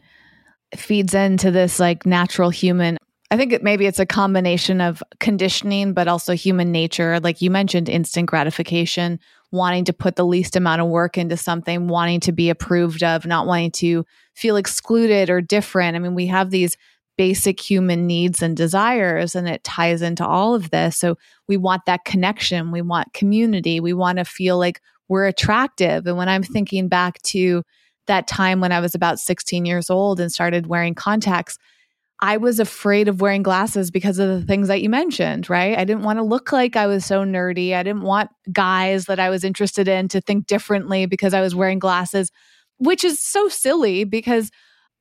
feeds 0.77 1.15
into 1.15 1.51
this 1.51 1.79
like 1.81 2.05
natural 2.05 2.51
human 2.51 2.99
I 3.31 3.37
think 3.37 3.53
it, 3.53 3.65
maybe 3.65 3.87
it's 3.87 3.99
a 3.99 4.07
combination 4.07 4.81
of 4.81 5.03
conditioning, 5.19 5.93
but 5.93 6.07
also 6.07 6.35
human 6.35 6.71
nature. 6.71 7.19
Like 7.19 7.43
you 7.43 7.51
mentioned, 7.51 7.89
instant 7.89 8.29
gratification, 8.29 9.19
wanting 9.55 9.85
to 9.85 9.93
put 9.93 10.17
the 10.17 10.27
least 10.27 10.57
amount 10.57 10.83
of 10.83 10.89
work 10.89 11.17
into 11.17 11.37
something, 11.37 11.87
wanting 11.87 12.19
to 12.19 12.33
be 12.33 12.51
approved 12.51 13.05
of, 13.05 13.25
not 13.25 13.47
wanting 13.47 13.71
to 13.71 14.05
feel 14.35 14.57
excluded 14.57 15.31
or 15.31 15.41
different. 15.41 15.95
I 15.95 16.01
mean, 16.01 16.15
we 16.15 16.27
have 16.27 16.51
these 16.51 16.77
basic 17.17 17.61
human 17.61 18.05
needs 18.05 18.43
and 18.43 18.57
desires, 18.57 19.37
and 19.37 19.49
it 19.49 19.63
ties 19.63 20.03
into 20.03 20.27
all 20.27 20.57
of 20.57 20.71
this. 20.71 20.97
So 20.97 21.17
we 21.47 21.57
want 21.57 21.87
that 21.87 22.05
connection, 22.05 22.73
we 22.73 22.83
want 22.83 23.13
community, 23.13 23.79
we 23.79 23.93
want 23.93 24.19
to 24.19 24.25
feel 24.25 24.59
like 24.59 24.81
we're 25.09 25.27
attractive. 25.27 26.09
And 26.09 26.17
when 26.17 26.29
I'm 26.29 26.43
thinking 26.43 26.89
back 26.89 27.23
to 27.23 27.63
that 28.07 28.27
time 28.27 28.61
when 28.61 28.73
I 28.73 28.81
was 28.81 28.97
about 28.97 29.21
16 29.21 29.65
years 29.65 29.89
old 29.89 30.19
and 30.19 30.33
started 30.33 30.67
wearing 30.67 30.97
contacts, 30.97 31.59
I 32.25 32.39
was 32.39 32.59
afraid 32.59 33.07
of 33.07 33.21
wearing 33.21 33.43
glasses 33.43 33.91
because 33.91 34.19
of 34.19 34.27
the 34.31 34.47
things 34.47 34.69
that 34.69 34.81
you 34.81 34.89
mentioned, 34.89 35.51
right? 35.51 35.77
I 35.77 35.85
didn't 35.85 36.05
want 36.05 36.19
to 36.19 36.23
look 36.23 36.53
like 36.53 36.75
I 36.75 36.87
was 36.87 37.05
so 37.05 37.23
nerdy. 37.23 37.75
I 37.75 37.83
didn't 37.83 38.01
want 38.01 38.31
guys 38.51 39.05
that 39.05 39.21
I 39.21 39.29
was 39.29 39.45
interested 39.45 39.89
in 39.89 40.09
to 40.09 40.23
think 40.23 40.47
differently 40.47 41.05
because 41.05 41.35
I 41.35 41.43
was 41.43 41.55
wearing 41.55 41.79
glasses, 41.79 42.33
which 42.79 43.05
is 43.05 43.21
so 43.21 43.49
silly 43.49 44.05
because 44.05 44.51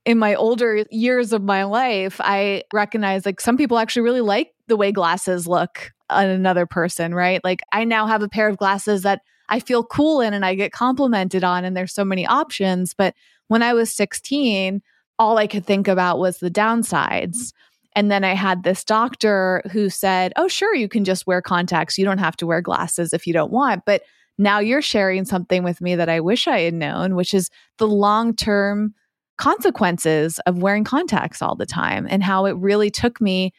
in 0.06 0.18
my 0.18 0.36
older 0.36 0.84
years 0.92 1.32
of 1.32 1.42
my 1.42 1.64
life, 1.64 2.20
I 2.22 2.64
recognize 2.74 3.26
like 3.26 3.40
some 3.40 3.56
people 3.56 3.78
actually 3.78 4.02
really 4.02 4.20
like 4.20 4.52
the 4.68 4.76
way 4.76 4.92
glasses 4.92 5.48
look 5.48 5.94
on 6.10 6.26
another 6.26 6.66
person, 6.66 7.16
right? 7.16 7.42
Like 7.42 7.62
I 7.72 7.86
now 7.86 8.06
have 8.06 8.22
a 8.22 8.28
pair 8.28 8.50
of 8.50 8.58
glasses 8.58 9.04
that 9.04 9.22
I 9.48 9.62
feel 9.62 9.86
cool 9.86 10.20
in 10.20 10.34
and 10.34 10.46
I 10.46 10.56
get 10.56 10.74
complimented 10.74 11.46
on, 11.46 11.64
and 11.64 11.78
there's 11.78 11.94
so 11.94 12.04
many 12.04 12.28
options. 12.28 12.94
But 12.94 13.16
when 13.48 13.64
I 13.64 13.72
was 13.72 13.90
16, 13.94 14.82
all 15.24 15.38
I 15.38 15.48
could 15.48 15.66
think 15.66 15.88
about 15.88 16.20
was 16.20 16.40
the 16.40 16.52
downsides. 16.52 17.54
And 17.96 18.12
then 18.12 18.26
I 18.26 18.34
had 18.34 18.64
this 18.64 18.84
doctor 18.84 19.62
who 19.72 19.90
said, 19.90 20.34
Oh, 20.36 20.50
sure, 20.50 20.76
you 20.76 20.90
can 20.90 21.06
just 21.06 21.26
wear 21.26 21.42
contacts. 21.42 21.98
You 21.98 22.04
don't 22.04 22.18
have 22.18 22.36
to 22.38 22.48
wear 22.48 22.62
glasses 22.62 23.14
if 23.14 23.26
you 23.26 23.34
don't 23.34 23.52
want. 23.52 23.84
But 23.86 24.02
now 24.38 24.60
you're 24.60 24.82
sharing 24.82 25.24
something 25.24 25.64
with 25.64 25.80
me 25.80 25.96
that 25.96 26.10
I 26.10 26.20
wish 26.20 26.48
I 26.48 26.60
had 26.62 26.74
known, 26.74 27.16
which 27.16 27.34
is 27.34 27.50
the 27.78 27.88
long 27.88 28.36
term 28.36 28.94
consequences 29.38 30.40
of 30.40 30.62
wearing 30.62 30.84
contacts 30.84 31.42
all 31.42 31.56
the 31.56 31.66
time 31.66 32.06
and 32.10 32.22
how 32.22 32.46
it 32.46 32.58
really 32.58 32.90
took 32.92 33.22
me 33.22 33.54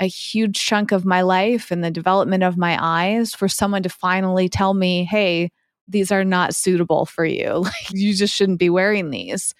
a 0.00 0.06
huge 0.06 0.58
chunk 0.58 0.92
of 0.92 1.04
my 1.04 1.22
life 1.22 1.70
and 1.70 1.84
the 1.84 1.90
development 1.90 2.42
of 2.42 2.58
my 2.58 2.76
eyes 2.80 3.32
for 3.32 3.48
someone 3.48 3.82
to 3.82 3.88
finally 3.88 4.48
tell 4.48 4.74
me, 4.74 5.04
Hey, 5.04 5.50
these 5.86 6.10
are 6.10 6.24
not 6.24 6.54
suitable 6.54 7.06
for 7.06 7.24
you. 7.24 7.46
Like, 7.64 7.92
you 7.92 8.12
just 8.14 8.34
shouldn't 8.34 8.58
be 8.58 8.70
wearing 8.70 9.10
these. 9.10 9.54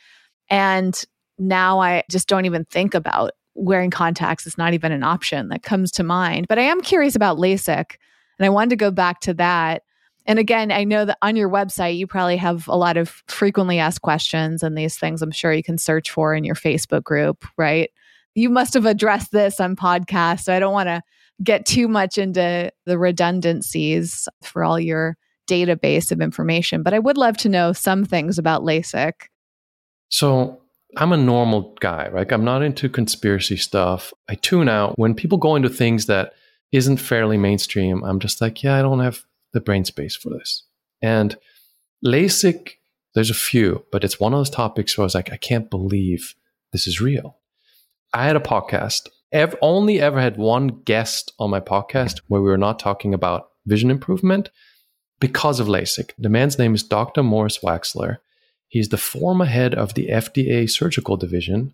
And 0.48 1.00
now 1.38 1.80
I 1.80 2.04
just 2.10 2.28
don't 2.28 2.44
even 2.44 2.64
think 2.66 2.94
about 2.94 3.32
wearing 3.54 3.90
contacts. 3.90 4.46
It's 4.46 4.58
not 4.58 4.74
even 4.74 4.92
an 4.92 5.02
option 5.02 5.48
that 5.48 5.62
comes 5.62 5.90
to 5.92 6.02
mind. 6.02 6.46
But 6.48 6.58
I 6.58 6.62
am 6.62 6.80
curious 6.80 7.16
about 7.16 7.38
LASIK. 7.38 7.96
And 8.38 8.44
I 8.44 8.50
wanted 8.50 8.70
to 8.70 8.76
go 8.76 8.90
back 8.90 9.20
to 9.20 9.34
that. 9.34 9.82
And 10.26 10.38
again, 10.38 10.72
I 10.72 10.84
know 10.84 11.04
that 11.04 11.18
on 11.22 11.36
your 11.36 11.48
website, 11.48 11.96
you 11.96 12.06
probably 12.06 12.36
have 12.36 12.68
a 12.68 12.76
lot 12.76 12.96
of 12.96 13.22
frequently 13.28 13.78
asked 13.78 14.02
questions 14.02 14.62
and 14.62 14.76
these 14.76 14.98
things 14.98 15.22
I'm 15.22 15.30
sure 15.30 15.52
you 15.52 15.62
can 15.62 15.78
search 15.78 16.10
for 16.10 16.34
in 16.34 16.44
your 16.44 16.56
Facebook 16.56 17.04
group, 17.04 17.46
right? 17.56 17.90
You 18.34 18.50
must 18.50 18.74
have 18.74 18.84
addressed 18.84 19.32
this 19.32 19.60
on 19.60 19.76
podcast. 19.76 20.40
So 20.40 20.54
I 20.54 20.58
don't 20.58 20.72
want 20.72 20.88
to 20.88 21.00
get 21.42 21.64
too 21.64 21.86
much 21.86 22.18
into 22.18 22.70
the 22.84 22.98
redundancies 22.98 24.28
for 24.42 24.64
all 24.64 24.80
your 24.80 25.16
database 25.48 26.10
of 26.10 26.20
information, 26.20 26.82
but 26.82 26.92
I 26.92 26.98
would 26.98 27.16
love 27.16 27.36
to 27.38 27.48
know 27.48 27.72
some 27.72 28.04
things 28.04 28.38
about 28.38 28.62
LASIK. 28.62 29.12
So 30.08 30.60
I'm 30.96 31.12
a 31.12 31.16
normal 31.16 31.76
guy, 31.80 32.08
right? 32.08 32.30
I'm 32.30 32.44
not 32.44 32.62
into 32.62 32.88
conspiracy 32.88 33.56
stuff. 33.56 34.12
I 34.28 34.34
tune 34.34 34.68
out 34.68 34.98
when 34.98 35.14
people 35.14 35.38
go 35.38 35.56
into 35.56 35.68
things 35.68 36.06
that 36.06 36.32
isn't 36.72 36.98
fairly 36.98 37.36
mainstream. 37.36 38.02
I'm 38.04 38.20
just 38.20 38.40
like, 38.40 38.62
yeah, 38.62 38.78
I 38.78 38.82
don't 38.82 39.00
have 39.00 39.24
the 39.52 39.60
brain 39.60 39.84
space 39.84 40.16
for 40.16 40.30
this. 40.30 40.64
And 41.02 41.36
LASIK, 42.04 42.72
there's 43.14 43.30
a 43.30 43.34
few, 43.34 43.84
but 43.90 44.04
it's 44.04 44.20
one 44.20 44.32
of 44.32 44.38
those 44.38 44.50
topics 44.50 44.96
where 44.96 45.02
I 45.02 45.06
was 45.06 45.14
like, 45.14 45.32
I 45.32 45.36
can't 45.36 45.70
believe 45.70 46.34
this 46.72 46.86
is 46.86 47.00
real. 47.00 47.38
I 48.12 48.24
had 48.24 48.36
a 48.36 48.40
podcast. 48.40 49.08
I've 49.32 49.56
only 49.60 50.00
ever 50.00 50.20
had 50.20 50.36
one 50.36 50.68
guest 50.68 51.32
on 51.38 51.50
my 51.50 51.60
podcast 51.60 52.20
where 52.28 52.40
we 52.40 52.48
were 52.48 52.56
not 52.56 52.78
talking 52.78 53.12
about 53.12 53.50
vision 53.66 53.90
improvement 53.90 54.50
because 55.20 55.60
of 55.60 55.66
LASIK. 55.66 56.12
The 56.18 56.28
man's 56.28 56.58
name 56.58 56.74
is 56.74 56.82
Dr. 56.82 57.22
Morris 57.22 57.58
Waxler. 57.58 58.18
He's 58.76 58.90
the 58.90 58.98
former 58.98 59.46
head 59.46 59.74
of 59.74 59.94
the 59.94 60.08
FDA 60.08 60.68
surgical 60.68 61.16
division 61.16 61.72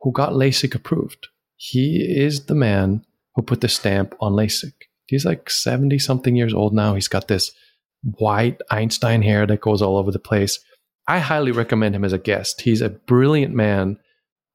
who 0.00 0.10
got 0.10 0.32
LASIK 0.32 0.74
approved. 0.74 1.28
He 1.54 1.98
is 2.18 2.46
the 2.46 2.56
man 2.56 3.06
who 3.36 3.42
put 3.42 3.60
the 3.60 3.68
stamp 3.68 4.16
on 4.18 4.32
LASIK. 4.32 4.72
He's 5.06 5.24
like 5.24 5.48
70 5.48 6.00
something 6.00 6.34
years 6.34 6.52
old 6.52 6.74
now. 6.74 6.96
He's 6.96 7.06
got 7.06 7.28
this 7.28 7.52
white 8.18 8.60
Einstein 8.72 9.22
hair 9.22 9.46
that 9.46 9.60
goes 9.60 9.80
all 9.80 9.96
over 9.96 10.10
the 10.10 10.18
place. 10.18 10.58
I 11.06 11.20
highly 11.20 11.52
recommend 11.52 11.94
him 11.94 12.04
as 12.04 12.12
a 12.12 12.18
guest. 12.18 12.62
He's 12.62 12.80
a 12.80 12.88
brilliant 12.88 13.54
man, 13.54 14.00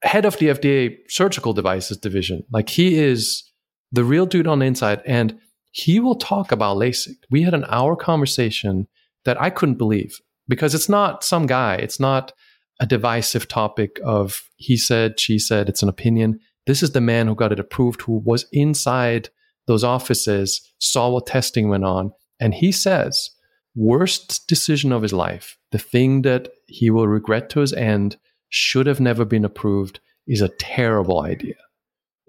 head 0.02 0.26
of 0.26 0.36
the 0.36 0.48
FDA 0.48 0.98
surgical 1.08 1.54
devices 1.54 1.96
division. 1.96 2.44
Like 2.52 2.68
he 2.68 2.98
is 2.98 3.50
the 3.92 4.04
real 4.04 4.26
dude 4.26 4.46
on 4.46 4.58
the 4.58 4.66
inside. 4.66 5.00
And 5.06 5.38
he 5.70 6.00
will 6.00 6.16
talk 6.16 6.52
about 6.52 6.76
LASIK. 6.76 7.16
We 7.30 7.44
had 7.44 7.54
an 7.54 7.64
hour 7.66 7.96
conversation 7.96 8.88
that 9.24 9.40
I 9.40 9.48
couldn't 9.48 9.78
believe 9.78 10.20
because 10.48 10.74
it's 10.74 10.88
not 10.88 11.22
some 11.24 11.46
guy. 11.46 11.76
It's 11.76 12.00
not 12.00 12.32
a 12.80 12.86
divisive 12.86 13.48
topic 13.48 13.98
of 14.04 14.42
he 14.56 14.76
said, 14.76 15.20
she 15.20 15.38
said, 15.38 15.68
it's 15.68 15.82
an 15.82 15.88
opinion. 15.88 16.40
This 16.66 16.82
is 16.82 16.92
the 16.92 17.00
man 17.00 17.26
who 17.26 17.34
got 17.34 17.52
it 17.52 17.60
approved, 17.60 18.02
who 18.02 18.22
was 18.24 18.46
inside 18.52 19.30
those 19.66 19.84
offices, 19.84 20.60
saw 20.78 21.10
what 21.10 21.26
testing 21.26 21.68
went 21.68 21.84
on. 21.84 22.12
And 22.40 22.54
he 22.54 22.72
says, 22.72 23.30
worst 23.74 24.46
decision 24.48 24.92
of 24.92 25.02
his 25.02 25.12
life, 25.12 25.58
the 25.72 25.78
thing 25.78 26.22
that 26.22 26.48
he 26.66 26.90
will 26.90 27.08
regret 27.08 27.50
to 27.50 27.60
his 27.60 27.72
end, 27.72 28.16
should 28.48 28.86
have 28.86 29.00
never 29.00 29.24
been 29.24 29.44
approved, 29.44 30.00
is 30.26 30.40
a 30.40 30.48
terrible 30.48 31.20
idea. 31.20 31.54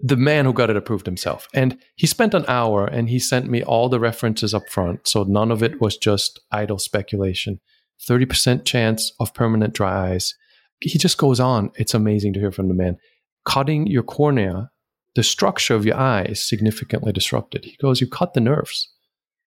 The 0.00 0.16
man 0.16 0.46
who 0.46 0.52
got 0.52 0.70
it 0.70 0.76
approved 0.76 1.06
himself. 1.06 1.48
And 1.52 1.78
he 1.94 2.06
spent 2.06 2.34
an 2.34 2.44
hour 2.48 2.86
and 2.86 3.08
he 3.08 3.18
sent 3.18 3.48
me 3.48 3.62
all 3.62 3.88
the 3.88 4.00
references 4.00 4.54
up 4.54 4.68
front. 4.68 5.06
So 5.06 5.24
none 5.24 5.50
of 5.50 5.62
it 5.62 5.80
was 5.80 5.96
just 5.96 6.40
idle 6.50 6.78
speculation. 6.78 7.60
30% 8.08 8.64
chance 8.64 9.12
of 9.20 9.34
permanent 9.34 9.74
dry 9.74 10.12
eyes. 10.12 10.34
He 10.80 10.98
just 10.98 11.18
goes 11.18 11.40
on. 11.40 11.70
It's 11.76 11.94
amazing 11.94 12.32
to 12.34 12.40
hear 12.40 12.52
from 12.52 12.68
the 12.68 12.74
man. 12.74 12.96
Cutting 13.44 13.86
your 13.86 14.02
cornea, 14.02 14.70
the 15.14 15.22
structure 15.22 15.74
of 15.74 15.84
your 15.84 15.96
eye 15.96 16.22
is 16.22 16.46
significantly 16.46 17.12
disrupted. 17.12 17.64
He 17.64 17.76
goes, 17.76 18.00
You 18.00 18.06
cut 18.06 18.34
the 18.34 18.40
nerves. 18.40 18.88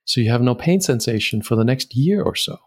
So 0.05 0.21
you 0.21 0.29
have 0.29 0.41
no 0.41 0.53
pain 0.53 0.81
sensation 0.81 1.41
for 1.41 1.55
the 1.55 1.63
next 1.63 1.95
year 1.95 2.21
or 2.21 2.35
so. 2.35 2.57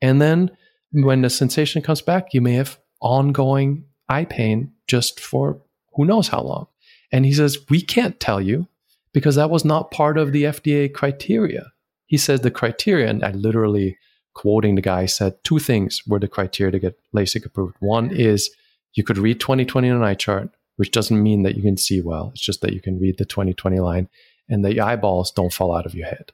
And 0.00 0.20
then 0.20 0.50
when 0.90 1.22
the 1.22 1.30
sensation 1.30 1.80
comes 1.80 2.02
back, 2.02 2.34
you 2.34 2.40
may 2.40 2.54
have 2.54 2.78
ongoing 3.00 3.84
eye 4.08 4.24
pain 4.24 4.72
just 4.86 5.20
for 5.20 5.62
who 5.94 6.04
knows 6.04 6.28
how 6.28 6.42
long. 6.42 6.66
And 7.12 7.24
he 7.24 7.32
says, 7.32 7.58
We 7.70 7.80
can't 7.80 8.18
tell 8.18 8.40
you 8.40 8.66
because 9.12 9.36
that 9.36 9.50
was 9.50 9.64
not 9.64 9.90
part 9.90 10.18
of 10.18 10.32
the 10.32 10.44
FDA 10.44 10.92
criteria. 10.92 11.72
He 12.06 12.18
says 12.18 12.40
the 12.40 12.50
criteria, 12.50 13.08
and 13.08 13.24
I 13.24 13.30
literally 13.30 13.96
quoting 14.34 14.74
the 14.74 14.82
guy, 14.82 15.06
said 15.06 15.34
two 15.44 15.58
things 15.58 16.02
were 16.06 16.18
the 16.18 16.28
criteria 16.28 16.72
to 16.72 16.78
get 16.78 16.98
LASIK 17.14 17.46
approved. 17.46 17.76
One 17.80 18.08
mm-hmm. 18.08 18.20
is 18.20 18.50
you 18.94 19.04
could 19.04 19.18
read 19.18 19.40
2020 19.40 19.90
on 19.90 19.96
an 19.96 20.02
eye 20.02 20.14
chart, 20.14 20.50
which 20.76 20.90
doesn't 20.90 21.22
mean 21.22 21.42
that 21.42 21.56
you 21.56 21.62
can 21.62 21.76
see 21.76 22.00
well. 22.00 22.30
It's 22.32 22.44
just 22.44 22.60
that 22.62 22.72
you 22.72 22.80
can 22.80 22.98
read 22.98 23.18
the 23.18 23.24
2020 23.24 23.80
line 23.80 24.08
and 24.48 24.64
the 24.64 24.80
eyeballs 24.80 25.30
don't 25.30 25.52
fall 25.52 25.74
out 25.74 25.86
of 25.86 25.94
your 25.94 26.06
head. 26.06 26.32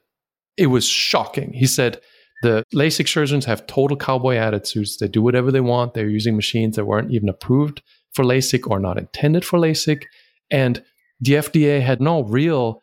It 0.57 0.67
was 0.67 0.85
shocking. 0.85 1.53
He 1.53 1.67
said 1.67 2.01
the 2.41 2.63
LASIK 2.73 3.07
surgeons 3.07 3.45
have 3.45 3.67
total 3.67 3.97
cowboy 3.97 4.35
attitudes. 4.35 4.97
They 4.97 5.07
do 5.07 5.21
whatever 5.21 5.51
they 5.51 5.61
want. 5.61 5.93
They're 5.93 6.09
using 6.09 6.35
machines 6.35 6.75
that 6.75 6.85
weren't 6.85 7.11
even 7.11 7.29
approved 7.29 7.81
for 8.11 8.23
LASIK 8.23 8.69
or 8.69 8.79
not 8.79 8.97
intended 8.97 9.45
for 9.45 9.59
LASIK. 9.59 10.03
And 10.51 10.83
the 11.19 11.33
FDA 11.33 11.81
had 11.81 12.01
no 12.01 12.23
real 12.23 12.81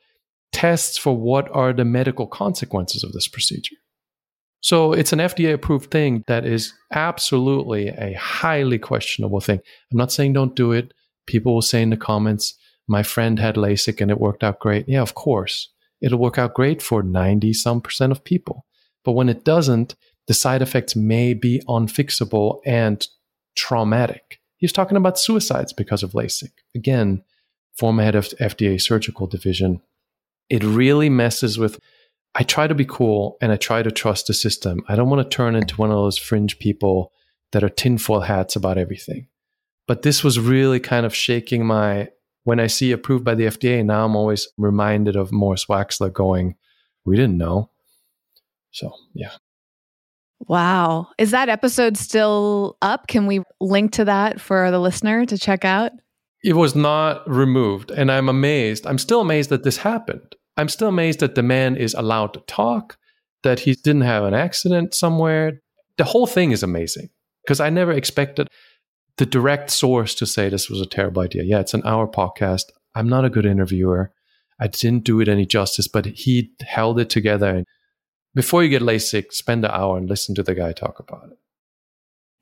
tests 0.52 0.96
for 0.96 1.16
what 1.16 1.48
are 1.54 1.72
the 1.72 1.84
medical 1.84 2.26
consequences 2.26 3.02
of 3.02 3.12
this 3.12 3.28
procedure. 3.28 3.76
So 4.66 4.92
it's 4.92 5.12
an 5.12 5.20
FDA 5.20 5.54
approved 5.54 5.92
thing 5.92 6.24
that 6.26 6.44
is 6.44 6.74
absolutely 6.90 7.86
a 7.86 8.14
highly 8.14 8.80
questionable 8.80 9.40
thing. 9.40 9.60
I'm 9.92 9.96
not 9.96 10.10
saying 10.10 10.32
don't 10.32 10.56
do 10.56 10.72
it. 10.72 10.92
People 11.28 11.54
will 11.54 11.62
say 11.62 11.82
in 11.82 11.90
the 11.90 11.96
comments, 11.96 12.54
my 12.88 13.04
friend 13.04 13.38
had 13.38 13.54
LASIK 13.54 14.00
and 14.00 14.10
it 14.10 14.20
worked 14.20 14.42
out 14.42 14.58
great. 14.58 14.88
Yeah, 14.88 15.02
of 15.02 15.14
course. 15.14 15.72
It'll 16.00 16.18
work 16.18 16.36
out 16.36 16.54
great 16.54 16.82
for 16.82 17.04
90 17.04 17.52
some 17.52 17.80
percent 17.80 18.10
of 18.10 18.24
people. 18.24 18.66
But 19.04 19.12
when 19.12 19.28
it 19.28 19.44
doesn't, 19.44 19.94
the 20.26 20.34
side 20.34 20.62
effects 20.62 20.96
may 20.96 21.32
be 21.32 21.62
unfixable 21.68 22.58
and 22.66 23.06
traumatic. 23.54 24.40
He's 24.56 24.72
talking 24.72 24.96
about 24.96 25.16
suicides 25.16 25.72
because 25.72 26.02
of 26.02 26.10
LASIK. 26.10 26.50
Again, 26.74 27.22
former 27.78 28.02
head 28.02 28.16
of 28.16 28.30
FDA 28.40 28.80
surgical 28.80 29.28
division. 29.28 29.80
It 30.50 30.64
really 30.64 31.08
messes 31.08 31.56
with 31.56 31.78
I 32.38 32.42
try 32.42 32.66
to 32.66 32.74
be 32.74 32.84
cool 32.84 33.38
and 33.40 33.50
I 33.50 33.56
try 33.56 33.82
to 33.82 33.90
trust 33.90 34.26
the 34.26 34.34
system. 34.34 34.82
I 34.88 34.94
don't 34.94 35.08
want 35.08 35.22
to 35.22 35.34
turn 35.34 35.56
into 35.56 35.76
one 35.76 35.90
of 35.90 35.96
those 35.96 36.18
fringe 36.18 36.58
people 36.58 37.12
that 37.52 37.64
are 37.64 37.70
tinfoil 37.70 38.20
hats 38.20 38.56
about 38.56 38.76
everything. 38.76 39.28
But 39.86 40.02
this 40.02 40.22
was 40.22 40.38
really 40.38 40.78
kind 40.78 41.06
of 41.06 41.14
shaking 41.14 41.64
my 41.64 42.10
when 42.44 42.60
I 42.60 42.66
see 42.66 42.92
approved 42.92 43.24
by 43.24 43.34
the 43.34 43.46
FDA, 43.46 43.84
now 43.84 44.04
I'm 44.04 44.14
always 44.14 44.46
reminded 44.56 45.16
of 45.16 45.32
Morris 45.32 45.64
Waxler 45.66 46.12
going, 46.12 46.54
We 47.04 47.16
didn't 47.16 47.38
know. 47.38 47.70
So, 48.70 48.92
yeah. 49.14 49.32
Wow. 50.46 51.08
Is 51.18 51.30
that 51.30 51.48
episode 51.48 51.96
still 51.96 52.76
up? 52.82 53.08
Can 53.08 53.26
we 53.26 53.40
link 53.60 53.92
to 53.92 54.04
that 54.04 54.40
for 54.40 54.70
the 54.70 54.78
listener 54.78 55.24
to 55.26 55.38
check 55.38 55.64
out? 55.64 55.92
It 56.44 56.52
was 56.52 56.76
not 56.76 57.28
removed. 57.28 57.90
And 57.90 58.12
I'm 58.12 58.28
amazed. 58.28 58.86
I'm 58.86 58.98
still 58.98 59.22
amazed 59.22 59.50
that 59.50 59.64
this 59.64 59.78
happened. 59.78 60.36
I'm 60.56 60.68
still 60.68 60.88
amazed 60.88 61.20
that 61.20 61.34
the 61.34 61.42
man 61.42 61.76
is 61.76 61.94
allowed 61.94 62.32
to 62.34 62.40
talk, 62.40 62.96
that 63.42 63.60
he 63.60 63.74
didn't 63.74 64.02
have 64.02 64.24
an 64.24 64.34
accident 64.34 64.94
somewhere. 64.94 65.60
The 65.98 66.04
whole 66.04 66.26
thing 66.26 66.50
is 66.50 66.62
amazing 66.62 67.10
because 67.44 67.60
I 67.60 67.70
never 67.70 67.92
expected 67.92 68.48
the 69.18 69.26
direct 69.26 69.70
source 69.70 70.14
to 70.16 70.26
say 70.26 70.48
this 70.48 70.68
was 70.68 70.80
a 70.80 70.86
terrible 70.86 71.22
idea. 71.22 71.42
Yeah, 71.42 71.60
it's 71.60 71.74
an 71.74 71.82
hour 71.84 72.06
podcast. 72.06 72.64
I'm 72.94 73.08
not 73.08 73.24
a 73.24 73.30
good 73.30 73.46
interviewer. 73.46 74.12
I 74.60 74.68
didn't 74.68 75.04
do 75.04 75.20
it 75.20 75.28
any 75.28 75.46
justice, 75.46 75.88
but 75.88 76.06
he 76.06 76.52
held 76.60 76.98
it 76.98 77.10
together. 77.10 77.56
And 77.56 77.66
before 78.34 78.62
you 78.62 78.70
get 78.70 78.82
LASIK, 78.82 79.32
spend 79.32 79.64
an 79.64 79.70
hour 79.70 79.98
and 79.98 80.08
listen 80.08 80.34
to 80.34 80.42
the 80.42 80.54
guy 80.54 80.72
talk 80.72 80.98
about 80.98 81.30
it. 81.30 81.38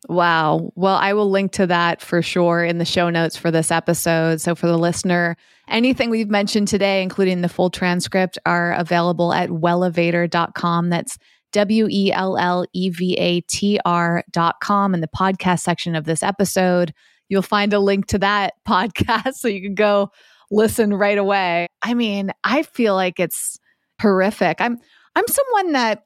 Wow. 0.08 0.72
Well, 0.74 0.96
I 0.96 1.14
will 1.14 1.30
link 1.30 1.52
to 1.52 1.66
that 1.66 2.02
for 2.02 2.20
sure 2.20 2.62
in 2.64 2.78
the 2.78 2.84
show 2.84 3.08
notes 3.08 3.36
for 3.36 3.50
this 3.50 3.70
episode. 3.70 4.40
So, 4.40 4.54
for 4.54 4.66
the 4.66 4.76
listener, 4.76 5.36
anything 5.68 6.10
we've 6.10 6.28
mentioned 6.28 6.68
today, 6.68 7.02
including 7.02 7.40
the 7.40 7.48
full 7.48 7.70
transcript, 7.70 8.38
are 8.44 8.74
available 8.74 9.32
at 9.32 9.48
wellevatr.com. 9.48 10.90
That's 10.90 11.16
W 11.52 11.88
E 11.90 12.12
L 12.12 12.36
L 12.36 12.66
E 12.74 12.90
V 12.90 13.14
A 13.14 13.40
T 13.42 13.80
R 13.84 14.24
dot 14.30 14.56
com 14.60 14.92
in 14.92 15.00
the 15.00 15.08
podcast 15.08 15.60
section 15.60 15.94
of 15.94 16.04
this 16.04 16.22
episode. 16.22 16.92
You'll 17.28 17.42
find 17.42 17.72
a 17.72 17.78
link 17.78 18.06
to 18.08 18.18
that 18.18 18.54
podcast 18.68 19.34
so 19.34 19.48
you 19.48 19.62
can 19.62 19.74
go 19.74 20.10
listen 20.50 20.92
right 20.92 21.16
away. 21.16 21.66
I 21.82 21.94
mean, 21.94 22.30
I 22.44 22.62
feel 22.62 22.94
like 22.94 23.18
it's 23.18 23.58
horrific. 24.00 24.60
I'm 24.60 24.78
I'm 25.16 25.28
someone 25.28 25.72
that 25.72 26.04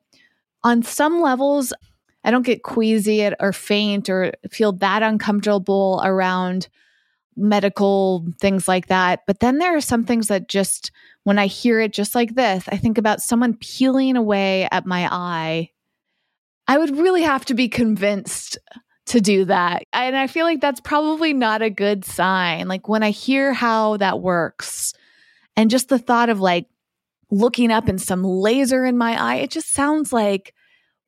on 0.63 0.83
some 0.83 1.21
levels 1.21 1.73
I 2.29 2.31
don't 2.31 2.45
get 2.45 2.63
queasy 2.63 3.27
or 3.41 3.55
faint 3.55 4.11
or 4.11 4.35
feel 4.51 4.73
that 4.73 5.03
uncomfortable 5.03 6.03
around 6.05 6.69
medical 7.39 8.27
things 8.39 8.69
like 8.69 8.89
that. 8.89 9.21
But 9.27 9.41
then 9.41 9.57
there 9.57 9.75
are 9.75 9.81
some 9.81 10.05
things 10.05 10.29
that 10.29 10.47
just 10.47 10.91
when 11.25 11.39
I 11.39 11.47
hear 11.47 11.81
it 11.81 11.95
just 11.95 12.15
like 12.15 12.35
this, 12.35 12.69
I 12.69 12.77
think 12.77 12.99
about 12.99 13.23
someone 13.23 13.55
peeling 13.55 14.15
away 14.15 14.69
at 14.71 14.85
my 14.85 15.09
eye. 15.11 15.71
I 16.67 16.77
would 16.77 16.99
really 16.99 17.23
have 17.23 17.47
to 17.47 17.55
be 17.55 17.67
convinced 17.67 18.59
to 19.07 19.23
do 19.23 19.47
that. 19.47 19.85
And 19.95 20.15
I 20.15 20.27
feel 20.27 20.45
like 20.45 20.61
that's 20.61 20.83
probably 20.83 21.33
not 21.33 21.63
a 21.63 21.71
good 21.71 22.05
sign. 22.05 22.69
Like 22.69 22.91
when 22.91 23.03
I 23.03 23.09
hear 23.09 23.55
how 23.55 23.97
that 23.97 24.21
works 24.21 24.93
and 25.57 25.71
just 25.71 25.89
the 25.89 25.99
thought 25.99 26.29
of 26.29 26.41
like 26.41 26.67
looking 27.31 27.73
up 27.73 27.89
and 27.89 27.99
some 27.99 28.23
laser 28.23 28.85
in 28.85 28.99
my 28.99 29.19
eye, 29.19 29.37
it 29.37 29.51
just 29.51 29.73
sounds 29.73 30.13
like 30.13 30.53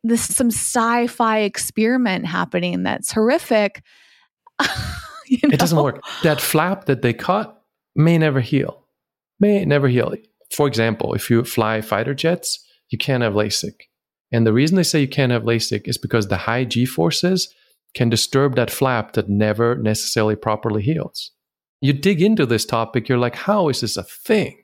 this 0.02 0.22
some 0.22 0.48
sci-fi 0.48 1.40
experiment 1.40 2.26
happening 2.26 2.82
that's 2.82 3.12
horrific. 3.12 3.82
you 5.26 5.38
know? 5.42 5.50
It 5.52 5.60
doesn't 5.60 5.82
work. 5.82 6.02
That 6.22 6.40
flap 6.40 6.86
that 6.86 7.02
they 7.02 7.12
cut 7.12 7.62
may 7.94 8.18
never 8.18 8.40
heal 8.40 8.80
may 9.40 9.64
never 9.64 9.88
heal. 9.88 10.14
For 10.54 10.68
example, 10.68 11.14
if 11.14 11.30
you 11.30 11.42
fly 11.44 11.80
fighter 11.80 12.14
jets, 12.14 12.64
you 12.90 12.98
can't 12.98 13.22
have 13.22 13.32
LASIK. 13.32 13.74
And 14.30 14.46
the 14.46 14.52
reason 14.52 14.76
they 14.76 14.82
say 14.84 15.00
you 15.00 15.08
can't 15.08 15.32
have 15.32 15.42
LASIK 15.42 15.88
is 15.88 15.98
because 15.98 16.28
the 16.28 16.36
high 16.36 16.64
G 16.64 16.84
forces 16.84 17.52
can 17.94 18.08
disturb 18.08 18.54
that 18.54 18.70
flap 18.70 19.14
that 19.14 19.28
never 19.28 19.74
necessarily 19.76 20.36
properly 20.36 20.82
heals. 20.82 21.32
You 21.80 21.92
dig 21.92 22.22
into 22.22 22.46
this 22.46 22.64
topic, 22.64 23.08
you're 23.08 23.18
like, 23.18 23.34
how 23.34 23.68
is 23.68 23.80
this 23.80 23.96
a 23.96 24.04
thing? 24.04 24.62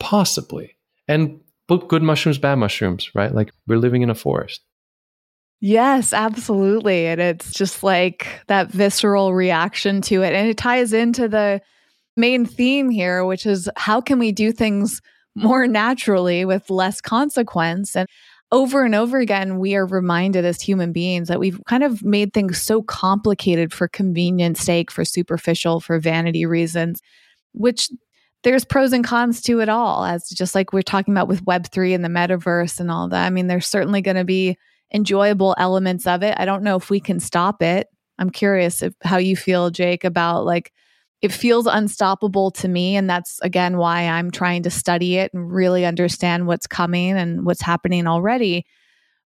Possibly. 0.00 0.76
And 1.06 1.40
good 1.68 2.02
mushrooms, 2.02 2.38
bad 2.38 2.56
mushrooms, 2.56 3.14
right? 3.14 3.32
Like 3.32 3.52
we're 3.66 3.78
living 3.78 4.02
in 4.02 4.10
a 4.10 4.14
forest. 4.14 4.62
Yes, 5.60 6.12
absolutely. 6.12 7.06
And 7.06 7.20
it's 7.20 7.52
just 7.52 7.82
like 7.82 8.26
that 8.46 8.70
visceral 8.70 9.34
reaction 9.34 10.00
to 10.02 10.22
it. 10.22 10.34
And 10.34 10.48
it 10.48 10.56
ties 10.58 10.92
into 10.92 11.28
the 11.28 11.60
main 12.16 12.44
theme 12.44 12.90
here, 12.90 13.24
which 13.24 13.46
is 13.46 13.68
how 13.76 14.00
can 14.00 14.18
we 14.18 14.32
do 14.32 14.52
things 14.52 15.00
more 15.34 15.66
naturally 15.66 16.44
with 16.44 16.68
less 16.70 17.00
consequence? 17.00 17.96
And 17.96 18.06
over 18.52 18.84
and 18.84 18.94
over 18.94 19.18
again, 19.18 19.58
we 19.58 19.74
are 19.74 19.86
reminded 19.86 20.44
as 20.44 20.60
human 20.60 20.92
beings 20.92 21.28
that 21.28 21.40
we've 21.40 21.60
kind 21.66 21.82
of 21.82 22.04
made 22.04 22.32
things 22.32 22.60
so 22.60 22.82
complicated 22.82 23.72
for 23.72 23.88
convenience 23.88 24.60
sake, 24.60 24.90
for 24.90 25.04
superficial, 25.04 25.80
for 25.80 25.98
vanity 25.98 26.46
reasons, 26.46 27.00
which 27.52 27.90
there's 28.44 28.64
pros 28.64 28.92
and 28.92 29.04
cons 29.04 29.40
to 29.42 29.60
it 29.60 29.68
all, 29.68 30.04
as 30.04 30.28
just 30.28 30.54
like 30.54 30.72
we're 30.72 30.82
talking 30.82 31.12
about 31.12 31.28
with 31.28 31.44
Web3 31.44 31.94
and 31.94 32.04
the 32.04 32.08
metaverse 32.08 32.78
and 32.78 32.90
all 32.90 33.08
that. 33.08 33.26
I 33.26 33.30
mean, 33.30 33.48
there's 33.48 33.66
certainly 33.66 34.00
going 34.00 34.16
to 34.16 34.24
be 34.24 34.56
enjoyable 34.92 35.54
elements 35.58 36.06
of 36.06 36.22
it. 36.22 36.34
I 36.38 36.44
don't 36.44 36.62
know 36.62 36.76
if 36.76 36.90
we 36.90 37.00
can 37.00 37.20
stop 37.20 37.62
it. 37.62 37.88
I'm 38.18 38.30
curious 38.30 38.82
if, 38.82 38.94
how 39.02 39.18
you 39.18 39.36
feel, 39.36 39.70
Jake, 39.70 40.04
about 40.04 40.44
like 40.44 40.72
it 41.22 41.32
feels 41.32 41.66
unstoppable 41.66 42.50
to 42.52 42.68
me. 42.68 42.96
And 42.96 43.08
that's 43.08 43.40
again 43.42 43.78
why 43.78 44.02
I'm 44.02 44.30
trying 44.30 44.62
to 44.64 44.70
study 44.70 45.16
it 45.16 45.32
and 45.32 45.50
really 45.50 45.84
understand 45.84 46.46
what's 46.46 46.66
coming 46.66 47.12
and 47.12 47.44
what's 47.44 47.62
happening 47.62 48.06
already. 48.06 48.64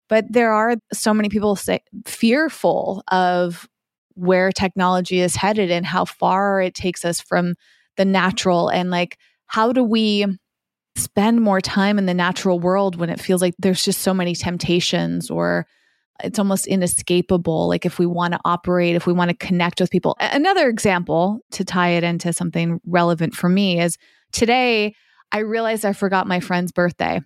But 0.08 0.26
there 0.30 0.52
are 0.52 0.76
so 0.92 1.14
many 1.14 1.30
people 1.30 1.56
say 1.56 1.82
fearful 2.06 3.04
of 3.12 3.68
where 4.16 4.52
technology 4.52 5.22
is 5.22 5.36
headed 5.36 5.72
and 5.72 5.86
how 5.86 6.06
far 6.06 6.62
it 6.62 6.74
takes 6.74 7.06
us 7.06 7.22
from 7.22 7.56
the 7.96 8.06
natural 8.06 8.70
and 8.70 8.90
like 8.90 9.18
how 9.48 9.72
do 9.72 9.84
we 9.84 10.26
spend 11.04 11.42
more 11.42 11.62
time 11.62 11.98
in 11.98 12.06
the 12.06 12.14
natural 12.14 12.60
world 12.60 12.96
when 12.96 13.10
it 13.10 13.20
feels 13.20 13.42
like 13.42 13.56
there's 13.60 13.84
just 13.84 14.02
so 14.02 14.14
many 14.14 14.36
temptations 14.36 15.30
or 15.30 15.66
it's 16.24 16.40
almost 16.40 16.68
inescapable. 16.68 17.68
Like 17.68 17.86
if 17.86 17.98
we 18.00 18.06
want 18.06 18.34
to 18.34 18.40
operate, 18.46 18.96
if 18.96 19.06
we 19.06 19.14
want 19.14 19.30
to 19.30 19.38
connect 19.38 19.80
with 19.80 19.90
people. 19.90 20.18
Another 20.20 20.68
example 20.68 21.40
to 21.52 21.64
tie 21.64 21.90
it 21.90 22.04
into 22.04 22.34
something 22.34 22.80
relevant 22.86 23.34
for 23.34 23.50
me 23.50 23.80
is 23.80 23.98
today 24.32 24.94
I 25.32 25.40
realized 25.40 25.86
I 25.86 25.94
forgot 25.94 26.28
my 26.28 26.40
friend's 26.40 26.72
birthday. 26.72 27.22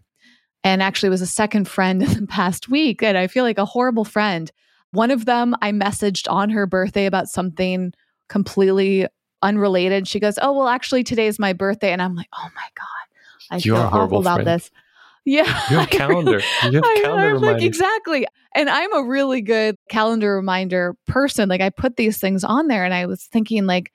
And 0.66 0.82
actually 0.82 1.10
was 1.10 1.22
a 1.22 1.28
second 1.28 1.68
friend 1.68 2.02
in 2.04 2.22
the 2.22 2.28
past 2.28 2.70
week. 2.70 3.04
And 3.04 3.18
I 3.18 3.28
feel 3.28 3.44
like 3.44 3.58
a 3.58 3.66
horrible 3.66 4.06
friend. 4.06 4.52
One 4.92 5.12
of 5.12 5.26
them 5.26 5.56
I 5.62 5.72
messaged 5.72 6.32
on 6.32 6.52
her 6.52 6.68
birthday 6.68 7.06
about 7.06 7.28
something 7.28 7.94
completely 8.30 9.08
unrelated. 9.42 10.08
She 10.08 10.20
goes, 10.20 10.38
Oh, 10.42 10.54
well, 10.54 10.68
actually, 10.68 11.04
today's 11.04 11.40
my 11.40 11.54
birthday. 11.54 11.92
And 11.92 12.02
I'm 12.02 12.16
like, 12.16 12.30
Oh 12.34 12.50
my 12.56 12.68
God. 12.76 13.03
I 13.52 13.58
You're 13.58 13.78
feel 13.78 13.86
awful 13.86 14.20
about 14.20 14.44
friend. 14.44 14.48
this. 14.48 14.72
Yeah. 15.26 15.46
You 15.70 15.78
have 15.78 15.90
calendar. 15.90 16.42
You 16.64 16.82
have 16.82 16.84
calendar 16.84 17.36
I, 17.36 17.54
like 17.54 17.62
exactly. 17.62 18.26
And 18.56 18.70
I'm 18.70 18.94
a 18.94 19.04
really 19.04 19.42
good 19.42 19.78
calendar 19.90 20.36
reminder 20.36 20.96
person. 21.08 21.50
Like 21.50 21.62
I 21.62 21.70
put 21.70 21.96
these 21.96 22.18
things 22.20 22.44
on 22.44 22.68
there 22.68 22.84
and 22.84 22.94
I 22.94 23.06
was 23.06 23.24
thinking 23.24 23.66
like, 23.66 23.92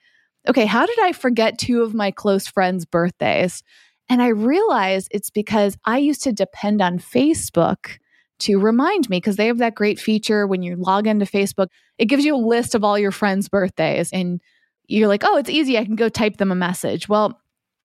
okay, 0.49 0.67
how 0.67 0.87
did 0.87 0.99
I 1.01 1.13
forget 1.13 1.59
two 1.59 1.83
of 1.83 1.95
my 1.95 2.11
close 2.11 2.47
friends' 2.47 2.87
birthdays? 2.87 3.63
And 4.09 4.23
I 4.23 4.29
realized 4.29 5.09
it's 5.11 5.31
because 5.31 5.77
I 5.85 5.99
used 5.99 6.23
to 6.23 6.33
depend 6.33 6.81
on 6.81 6.99
Facebook 6.99 7.99
to 8.41 8.59
remind 8.59 9.11
me 9.11 9.19
because 9.19 9.37
they 9.37 9.49
have 9.49 9.59
that 9.59 9.75
great 9.75 9.99
feature 9.99 10.47
when 10.47 10.63
you 10.63 10.77
log 10.77 11.07
into 11.07 11.27
Facebook, 11.27 11.69
it 11.99 12.07
gives 12.07 12.25
you 12.25 12.35
a 12.35 12.39
list 12.39 12.75
of 12.75 12.85
all 12.85 12.99
your 12.99 13.11
friends' 13.11 13.49
birthdays 13.49 14.13
and 14.13 14.41
you're 14.87 15.09
like, 15.09 15.25
"Oh, 15.25 15.37
it's 15.37 15.51
easy. 15.51 15.77
I 15.77 15.85
can 15.85 15.97
go 15.97 16.09
type 16.09 16.39
them 16.39 16.53
a 16.53 16.55
message." 16.55 17.09
Well, 17.09 17.39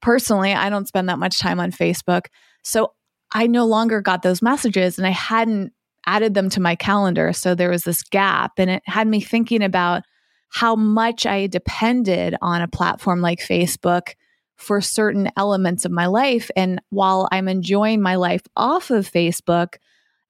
personally, 0.04 0.54
I 0.54 0.70
don't 0.70 0.88
spend 0.88 1.10
that 1.10 1.18
much 1.18 1.40
time 1.40 1.60
on 1.60 1.72
Facebook. 1.72 2.28
So 2.62 2.94
I 3.32 3.48
no 3.48 3.66
longer 3.66 4.02
got 4.02 4.22
those 4.22 4.42
messages 4.42 4.98
and 4.98 5.08
I 5.08 5.12
hadn't 5.12 5.72
added 6.06 6.34
them 6.34 6.50
to 6.50 6.60
my 6.60 6.76
calendar. 6.76 7.32
So 7.32 7.56
there 7.56 7.70
was 7.70 7.84
this 7.84 8.04
gap 8.04 8.52
and 8.58 8.70
it 8.70 8.84
had 8.86 9.08
me 9.08 9.22
thinking 9.22 9.64
about 9.64 10.04
how 10.50 10.76
much 10.76 11.26
I 11.26 11.48
depended 11.48 12.36
on 12.42 12.62
a 12.62 12.68
platform 12.68 13.22
like 13.22 13.40
Facebook 13.40 14.10
for 14.58 14.82
certain 14.82 15.32
elements 15.38 15.86
of 15.86 15.92
my 15.92 16.06
life. 16.06 16.52
And 16.56 16.82
while 16.90 17.30
I'm 17.32 17.48
enjoying 17.48 18.02
my 18.02 18.16
life 18.16 18.42
off 18.58 18.92
of 18.92 19.10
Facebook, 19.10 19.76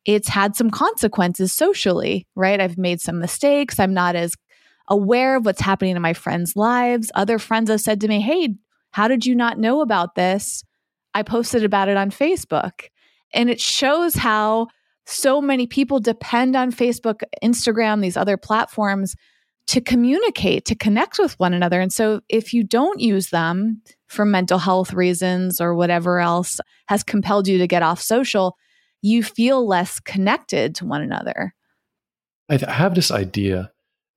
it's 0.06 0.30
had 0.30 0.56
some 0.56 0.70
consequences 0.70 1.52
socially, 1.52 2.28
right? 2.36 2.62
I've 2.62 2.78
made 2.78 3.02
some 3.02 3.20
mistakes. 3.20 3.80
I'm 3.80 3.94
not 3.94 4.16
as 4.16 4.36
aware 4.88 5.36
of 5.36 5.46
what's 5.46 5.62
happening 5.62 5.96
in 5.96 6.02
my 6.02 6.14
friends' 6.14 6.56
lives. 6.56 7.12
Other 7.16 7.40
friends 7.40 7.70
have 7.70 7.82
said 7.82 8.02
to 8.02 8.08
me, 8.08 8.22
Hey, 8.22 8.56
how 8.94 9.08
did 9.08 9.26
you 9.26 9.36
not 9.36 9.60
know 9.60 9.82
about 9.82 10.16
this? 10.16 10.64
I 11.14 11.24
posted 11.24 11.64
about 11.64 11.90
it 11.90 11.98
on 11.98 12.12
Facebook. 12.12 12.90
And 13.34 13.50
it 13.50 13.60
shows 13.60 14.14
how 14.16 14.68
so 15.06 15.42
many 15.42 15.68
people 15.68 16.00
depend 16.00 16.56
on 16.56 16.72
Facebook, 16.72 17.22
Instagram, 17.44 18.02
these 18.02 18.16
other 18.16 18.38
platforms 18.38 19.16
to 19.68 19.82
communicate, 19.82 20.66
to 20.66 20.76
connect 20.76 21.18
with 21.18 21.40
one 21.40 21.54
another. 21.54 21.82
And 21.82 21.92
so 21.92 22.22
if 22.30 22.54
you 22.54 22.64
don't 22.64 23.00
use 23.00 23.30
them 23.30 23.82
for 24.08 24.26
mental 24.26 24.60
health 24.60 24.94
reasons 24.94 25.60
or 25.60 25.74
whatever 25.74 26.20
else 26.20 26.60
has 26.88 27.04
compelled 27.04 27.48
you 27.48 27.58
to 27.58 27.68
get 27.68 27.82
off 27.82 28.00
social, 28.00 28.58
you 29.02 29.24
feel 29.24 29.68
less 29.68 30.00
connected 30.00 30.76
to 30.76 30.86
one 30.86 31.02
another. 31.02 31.54
I 32.50 32.58
have 32.70 32.94
this 32.94 33.10
idea, 33.10 33.72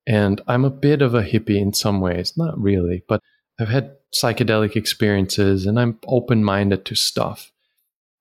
and 0.06 0.42
I'm 0.46 0.64
a 0.64 0.70
bit 0.70 1.00
of 1.00 1.14
a 1.14 1.22
hippie 1.22 1.60
in 1.60 1.72
some 1.72 2.00
ways, 2.00 2.34
not 2.36 2.60
really, 2.60 3.02
but 3.08 3.22
I've 3.58 3.68
had 3.68 3.96
psychedelic 4.14 4.76
experiences 4.76 5.66
and 5.66 5.78
I'm 5.78 5.98
open 6.06 6.44
minded 6.44 6.84
to 6.86 6.94
stuff. 6.94 7.50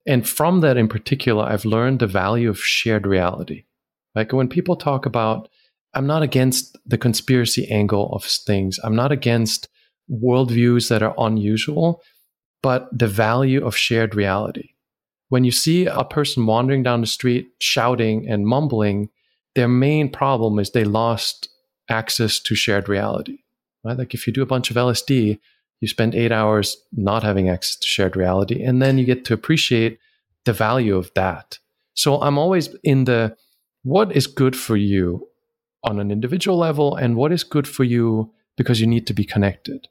And 0.06 0.28
from 0.28 0.62
that 0.62 0.78
in 0.78 0.88
particular, 0.88 1.44
I've 1.44 1.66
learned 1.66 2.00
the 2.00 2.08
value 2.08 2.50
of 2.50 2.60
shared 2.60 3.08
reality. 3.08 3.66
Like 4.14 4.32
when 4.32 4.48
people 4.48 4.76
talk 4.76 5.06
about, 5.06 5.50
I'm 5.94 6.08
not 6.08 6.22
against 6.22 6.78
the 6.86 6.98
conspiracy 6.98 7.68
angle 7.70 8.12
of 8.14 8.24
things, 8.24 8.80
I'm 8.84 8.96
not 8.96 9.12
against 9.12 9.68
worldviews 10.10 10.90
that 10.90 11.02
are 11.02 11.16
unusual, 11.18 12.02
but 12.62 12.88
the 12.98 13.08
value 13.08 13.66
of 13.66 13.76
shared 13.76 14.16
reality. 14.16 14.70
When 15.30 15.44
you 15.44 15.52
see 15.52 15.86
a 15.88 16.04
person 16.04 16.46
wandering 16.46 16.84
down 16.84 17.02
the 17.02 17.08
street 17.08 17.48
shouting 17.60 18.28
and 18.30 18.46
mumbling, 18.46 19.10
their 19.56 19.68
main 19.68 20.10
problem 20.12 20.60
is 20.60 20.72
they 20.72 20.84
lost 20.84 21.50
access 21.90 22.40
to 22.42 22.56
shared 22.56 22.88
reality. 22.88 23.40
Right? 23.86 23.98
Like 23.98 24.14
if 24.14 24.26
you 24.26 24.34
do 24.34 24.42
a 24.42 24.48
bunch 24.48 24.72
of 24.72 24.78
LSD, 24.78 25.40
you 25.80 25.88
spend 25.88 26.16
eight 26.16 26.32
hours 26.32 26.78
not 26.92 27.24
having 27.24 27.50
access 27.50 27.76
to 27.78 27.88
shared 27.88 28.16
reality, 28.16 28.64
and 28.64 28.82
then 28.82 28.98
you 28.98 29.06
get 29.06 29.26
to 29.26 29.34
appreciate 29.34 30.00
the 30.46 30.54
value 30.54 30.96
of 30.96 31.12
that. 31.14 31.60
So 31.94 32.22
I'm 32.22 32.38
always 32.38 32.70
in 32.84 33.06
the 33.06 33.38
what 33.84 34.12
is 34.12 34.28
good 34.28 34.56
for 34.56 34.76
you 34.76 35.28
on 35.84 36.00
an 36.00 36.12
individual 36.12 36.58
level 36.58 36.96
and 36.96 37.16
what 37.16 37.32
is 37.32 37.44
good 37.44 37.68
for 37.68 37.84
you 37.84 38.34
because 38.58 38.82
you 38.82 38.88
need 38.88 39.06
to 39.08 39.14
be 39.14 39.24
connected. 39.24 39.88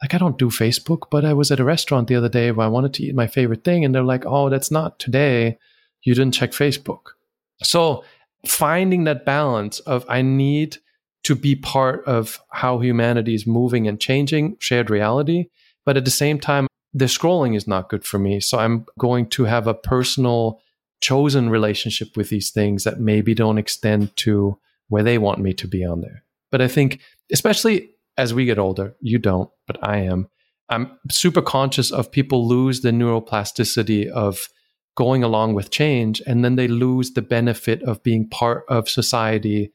Like 0.00 0.14
I 0.14 0.18
don't 0.18 0.38
do 0.38 0.48
Facebook, 0.48 1.10
but 1.10 1.24
I 1.24 1.32
was 1.32 1.50
at 1.50 1.60
a 1.60 1.64
restaurant 1.64 2.08
the 2.08 2.14
other 2.14 2.28
day 2.28 2.52
where 2.52 2.66
I 2.66 2.70
wanted 2.70 2.94
to 2.94 3.02
eat 3.02 3.14
my 3.14 3.26
favorite 3.26 3.64
thing 3.64 3.84
and 3.84 3.94
they're 3.94 4.02
like, 4.02 4.24
"Oh, 4.26 4.48
that's 4.48 4.70
not 4.70 4.98
today. 4.98 5.58
You 6.02 6.14
didn't 6.14 6.34
check 6.34 6.52
Facebook." 6.52 7.14
So 7.62 8.04
finding 8.46 9.04
that 9.04 9.24
balance 9.24 9.80
of 9.80 10.04
I 10.08 10.22
need 10.22 10.78
to 11.24 11.34
be 11.34 11.54
part 11.54 12.04
of 12.04 12.40
how 12.50 12.78
humanity 12.78 13.34
is 13.34 13.46
moving 13.46 13.86
and 13.86 14.00
changing, 14.00 14.56
shared 14.58 14.90
reality. 14.90 15.46
But 15.84 15.96
at 15.96 16.04
the 16.04 16.10
same 16.10 16.38
time, 16.38 16.66
the 16.92 17.06
scrolling 17.06 17.56
is 17.56 17.66
not 17.66 17.88
good 17.88 18.04
for 18.04 18.18
me. 18.18 18.40
So 18.40 18.58
I'm 18.58 18.86
going 18.98 19.28
to 19.30 19.44
have 19.44 19.66
a 19.66 19.74
personal, 19.74 20.60
chosen 21.00 21.48
relationship 21.48 22.16
with 22.16 22.28
these 22.28 22.50
things 22.50 22.84
that 22.84 23.00
maybe 23.00 23.34
don't 23.34 23.58
extend 23.58 24.14
to 24.18 24.58
where 24.88 25.02
they 25.02 25.18
want 25.18 25.40
me 25.40 25.52
to 25.54 25.66
be 25.66 25.84
on 25.84 26.00
there. 26.00 26.22
But 26.50 26.60
I 26.60 26.68
think, 26.68 27.00
especially 27.32 27.90
as 28.18 28.34
we 28.34 28.44
get 28.44 28.58
older, 28.58 28.94
you 29.00 29.18
don't, 29.18 29.50
but 29.66 29.82
I 29.82 29.98
am. 29.98 30.28
I'm 30.68 30.90
super 31.10 31.42
conscious 31.42 31.90
of 31.90 32.12
people 32.12 32.46
lose 32.46 32.80
the 32.80 32.90
neuroplasticity 32.90 34.08
of 34.08 34.48
going 34.94 35.22
along 35.22 35.54
with 35.54 35.70
change 35.70 36.20
and 36.26 36.44
then 36.44 36.56
they 36.56 36.68
lose 36.68 37.12
the 37.12 37.22
benefit 37.22 37.82
of 37.82 38.02
being 38.02 38.28
part 38.28 38.64
of 38.68 38.88
society 38.88 39.72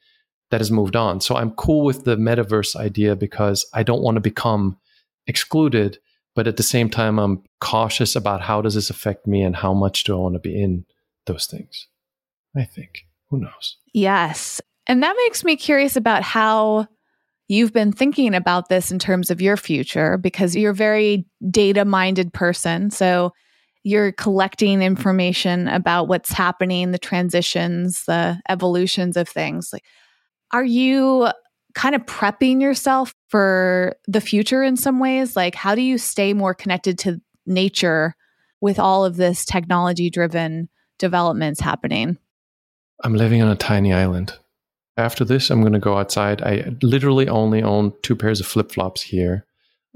that 0.49 0.61
has 0.61 0.71
moved 0.71 0.95
on. 0.95 1.19
So 1.21 1.35
I'm 1.35 1.51
cool 1.51 1.83
with 1.83 2.05
the 2.05 2.15
metaverse 2.15 2.75
idea 2.75 3.15
because 3.15 3.65
I 3.73 3.83
don't 3.83 4.01
want 4.01 4.15
to 4.15 4.21
become 4.21 4.77
excluded, 5.27 5.99
but 6.35 6.47
at 6.47 6.57
the 6.57 6.63
same 6.63 6.89
time 6.89 7.19
I'm 7.19 7.43
cautious 7.59 8.15
about 8.15 8.41
how 8.41 8.61
does 8.61 8.75
this 8.75 8.89
affect 8.89 9.27
me 9.27 9.41
and 9.41 9.55
how 9.55 9.73
much 9.73 10.03
do 10.03 10.15
I 10.15 10.19
want 10.19 10.35
to 10.35 10.39
be 10.39 10.61
in 10.61 10.85
those 11.25 11.45
things. 11.45 11.87
I 12.55 12.63
think. 12.63 13.05
Who 13.29 13.39
knows? 13.39 13.77
Yes. 13.93 14.61
And 14.87 15.03
that 15.03 15.15
makes 15.25 15.43
me 15.43 15.57
curious 15.57 15.95
about 15.95 16.23
how 16.23 16.87
you've 17.49 17.73
been 17.73 17.91
thinking 17.91 18.33
about 18.33 18.69
this 18.69 18.91
in 18.91 18.99
terms 18.99 19.29
of 19.29 19.41
your 19.41 19.57
future 19.57 20.17
because 20.17 20.55
you're 20.55 20.71
a 20.71 20.75
very 20.75 21.25
data 21.49 21.85
minded 21.85 22.33
person. 22.33 22.89
So 22.89 23.33
you're 23.83 24.11
collecting 24.11 24.81
information 24.81 25.67
about 25.67 26.07
what's 26.07 26.31
happening, 26.31 26.91
the 26.91 26.97
transitions, 26.97 28.03
the 28.05 28.39
evolutions 28.49 29.15
of 29.15 29.29
things. 29.29 29.71
Like 29.71 29.85
are 30.51 30.65
you 30.65 31.29
kind 31.75 31.95
of 31.95 32.05
prepping 32.05 32.61
yourself 32.61 33.13
for 33.29 33.95
the 34.07 34.21
future 34.21 34.63
in 34.63 34.77
some 34.77 34.99
ways? 34.99 35.35
Like, 35.35 35.55
how 35.55 35.75
do 35.75 35.81
you 35.81 35.97
stay 35.97 36.33
more 36.33 36.53
connected 36.53 36.97
to 36.99 37.21
nature 37.45 38.15
with 38.61 38.79
all 38.79 39.05
of 39.05 39.15
this 39.15 39.45
technology 39.45 40.09
driven 40.09 40.69
developments 40.97 41.59
happening? 41.59 42.17
I'm 43.03 43.13
living 43.13 43.41
on 43.41 43.49
a 43.49 43.55
tiny 43.55 43.93
island. 43.93 44.33
After 44.97 45.23
this, 45.23 45.51
I'm 45.51 45.61
going 45.61 45.73
to 45.73 45.79
go 45.79 45.97
outside. 45.97 46.41
I 46.41 46.73
literally 46.81 47.29
only 47.29 47.61
own 47.61 47.93
two 48.01 48.15
pairs 48.15 48.39
of 48.39 48.47
flip 48.47 48.71
flops 48.71 49.03
here. 49.03 49.45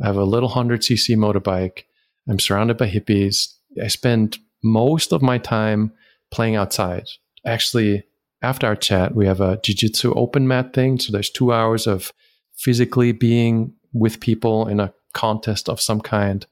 I 0.02 0.06
have 0.06 0.18
a 0.18 0.24
little 0.24 0.50
100cc 0.50 1.18
motorbike. 1.18 1.86
I'm 2.30 2.40
surrounded 2.40 2.78
by 2.78 2.90
hippies. 2.90 3.56
I 3.82 3.88
spend 3.88 4.38
most 4.64 5.12
of 5.12 5.24
my 5.24 5.40
time 5.40 5.94
playing 6.30 6.56
outside. 6.56 7.08
Actually, 7.46 8.04
after 8.42 8.68
our 8.68 8.76
chat, 8.76 9.16
we 9.16 9.26
have 9.28 9.42
a 9.42 9.60
jiu-jitsu 9.64 10.14
open 10.14 10.48
mat 10.48 10.74
thing. 10.74 11.00
So 11.00 11.12
there's 11.12 11.30
two 11.30 11.54
hours 11.54 11.88
of 11.88 12.12
physically 12.56 13.12
being 13.12 13.74
with 13.94 14.20
people 14.20 14.68
in 14.68 14.80
a 14.80 14.94
contest 15.14 15.70
of 15.70 15.82
some 15.82 16.02
kind. 16.02 16.46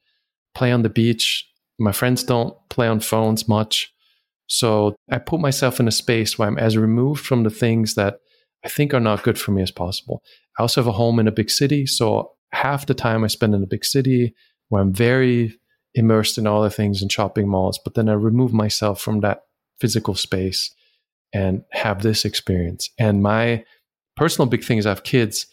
Play 0.54 0.72
on 0.72 0.84
the 0.84 0.90
beach. 0.90 1.48
My 1.80 1.92
friends 1.92 2.24
don't 2.24 2.56
play 2.70 2.88
on 2.88 3.00
phones 3.00 3.48
much. 3.48 3.94
So 4.48 4.96
I 5.10 5.20
put 5.20 5.40
myself 5.40 5.80
in 5.80 5.88
a 5.88 5.92
space 5.92 6.38
where 6.38 6.48
I'm 6.48 6.58
as 6.58 6.78
removed 6.78 7.26
from 7.26 7.44
the 7.44 7.50
things 7.50 7.96
that 7.96 8.20
I 8.66 8.70
think 8.70 8.94
are 8.94 9.00
not 9.00 9.24
good 9.24 9.40
for 9.40 9.52
me 9.52 9.62
as 9.62 9.72
possible. 9.72 10.22
I 10.58 10.64
also 10.64 10.82
have 10.82 10.88
a 10.88 10.92
home 10.92 11.20
in 11.20 11.28
a 11.28 11.32
big 11.32 11.50
city. 11.50 11.86
So 11.86 12.32
half 12.52 12.86
the 12.86 12.94
time 12.94 13.24
I 13.24 13.28
spend 13.28 13.56
in 13.56 13.64
a 13.64 13.68
big 13.68 13.86
city 13.86 14.36
where 14.68 14.82
I'm 14.82 14.94
very 14.94 15.58
immersed 15.96 16.38
in 16.38 16.46
all 16.46 16.62
the 16.62 16.70
things 16.70 17.02
in 17.02 17.10
shopping 17.10 17.48
malls, 17.48 17.80
but 17.84 17.94
then 17.94 18.10
I 18.10 18.14
remove 18.14 18.54
myself 18.54 19.02
from 19.02 19.22
that 19.22 19.44
physical 19.80 20.14
space 20.16 20.74
and 21.34 21.63
have 21.71 22.01
this 22.01 22.25
experience. 22.25 22.89
And 22.97 23.21
my 23.21 23.63
personal 24.15 24.47
big 24.47 24.63
thing 24.63 24.77
is 24.77 24.86
I 24.86 24.89
have 24.89 25.03
kids. 25.03 25.47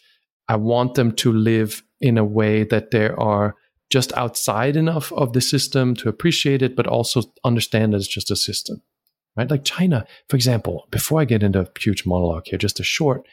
I 0.47 0.55
want 0.55 0.95
them 0.95 1.11
to 1.13 1.31
live 1.31 1.83
in 1.99 2.17
a 2.17 2.25
way 2.25 2.63
that 2.63 2.91
they 2.91 3.09
are 3.09 3.55
just 3.89 4.11
outside 4.13 4.75
enough 4.75 5.11
of 5.13 5.33
the 5.33 5.41
system 5.41 5.95
to 5.95 6.09
appreciate 6.09 6.61
it, 6.61 6.75
but 6.75 6.87
also 6.87 7.23
understand 7.43 7.93
that 7.93 7.97
it's 7.97 8.07
just 8.07 8.31
a 8.31 8.35
system, 8.35 8.81
right? 9.35 9.49
Like 9.49 9.63
China, 9.63 10.05
for 10.29 10.35
example, 10.35 10.87
before 10.91 11.21
I 11.21 11.25
get 11.25 11.43
into 11.43 11.61
a 11.61 11.67
huge 11.79 12.05
monologue 12.05 12.47
here, 12.47 12.57
just 12.57 12.79
a 12.79 12.83
short 12.83 13.25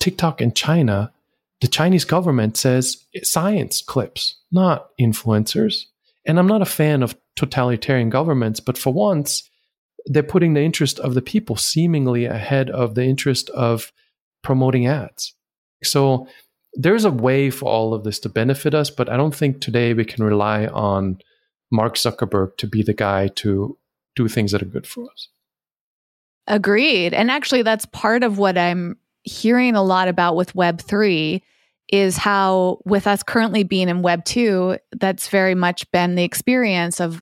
TikTok 0.00 0.40
in 0.40 0.52
China, 0.52 1.12
the 1.60 1.68
Chinese 1.68 2.04
government 2.04 2.56
says 2.56 3.04
science 3.22 3.82
clips, 3.82 4.36
not 4.50 4.88
influencers. 4.98 5.84
And 6.26 6.38
I'm 6.38 6.46
not 6.46 6.62
a 6.62 6.66
fan 6.66 7.02
of 7.02 7.16
totalitarian 7.36 8.10
governments, 8.10 8.60
but 8.60 8.78
for 8.78 8.92
once, 8.92 9.48
they're 10.06 10.22
putting 10.22 10.54
the 10.54 10.62
interest 10.62 10.98
of 11.00 11.14
the 11.14 11.22
people 11.22 11.56
seemingly 11.56 12.24
ahead 12.24 12.70
of 12.70 12.94
the 12.94 13.04
interest 13.04 13.50
of 13.50 13.92
promoting 14.42 14.86
ads. 14.86 15.34
So 15.82 16.26
there's 16.74 17.04
a 17.04 17.10
way 17.10 17.50
for 17.50 17.66
all 17.66 17.94
of 17.94 18.04
this 18.04 18.18
to 18.20 18.28
benefit 18.28 18.74
us, 18.74 18.90
but 18.90 19.08
I 19.08 19.16
don't 19.16 19.34
think 19.34 19.60
today 19.60 19.94
we 19.94 20.04
can 20.04 20.24
rely 20.24 20.66
on 20.66 21.18
Mark 21.70 21.96
Zuckerberg 21.96 22.56
to 22.58 22.66
be 22.66 22.82
the 22.82 22.94
guy 22.94 23.28
to 23.36 23.76
do 24.16 24.28
things 24.28 24.52
that 24.52 24.62
are 24.62 24.66
good 24.66 24.86
for 24.86 25.04
us. 25.10 25.28
Agreed. 26.46 27.14
And 27.14 27.30
actually, 27.30 27.62
that's 27.62 27.86
part 27.86 28.22
of 28.22 28.38
what 28.38 28.58
I'm 28.58 28.98
hearing 29.22 29.76
a 29.76 29.82
lot 29.82 30.08
about 30.08 30.36
with 30.36 30.54
Web3 30.54 31.42
is 31.92 32.16
how, 32.16 32.80
with 32.84 33.06
us 33.06 33.22
currently 33.22 33.62
being 33.62 33.88
in 33.88 34.02
Web 34.02 34.24
2, 34.24 34.78
that's 34.92 35.28
very 35.28 35.54
much 35.54 35.90
been 35.90 36.14
the 36.14 36.24
experience 36.24 37.00
of 37.00 37.20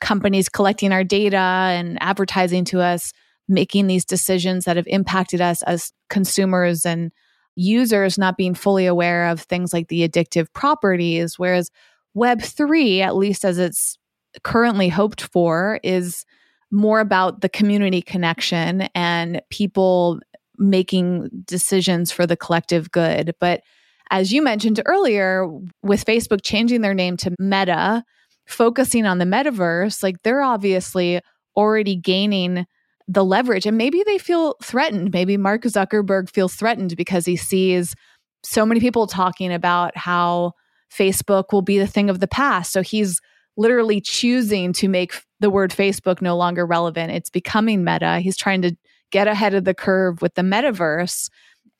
companies 0.00 0.48
collecting 0.48 0.92
our 0.92 1.04
data 1.04 1.36
and 1.36 1.98
advertising 2.00 2.64
to 2.66 2.80
us, 2.80 3.12
making 3.48 3.86
these 3.86 4.04
decisions 4.04 4.64
that 4.64 4.76
have 4.76 4.86
impacted 4.88 5.40
us 5.40 5.62
as 5.62 5.92
consumers 6.10 6.84
and 6.84 7.12
users 7.56 8.18
not 8.18 8.36
being 8.36 8.54
fully 8.54 8.86
aware 8.86 9.28
of 9.28 9.40
things 9.40 9.72
like 9.72 9.88
the 9.88 10.06
addictive 10.06 10.52
properties. 10.52 11.38
Whereas 11.38 11.70
Web3, 12.16 13.00
at 13.00 13.16
least 13.16 13.44
as 13.44 13.58
it's 13.58 13.98
currently 14.42 14.88
hoped 14.88 15.22
for, 15.22 15.80
is 15.82 16.24
more 16.70 17.00
about 17.00 17.40
the 17.40 17.48
community 17.48 18.02
connection 18.02 18.82
and 18.94 19.40
people 19.50 20.20
making 20.58 21.30
decisions 21.44 22.10
for 22.10 22.26
the 22.26 22.36
collective 22.36 22.90
good. 22.90 23.34
But 23.40 23.62
as 24.10 24.32
you 24.32 24.42
mentioned 24.42 24.80
earlier, 24.86 25.48
with 25.82 26.04
Facebook 26.04 26.40
changing 26.42 26.80
their 26.80 26.94
name 26.94 27.16
to 27.18 27.34
Meta, 27.38 28.04
focusing 28.46 29.06
on 29.06 29.18
the 29.18 29.24
metaverse, 29.24 30.02
like 30.02 30.22
they're 30.22 30.42
obviously 30.42 31.20
already 31.56 31.96
gaining 31.96 32.66
the 33.08 33.24
leverage 33.24 33.66
and 33.66 33.76
maybe 33.76 34.02
they 34.04 34.18
feel 34.18 34.56
threatened. 34.62 35.12
Maybe 35.12 35.36
Mark 35.36 35.62
Zuckerberg 35.62 36.28
feels 36.30 36.54
threatened 36.54 36.96
because 36.96 37.24
he 37.24 37.36
sees 37.36 37.94
so 38.42 38.66
many 38.66 38.80
people 38.80 39.06
talking 39.06 39.52
about 39.52 39.96
how 39.96 40.52
Facebook 40.92 41.52
will 41.52 41.62
be 41.62 41.78
the 41.78 41.86
thing 41.86 42.10
of 42.10 42.20
the 42.20 42.28
past. 42.28 42.72
So 42.72 42.82
he's 42.82 43.20
literally 43.56 44.00
choosing 44.00 44.72
to 44.74 44.88
make 44.88 45.14
the 45.40 45.50
word 45.50 45.70
Facebook 45.70 46.20
no 46.20 46.36
longer 46.36 46.66
relevant. 46.66 47.12
It's 47.12 47.30
becoming 47.30 47.84
meta. 47.84 48.20
He's 48.20 48.36
trying 48.36 48.62
to 48.62 48.76
get 49.10 49.28
ahead 49.28 49.54
of 49.54 49.64
the 49.64 49.74
curve 49.74 50.20
with 50.22 50.34
the 50.34 50.42
metaverse 50.42 51.30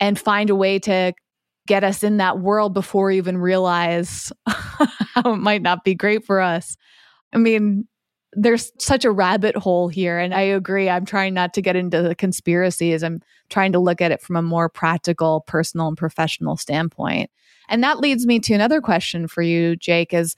and 0.01 0.19
find 0.19 0.51
a 0.51 0.55
way 0.55 0.79
to 0.81 1.13
get 1.67 1.85
us 1.85 2.03
in 2.03 2.19
that 2.19 2.39
world 2.39 2.75
before 2.75 3.07
we 3.07 3.17
even 3.17 3.39
realize 3.39 4.33
how 4.47 5.33
it 5.33 5.37
might 5.37 5.63
not 5.63 5.85
be 5.85 5.95
great 5.95 6.25
for 6.25 6.41
us. 6.41 6.77
I 7.33 7.39
mean, 7.39 7.87
there's 8.33 8.73
such 8.79 9.05
a 9.05 9.11
rabbit 9.11 9.57
hole 9.57 9.89
here. 9.89 10.19
And 10.19 10.35
I 10.35 10.43
agree. 10.43 10.89
I'm 10.91 11.07
trying 11.07 11.35
not 11.35 11.55
to 11.55 11.63
get 11.63 11.77
into 11.77 12.03
the 12.03 12.15
conspiracies. 12.15 13.03
I'm 13.03 13.23
trying 13.49 13.73
to 13.73 13.79
look 13.79 14.01
at 14.01 14.13
it 14.13 14.21
from 14.21 14.37
a 14.37 14.43
more 14.43 14.69
practical, 14.69 15.43
personal, 15.47 15.89
and 15.89 15.97
professional 15.97 16.57
standpoint. 16.57 17.31
And 17.69 17.83
that 17.83 17.99
leads 17.99 18.27
me 18.27 18.39
to 18.41 18.55
another 18.55 18.81
question 18.81 19.27
for 19.27 19.43
you, 19.43 19.75
Jake, 19.77 20.13
is 20.13 20.37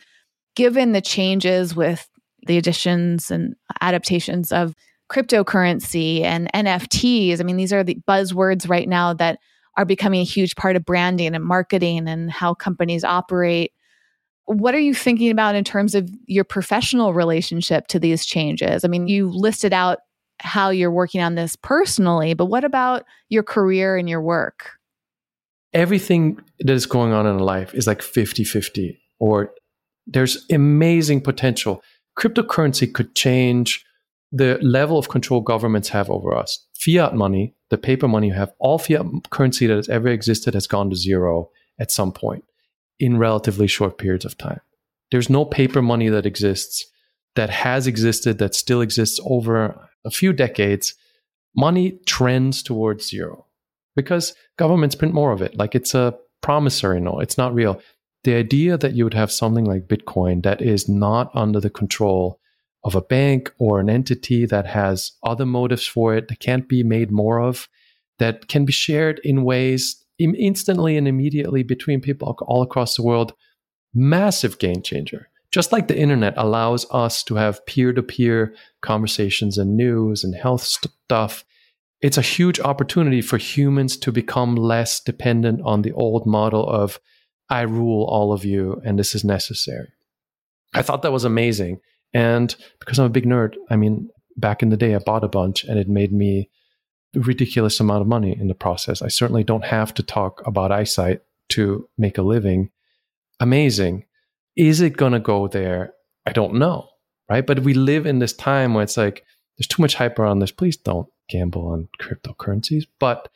given 0.54 0.92
the 0.92 1.00
changes 1.00 1.74
with 1.74 2.08
the 2.46 2.56
additions 2.56 3.30
and 3.30 3.54
adaptations 3.80 4.52
of 4.52 4.74
cryptocurrency 5.08 6.22
and 6.22 6.50
NFTs, 6.52 7.40
I 7.40 7.42
mean, 7.42 7.56
these 7.56 7.72
are 7.72 7.82
the 7.82 7.98
buzzwords 8.06 8.68
right 8.68 8.88
now 8.88 9.14
that 9.14 9.38
are 9.78 9.84
becoming 9.84 10.20
a 10.20 10.24
huge 10.24 10.56
part 10.56 10.74
of 10.74 10.84
branding 10.84 11.34
and 11.34 11.44
marketing 11.44 12.08
and 12.08 12.30
how 12.30 12.52
companies 12.52 13.04
operate. 13.04 13.72
What 14.46 14.74
are 14.74 14.80
you 14.80 14.92
thinking 14.92 15.30
about 15.30 15.54
in 15.54 15.62
terms 15.62 15.94
of 15.94 16.10
your 16.26 16.42
professional 16.42 17.14
relationship 17.14 17.86
to 17.88 18.00
these 18.00 18.26
changes? 18.26 18.84
I 18.84 18.88
mean, 18.88 19.06
you 19.06 19.30
listed 19.30 19.72
out 19.72 20.00
how 20.40 20.70
you're 20.70 20.90
working 20.90 21.20
on 21.20 21.36
this 21.36 21.54
personally, 21.54 22.34
but 22.34 22.46
what 22.46 22.64
about 22.64 23.04
your 23.28 23.44
career 23.44 23.96
and 23.96 24.08
your 24.08 24.20
work? 24.20 24.72
Everything 25.72 26.40
that 26.58 26.72
is 26.72 26.86
going 26.86 27.12
on 27.12 27.26
in 27.26 27.38
life 27.38 27.72
is 27.72 27.86
like 27.86 28.02
50 28.02 28.42
50, 28.42 29.00
or 29.20 29.52
there's 30.08 30.44
amazing 30.50 31.20
potential. 31.20 31.82
Cryptocurrency 32.18 32.92
could 32.92 33.14
change 33.14 33.84
the 34.30 34.58
level 34.60 34.98
of 34.98 35.08
control 35.08 35.40
governments 35.40 35.88
have 35.88 36.10
over 36.10 36.36
us. 36.36 36.66
Fiat 36.74 37.14
money, 37.14 37.54
the 37.70 37.78
paper 37.78 38.08
money 38.08 38.28
you 38.28 38.34
have, 38.34 38.52
all 38.58 38.78
fiat 38.78 39.06
currency 39.30 39.66
that 39.66 39.76
has 39.76 39.88
ever 39.88 40.08
existed 40.08 40.54
has 40.54 40.66
gone 40.66 40.90
to 40.90 40.96
zero 40.96 41.50
at 41.78 41.90
some 41.90 42.12
point 42.12 42.44
in 42.98 43.18
relatively 43.18 43.66
short 43.66 43.98
periods 43.98 44.24
of 44.24 44.36
time. 44.36 44.60
There's 45.10 45.30
no 45.30 45.44
paper 45.44 45.80
money 45.80 46.08
that 46.08 46.26
exists 46.26 46.86
that 47.36 47.50
has 47.50 47.86
existed, 47.86 48.38
that 48.38 48.54
still 48.54 48.80
exists 48.80 49.20
over 49.24 49.88
a 50.04 50.10
few 50.10 50.32
decades. 50.32 50.94
Money 51.56 52.00
trends 52.04 52.62
towards 52.62 53.08
zero 53.08 53.46
because 53.94 54.34
governments 54.56 54.94
print 54.94 55.14
more 55.14 55.32
of 55.32 55.40
it. 55.40 55.56
Like 55.56 55.74
it's 55.74 55.94
a 55.94 56.18
promissory 56.40 57.00
note, 57.00 57.20
it's 57.20 57.38
not 57.38 57.54
real. 57.54 57.80
The 58.24 58.34
idea 58.34 58.76
that 58.76 58.94
you 58.94 59.04
would 59.04 59.14
have 59.14 59.30
something 59.30 59.64
like 59.64 59.88
Bitcoin 59.88 60.42
that 60.42 60.60
is 60.60 60.88
not 60.88 61.30
under 61.34 61.60
the 61.60 61.70
control 61.70 62.40
of 62.88 62.94
a 62.94 63.02
bank 63.02 63.52
or 63.58 63.78
an 63.78 63.90
entity 63.90 64.46
that 64.46 64.66
has 64.66 65.12
other 65.22 65.44
motives 65.44 65.86
for 65.86 66.14
it 66.16 66.28
that 66.28 66.40
can't 66.40 66.68
be 66.68 66.82
made 66.82 67.12
more 67.12 67.38
of, 67.38 67.68
that 68.18 68.48
can 68.48 68.64
be 68.64 68.72
shared 68.72 69.20
in 69.22 69.44
ways 69.44 70.04
instantly 70.18 70.96
and 70.96 71.06
immediately 71.06 71.62
between 71.62 72.00
people 72.00 72.36
all 72.48 72.62
across 72.62 72.96
the 72.96 73.02
world. 73.02 73.34
Massive 73.94 74.58
game 74.58 74.82
changer. 74.82 75.28
Just 75.50 75.70
like 75.70 75.88
the 75.88 75.98
internet 75.98 76.34
allows 76.36 76.86
us 76.90 77.22
to 77.24 77.34
have 77.36 77.64
peer 77.66 77.92
to 77.92 78.02
peer 78.02 78.54
conversations 78.80 79.58
and 79.58 79.76
news 79.76 80.24
and 80.24 80.34
health 80.34 80.62
stuff, 80.62 81.44
it's 82.00 82.18
a 82.18 82.22
huge 82.22 82.58
opportunity 82.60 83.20
for 83.20 83.38
humans 83.38 83.96
to 83.98 84.10
become 84.10 84.56
less 84.56 85.00
dependent 85.00 85.60
on 85.62 85.82
the 85.82 85.92
old 85.92 86.26
model 86.26 86.68
of 86.68 86.98
I 87.50 87.62
rule 87.62 88.04
all 88.04 88.32
of 88.32 88.44
you 88.44 88.80
and 88.84 88.98
this 88.98 89.14
is 89.14 89.24
necessary. 89.24 89.88
I 90.74 90.82
thought 90.82 91.02
that 91.02 91.12
was 91.12 91.24
amazing. 91.24 91.80
And 92.14 92.54
because 92.80 92.98
I'm 92.98 93.06
a 93.06 93.10
big 93.10 93.26
nerd, 93.26 93.54
I 93.70 93.76
mean, 93.76 94.08
back 94.36 94.62
in 94.62 94.70
the 94.70 94.76
day, 94.76 94.94
I 94.94 94.98
bought 94.98 95.24
a 95.24 95.28
bunch 95.28 95.64
and 95.64 95.78
it 95.78 95.88
made 95.88 96.12
me 96.12 96.48
a 97.16 97.20
ridiculous 97.20 97.80
amount 97.80 98.02
of 98.02 98.08
money 98.08 98.36
in 98.38 98.48
the 98.48 98.54
process. 98.54 99.02
I 99.02 99.08
certainly 99.08 99.44
don't 99.44 99.64
have 99.64 99.94
to 99.94 100.02
talk 100.02 100.46
about 100.46 100.72
eyesight 100.72 101.22
to 101.50 101.88
make 101.96 102.18
a 102.18 102.22
living. 102.22 102.70
Amazing. 103.40 104.04
Is 104.56 104.80
it 104.80 104.96
going 104.96 105.12
to 105.12 105.20
go 105.20 105.48
there? 105.48 105.94
I 106.26 106.32
don't 106.32 106.54
know. 106.54 106.88
Right. 107.28 107.46
But 107.46 107.60
we 107.60 107.74
live 107.74 108.06
in 108.06 108.20
this 108.20 108.32
time 108.32 108.72
where 108.72 108.82
it's 108.82 108.96
like, 108.96 109.24
there's 109.56 109.66
too 109.66 109.82
much 109.82 109.94
hype 109.94 110.18
around 110.18 110.38
this. 110.38 110.50
Please 110.50 110.76
don't 110.76 111.08
gamble 111.28 111.68
on 111.68 111.88
cryptocurrencies. 112.00 112.84
But 112.98 113.28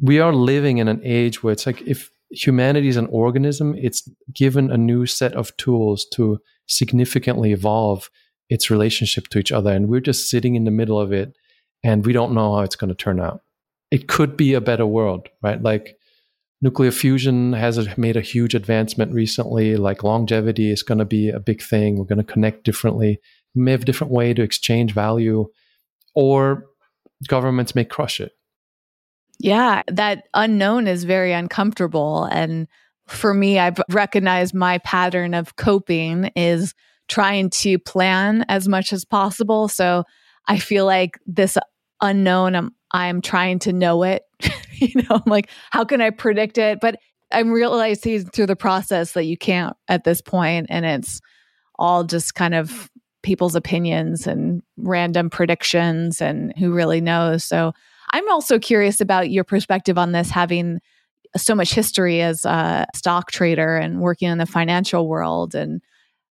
we 0.00 0.20
are 0.20 0.32
living 0.32 0.78
in 0.78 0.88
an 0.88 1.00
age 1.04 1.42
where 1.42 1.52
it's 1.52 1.64
like, 1.64 1.80
if 1.82 2.10
humanity 2.30 2.88
is 2.88 2.96
an 2.96 3.06
organism, 3.06 3.74
it's 3.76 4.08
given 4.32 4.70
a 4.70 4.78
new 4.78 5.06
set 5.06 5.34
of 5.34 5.56
tools 5.56 6.06
to 6.14 6.38
significantly 6.66 7.52
evolve 7.52 8.10
its 8.48 8.70
relationship 8.70 9.28
to 9.28 9.38
each 9.38 9.52
other. 9.52 9.72
And 9.72 9.88
we're 9.88 10.00
just 10.00 10.30
sitting 10.30 10.54
in 10.54 10.64
the 10.64 10.70
middle 10.70 10.98
of 10.98 11.12
it 11.12 11.36
and 11.82 12.04
we 12.04 12.12
don't 12.12 12.34
know 12.34 12.54
how 12.54 12.62
it's 12.62 12.76
going 12.76 12.88
to 12.88 12.94
turn 12.94 13.20
out. 13.20 13.40
It 13.90 14.08
could 14.08 14.36
be 14.36 14.54
a 14.54 14.60
better 14.60 14.86
world, 14.86 15.28
right? 15.42 15.60
Like 15.60 15.96
nuclear 16.62 16.90
fusion 16.90 17.52
has 17.52 17.96
made 17.96 18.16
a 18.16 18.20
huge 18.20 18.54
advancement 18.54 19.12
recently. 19.12 19.76
Like 19.76 20.04
longevity 20.04 20.70
is 20.70 20.82
going 20.82 20.98
to 20.98 21.04
be 21.04 21.30
a 21.30 21.40
big 21.40 21.62
thing. 21.62 21.96
We're 21.96 22.04
going 22.04 22.24
to 22.24 22.32
connect 22.32 22.64
differently. 22.64 23.20
We 23.54 23.62
may 23.62 23.72
have 23.72 23.82
a 23.82 23.86
different 23.86 24.12
way 24.12 24.34
to 24.34 24.42
exchange 24.42 24.92
value, 24.92 25.48
or 26.14 26.66
governments 27.26 27.74
may 27.74 27.84
crush 27.84 28.20
it. 28.20 28.32
Yeah, 29.42 29.82
that 29.88 30.24
unknown 30.34 30.86
is 30.86 31.04
very 31.04 31.32
uncomfortable. 31.32 32.24
And 32.24 32.68
for 33.08 33.32
me, 33.32 33.58
I've 33.58 33.80
recognized 33.88 34.54
my 34.54 34.78
pattern 34.78 35.32
of 35.32 35.56
coping 35.56 36.30
is 36.36 36.74
trying 37.08 37.48
to 37.50 37.78
plan 37.78 38.44
as 38.48 38.68
much 38.68 38.92
as 38.92 39.06
possible. 39.06 39.66
So 39.66 40.04
I 40.46 40.58
feel 40.58 40.84
like 40.84 41.18
this 41.26 41.56
unknown, 42.02 42.54
I'm, 42.54 42.74
I'm 42.92 43.22
trying 43.22 43.60
to 43.60 43.72
know 43.72 44.02
it. 44.02 44.24
you 44.74 45.02
know, 45.02 45.16
I'm 45.16 45.22
like, 45.24 45.48
how 45.70 45.84
can 45.86 46.02
I 46.02 46.10
predict 46.10 46.58
it? 46.58 46.78
But 46.82 46.98
I'm 47.32 47.50
realizing 47.50 48.26
through 48.26 48.46
the 48.46 48.56
process 48.56 49.12
that 49.12 49.24
you 49.24 49.38
can't 49.38 49.74
at 49.88 50.04
this 50.04 50.20
point, 50.20 50.66
and 50.68 50.84
it's 50.84 51.20
all 51.78 52.04
just 52.04 52.34
kind 52.34 52.54
of 52.54 52.90
people's 53.22 53.54
opinions 53.54 54.26
and 54.26 54.62
random 54.76 55.30
predictions, 55.30 56.20
and 56.20 56.52
who 56.58 56.72
really 56.72 57.00
knows. 57.00 57.44
So 57.44 57.72
I'm 58.12 58.28
also 58.30 58.58
curious 58.58 59.00
about 59.00 59.30
your 59.30 59.44
perspective 59.44 59.98
on 59.98 60.12
this, 60.12 60.30
having 60.30 60.80
so 61.36 61.54
much 61.54 61.72
history 61.72 62.20
as 62.20 62.44
a 62.44 62.86
stock 62.94 63.30
trader 63.30 63.76
and 63.76 64.00
working 64.00 64.28
in 64.28 64.38
the 64.38 64.46
financial 64.46 65.08
world 65.08 65.54
and 65.54 65.80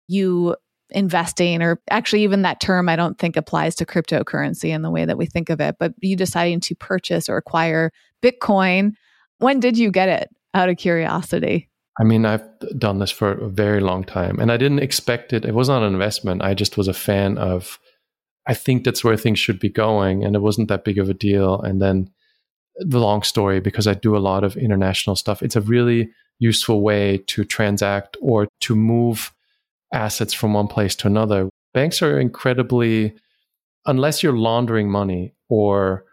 you 0.08 0.56
investing 0.90 1.62
or 1.62 1.80
actually 1.90 2.24
even 2.24 2.42
that 2.42 2.60
term 2.60 2.90
I 2.90 2.98
don't 2.98 3.18
think 3.18 3.38
applies 3.38 3.76
to 3.76 3.86
cryptocurrency 3.86 4.70
in 4.70 4.82
the 4.82 4.92
way 4.92 5.06
that 5.06 5.18
we 5.18 5.26
think 5.26 5.50
of 5.50 5.62
it 5.62 5.78
but 5.80 5.94
you 6.02 6.18
deciding 6.18 6.60
to 6.62 6.76
purchase 6.76 7.30
or 7.30 7.38
acquire 7.38 7.92
bitcoin 8.22 8.92
when 9.38 9.62
did 9.62 9.78
you 9.78 9.90
get 9.90 10.10
it 10.10 10.30
out 10.54 10.68
of 10.68 10.76
curiosity? 10.76 11.70
I 11.98 12.04
mean 12.04 12.26
I've 12.26 12.44
done 12.78 13.00
this 13.00 13.12
for 13.12 13.32
a 13.32 13.50
very 13.50 13.80
long 13.80 14.04
time 14.04 14.38
and 14.40 14.52
I 14.52 14.58
didn't 14.58 14.80
expect 14.80 15.32
it. 15.32 15.46
It 15.46 15.56
was 15.56 15.70
not 15.70 15.84
an 15.84 15.94
investment. 15.94 16.42
I 16.42 16.54
just 16.54 16.78
was 16.78 16.90
a 16.90 16.94
fan 16.94 17.38
of 17.38 17.80
I 18.48 18.54
think 18.54 18.84
that's 18.84 19.04
where 19.04 19.18
things 19.18 19.40
should 19.40 19.60
be 19.60 19.70
going 19.70 20.24
and 20.24 20.36
it 20.36 20.42
wasn't 20.42 20.68
that 20.70 20.84
big 20.84 20.98
of 20.98 21.10
a 21.10 21.14
deal 21.14 21.62
and 21.62 21.82
then 21.82 22.10
the 22.78 23.00
long 23.00 23.22
story 23.22 23.60
because 23.60 23.88
I 23.88 23.94
do 23.94 24.16
a 24.16 24.20
lot 24.20 24.44
of 24.44 24.58
international 24.58 25.16
stuff. 25.16 25.44
It's 25.44 25.56
a 25.56 25.62
really 25.62 26.10
useful 26.40 26.82
way 26.82 27.18
to 27.28 27.44
transact 27.44 28.18
or 28.22 28.48
to 28.62 28.76
move 28.76 29.32
assets 29.94 30.34
from 30.34 30.54
one 30.54 30.68
place 30.68 30.96
to 30.96 31.08
another. 31.08 31.50
Banks 31.74 32.02
are 32.02 32.20
incredibly, 32.20 33.14
unless 33.86 34.24
you're 34.24 34.38
laundering 34.38 34.90
money 34.90 35.36
or 35.50 36.06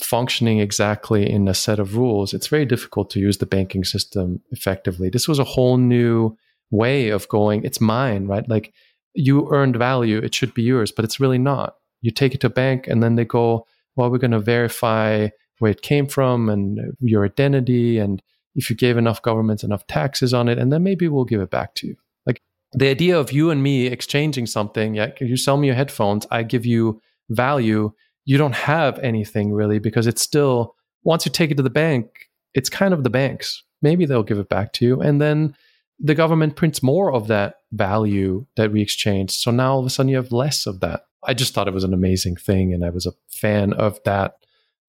functioning 0.00 0.58
exactly 0.58 1.28
in 1.30 1.48
a 1.48 1.54
set 1.54 1.78
of 1.78 1.96
rules, 1.96 2.34
it's 2.34 2.48
very 2.48 2.66
difficult 2.66 3.10
to 3.10 3.20
use 3.20 3.38
the 3.38 3.46
banking 3.46 3.84
system 3.84 4.40
effectively. 4.50 5.08
This 5.08 5.28
was 5.28 5.38
a 5.38 5.44
whole 5.44 5.76
new 5.76 6.36
way 6.70 7.10
of 7.10 7.28
going, 7.28 7.64
it's 7.64 7.80
mine, 7.80 8.26
right? 8.26 8.46
Like 8.48 8.74
you 9.16 9.48
earned 9.52 9.76
value, 9.76 10.18
it 10.18 10.34
should 10.34 10.54
be 10.54 10.62
yours, 10.62 10.92
but 10.92 11.04
it's 11.04 11.18
really 11.18 11.38
not. 11.38 11.76
You 12.02 12.10
take 12.10 12.34
it 12.34 12.40
to 12.42 12.48
a 12.48 12.50
bank 12.50 12.86
and 12.86 13.02
then 13.02 13.16
they 13.16 13.24
go, 13.24 13.66
well, 13.96 14.10
we're 14.10 14.18
going 14.18 14.30
to 14.30 14.38
verify 14.38 15.28
where 15.58 15.70
it 15.70 15.82
came 15.82 16.06
from 16.06 16.48
and 16.48 16.78
your 17.00 17.24
identity 17.24 17.98
and 17.98 18.22
if 18.54 18.70
you 18.70 18.76
gave 18.76 18.96
enough 18.96 19.22
governments 19.22 19.62
enough 19.62 19.86
taxes 19.86 20.34
on 20.34 20.48
it 20.48 20.58
and 20.58 20.72
then 20.72 20.82
maybe 20.82 21.08
we'll 21.08 21.24
give 21.24 21.40
it 21.40 21.50
back 21.50 21.74
to 21.74 21.86
you 21.86 21.96
like 22.26 22.40
the 22.72 22.88
idea 22.88 23.18
of 23.18 23.32
you 23.32 23.50
and 23.50 23.62
me 23.62 23.86
exchanging 23.86 24.46
something 24.46 24.94
yeah 24.94 25.10
you 25.20 25.36
sell 25.36 25.56
me 25.56 25.66
your 25.66 25.76
headphones 25.76 26.26
i 26.30 26.42
give 26.42 26.66
you 26.66 27.00
value 27.30 27.92
you 28.24 28.36
don't 28.36 28.54
have 28.54 28.98
anything 29.00 29.52
really 29.52 29.78
because 29.78 30.06
it's 30.06 30.22
still 30.22 30.74
once 31.04 31.24
you 31.24 31.32
take 31.32 31.50
it 31.50 31.56
to 31.56 31.62
the 31.62 31.70
bank 31.70 32.28
it's 32.54 32.68
kind 32.68 32.92
of 32.92 33.04
the 33.04 33.10
banks 33.10 33.62
maybe 33.82 34.04
they'll 34.04 34.22
give 34.22 34.38
it 34.38 34.48
back 34.48 34.72
to 34.72 34.84
you 34.84 35.00
and 35.00 35.20
then 35.20 35.54
the 35.98 36.14
government 36.14 36.56
prints 36.56 36.82
more 36.82 37.12
of 37.12 37.28
that 37.28 37.56
value 37.72 38.46
that 38.56 38.72
we 38.72 38.82
exchange. 38.82 39.30
so 39.30 39.50
now 39.50 39.72
all 39.72 39.80
of 39.80 39.86
a 39.86 39.90
sudden 39.90 40.08
you 40.10 40.16
have 40.16 40.32
less 40.32 40.66
of 40.66 40.80
that 40.80 41.06
i 41.24 41.34
just 41.34 41.54
thought 41.54 41.68
it 41.68 41.74
was 41.74 41.84
an 41.84 41.94
amazing 41.94 42.36
thing 42.36 42.72
and 42.72 42.84
i 42.84 42.90
was 42.90 43.06
a 43.06 43.12
fan 43.28 43.72
of 43.72 44.02
that 44.04 44.34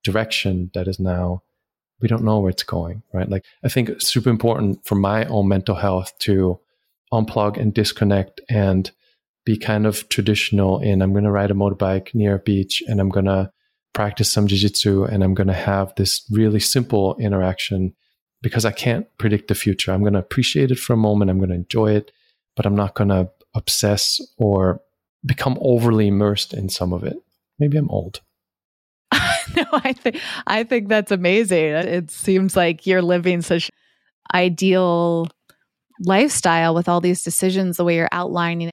direction 0.04 0.70
that 0.74 0.88
is 0.88 1.00
now 1.00 1.42
we 2.02 2.08
don't 2.08 2.24
know 2.24 2.40
where 2.40 2.50
it's 2.50 2.64
going 2.64 3.02
right 3.14 3.30
like 3.30 3.44
i 3.64 3.70
think 3.70 3.90
it's 3.90 4.08
super 4.08 4.30
important 4.30 4.86
for 4.86 4.96
my 4.96 5.26
own 5.26 5.48
mental 5.48 5.76
health 5.76 6.14
to 6.20 6.60
unplug 7.12 7.58
and 7.58 7.74
disconnect 7.74 8.42
and 8.50 8.92
be 9.46 9.58
kind 9.58 9.86
of 9.86 10.08
traditional 10.10 10.80
in 10.80 11.02
i'm 11.02 11.14
going 11.14 11.24
to 11.24 11.32
ride 11.32 11.52
a 11.52 11.56
motorbike 11.56 12.14
near 12.14 12.36
a 12.36 12.40
beach 12.40 12.84
and 12.88 13.00
i'm 13.00 13.10
going 13.10 13.26
to 13.26 13.52
practice 13.94 14.32
some 14.32 14.46
jiu-jitsu 14.46 15.04
and 15.06 15.24
i'm 15.24 15.34
going 15.34 15.48
to 15.48 15.54
have 15.54 15.94
this 15.96 16.26
really 16.30 16.60
simple 16.60 17.16
interaction 17.20 17.94
because 18.42 18.66
i 18.66 18.72
can't 18.72 19.08
predict 19.18 19.48
the 19.48 19.56
future 19.56 19.92
i'm 19.92 20.02
going 20.02 20.14
to 20.14 20.20
appreciate 20.20 20.72
it 20.72 20.80
for 20.80 20.94
a 20.94 20.98
moment 20.98 21.32
i'm 21.32 21.38
going 21.38 21.50
to 21.50 21.56
enjoy 21.56 21.92
it 21.92 22.12
but 22.56 22.66
i'm 22.66 22.76
not 22.76 22.96
going 22.96 23.10
to 23.10 23.30
obsess 23.58 24.22
or 24.38 24.82
become 25.26 25.58
overly 25.62 26.08
immersed 26.08 26.54
in 26.54 26.70
some 26.70 26.94
of 26.94 27.04
it. 27.04 27.18
Maybe 27.60 27.78
I'm 27.78 27.90
old. 27.90 28.22
no, 29.56 29.66
I 29.74 29.94
think 29.94 30.20
I 30.46 30.64
think 30.64 30.90
that's 30.90 31.12
amazing. 31.12 31.64
It 31.64 32.12
seems 32.12 32.56
like 32.56 32.86
you're 32.86 33.02
living 33.02 33.42
such 33.42 33.72
ideal 34.34 35.28
lifestyle 36.02 36.76
with 36.76 36.88
all 36.88 37.02
these 37.02 37.24
decisions 37.24 37.78
the 37.78 37.84
way 37.84 37.96
you're 37.96 38.10
outlining. 38.12 38.70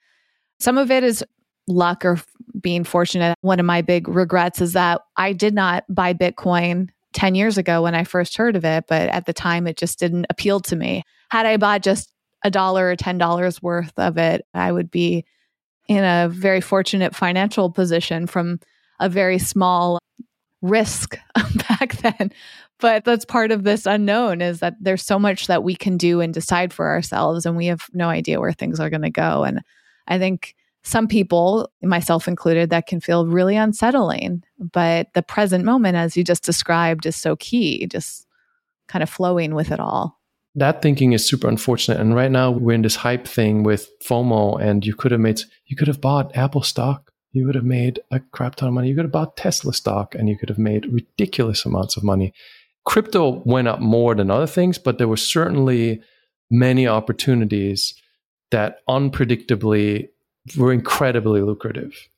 Some 0.61 0.77
of 0.77 0.91
it 0.91 1.03
is 1.03 1.25
luck 1.67 2.05
or 2.05 2.21
being 2.61 2.85
fortunate. 2.85 3.37
One 3.41 3.61
of 3.61 3.67
my 3.67 3.81
big 3.81 4.09
regrets 4.09 4.61
is 4.61 4.75
that 4.75 5.01
I 5.17 5.33
did 5.33 5.55
not 5.55 5.85
buy 5.89 6.13
Bitcoin 6.15 6.89
10 7.15 7.35
years 7.35 7.57
ago 7.57 7.83
when 7.83 7.95
I 7.95 8.05
first 8.05 8.37
heard 8.37 8.57
of 8.57 8.65
it, 8.65 8.85
but 8.89 9.09
at 9.09 9.25
the 9.25 9.33
time 9.33 9.67
it 9.67 9.77
just 9.77 9.99
didn't 9.99 10.27
appeal 10.29 10.61
to 10.61 10.77
me. 10.77 11.03
Had 11.31 11.47
I 11.47 11.57
bought 11.57 11.83
just 11.83 12.13
a 12.45 12.51
dollar 12.51 12.91
or 12.91 12.97
$10 12.97 13.63
worth 13.63 13.99
of 13.99 14.19
it, 14.19 14.45
I 14.53 14.71
would 14.71 14.91
be 14.91 15.25
in 15.89 16.05
a 16.05 16.29
very 16.29 16.61
fortunate 16.61 17.15
financial 17.15 17.71
position 17.71 18.27
from 18.27 18.61
a 19.01 19.09
very 19.09 19.39
small 19.39 19.99
risk 20.61 21.17
back 21.69 21.97
then. 21.97 22.33
But 22.81 23.05
that's 23.05 23.25
part 23.25 23.53
of 23.53 23.63
this 23.63 23.87
unknown 23.87 24.41
is 24.41 24.61
that 24.61 24.75
there's 24.81 25.03
so 25.03 25.19
much 25.19 25.47
that 25.47 25.63
we 25.63 25.77
can 25.77 25.97
do 25.97 26.21
and 26.21 26.35
decide 26.35 26.73
for 26.73 26.89
ourselves, 26.89 27.47
and 27.47 27.57
we 27.57 27.67
have 27.67 27.89
no 27.93 28.09
idea 28.09 28.41
where 28.41 28.53
things 28.53 28.81
are 28.81 28.91
going 28.91 29.03
to 29.03 29.11
go. 29.11 29.45
And 29.45 29.61
I 30.09 30.19
think 30.19 30.55
some 30.85 31.09
people, 31.09 31.71
myself 31.83 32.29
included, 32.29 32.71
that 32.71 32.87
can 32.87 33.01
feel 33.01 33.27
really 33.27 33.57
unsettling. 33.57 34.43
But 34.59 35.13
the 35.15 35.23
present 35.23 35.65
moment, 35.65 35.97
as 35.97 36.17
you 36.17 36.25
just 36.25 36.45
described, 36.45 37.07
is 37.07 37.17
so 37.17 37.37
key, 37.37 37.87
just 37.87 38.27
kind 38.87 39.03
of 39.03 39.11
flowing 39.11 39.55
with 39.55 39.73
it 39.73 39.81
all. 39.81 40.21
That 40.55 40.83
thinking 40.83 41.13
is 41.13 41.27
super 41.27 41.49
unfortunate. 41.49 41.99
And 41.99 42.15
right 42.15 42.31
now 42.31 42.51
we're 42.51 42.75
in 42.75 42.83
this 42.83 42.97
hype 42.97 43.27
thing 43.27 43.63
with 43.65 43.91
FOMO, 44.05 44.61
and 44.61 44.87
you 44.87 44.95
could 44.95 45.11
have 45.11 45.21
made, 45.21 45.41
you 45.67 45.77
could 45.77 45.89
have 45.89 46.01
bought 46.01 46.37
Apple 46.37 46.63
stock 46.63 47.11
you 47.35 47.47
would 47.47 47.57
have 47.57 47.65
made 47.65 48.01
a 48.13 48.21
crap 48.21 48.55
ton 48.55 48.69
of 48.69 48.75
money. 48.75 48.89
You 48.89 48.95
could 48.95 49.07
have 49.07 49.13
bought 49.13 49.37
Tesla 49.37 49.75
stock 49.75 50.15
and 50.15 50.29
you 50.29 50.39
could 50.39 50.49
have 50.49 50.59
made 50.59 50.87
ridiculous 50.87 51.67
amounts 51.67 51.97
of 51.97 52.05
money. 52.05 52.33
Crypto 52.85 53.43
went 53.45 53.67
up 53.67 53.81
more 53.81 54.15
than 54.15 54.31
other 54.31 54.47
things, 54.47 54.79
but 54.79 54.99
there 54.99 55.09
were 55.09 55.17
certainly 55.17 56.01
many 56.49 56.87
opportunities 56.87 58.01
that 58.53 58.79
unpredictably 58.89 60.09
were 60.57 60.73
incredibly 60.73 61.43
lucrative. 61.43 62.09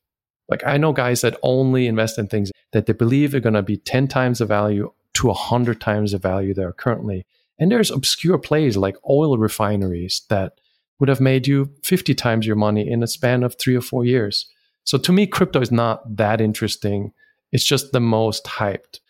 Like 0.48 0.64
I 0.64 0.76
know 0.76 0.92
guys 0.92 1.20
that 1.22 1.38
only 1.42 1.86
invest 1.86 2.18
in 2.18 2.28
things 2.28 2.52
that 2.72 2.86
they 2.86 2.92
believe 2.92 3.34
are 3.34 3.40
going 3.40 3.54
to 3.54 3.62
be 3.62 3.76
10 3.76 4.08
times 4.08 4.38
the 4.38 4.46
value 4.46 4.92
to 5.14 5.26
100 5.28 5.80
times 5.80 6.12
the 6.12 6.18
value 6.18 6.54
they 6.54 6.62
are 6.62 6.72
currently. 6.72 7.26
And 7.58 7.72
there's 7.72 7.90
obscure 7.90 8.38
plays 8.38 8.76
like 8.76 8.96
oil 9.08 9.38
refineries 9.38 10.22
that 10.28 10.60
would 10.98 11.08
have 11.08 11.20
made 11.20 11.46
you 11.46 11.70
50 11.84 12.14
times 12.14 12.46
your 12.46 12.56
money 12.56 12.88
in 12.88 13.02
a 13.02 13.06
span 13.06 13.42
of 13.42 13.56
three 13.58 13.76
or 13.76 13.80
four 13.80 14.04
years. 14.04 14.46
So 14.84 14.98
to 14.98 15.12
me, 15.12 15.26
crypto 15.26 15.60
is 15.60 15.72
not 15.72 16.16
that 16.16 16.40
interesting. 16.40 17.12
It's 17.52 17.64
just 17.64 17.92
the 17.92 18.00
most 18.00 18.44
hyped. 18.44 19.00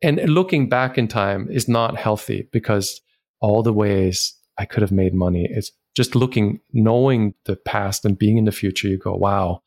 And 0.00 0.20
looking 0.28 0.68
back 0.68 0.96
in 0.96 1.08
time 1.08 1.48
is 1.50 1.68
not 1.68 1.96
healthy 1.96 2.48
because 2.52 3.00
all 3.40 3.62
the 3.62 3.72
ways 3.72 4.34
I 4.56 4.64
could 4.64 4.82
have 4.82 4.92
made 4.92 5.14
money, 5.14 5.48
it's 5.50 5.72
just 5.98 6.14
looking, 6.14 6.60
knowing 6.72 7.34
the 7.44 7.56
past 7.56 8.04
and 8.04 8.16
being 8.16 8.38
in 8.38 8.44
the 8.44 8.52
future, 8.52 8.86
you 8.86 8.96
go, 8.96 9.16
wow, 9.16 9.62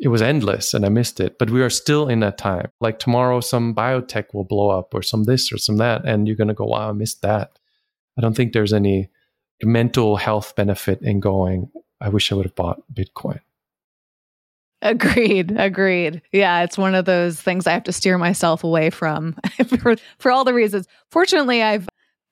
it 0.00 0.08
was 0.08 0.20
endless 0.20 0.74
and 0.74 0.84
I 0.84 0.88
missed 0.88 1.20
it. 1.20 1.38
But 1.38 1.48
we 1.48 1.62
are 1.62 1.70
still 1.70 2.08
in 2.08 2.18
that 2.20 2.38
time. 2.38 2.72
Like 2.80 2.98
tomorrow, 2.98 3.38
some 3.38 3.72
biotech 3.72 4.34
will 4.34 4.42
blow 4.42 4.70
up 4.70 4.92
or 4.92 5.00
some 5.00 5.22
this 5.24 5.52
or 5.52 5.58
some 5.58 5.76
that. 5.76 6.04
And 6.04 6.26
you're 6.26 6.36
going 6.36 6.48
to 6.48 6.54
go, 6.54 6.64
wow, 6.64 6.88
I 6.88 6.92
missed 6.92 7.22
that. 7.22 7.60
I 8.18 8.20
don't 8.20 8.34
think 8.34 8.52
there's 8.52 8.72
any 8.72 9.10
mental 9.62 10.16
health 10.16 10.56
benefit 10.56 11.00
in 11.02 11.20
going, 11.20 11.70
I 12.00 12.08
wish 12.08 12.32
I 12.32 12.34
would 12.34 12.46
have 12.46 12.56
bought 12.56 12.82
Bitcoin. 12.92 13.38
Agreed. 14.82 15.54
Agreed. 15.56 16.20
Yeah, 16.32 16.64
it's 16.64 16.76
one 16.76 16.96
of 16.96 17.04
those 17.04 17.40
things 17.40 17.68
I 17.68 17.74
have 17.74 17.84
to 17.84 17.92
steer 17.92 18.18
myself 18.18 18.64
away 18.64 18.90
from 18.90 19.36
for, 19.78 19.94
for 20.18 20.32
all 20.32 20.42
the 20.42 20.52
reasons. 20.52 20.88
Fortunately, 21.12 21.62
I've 21.62 21.88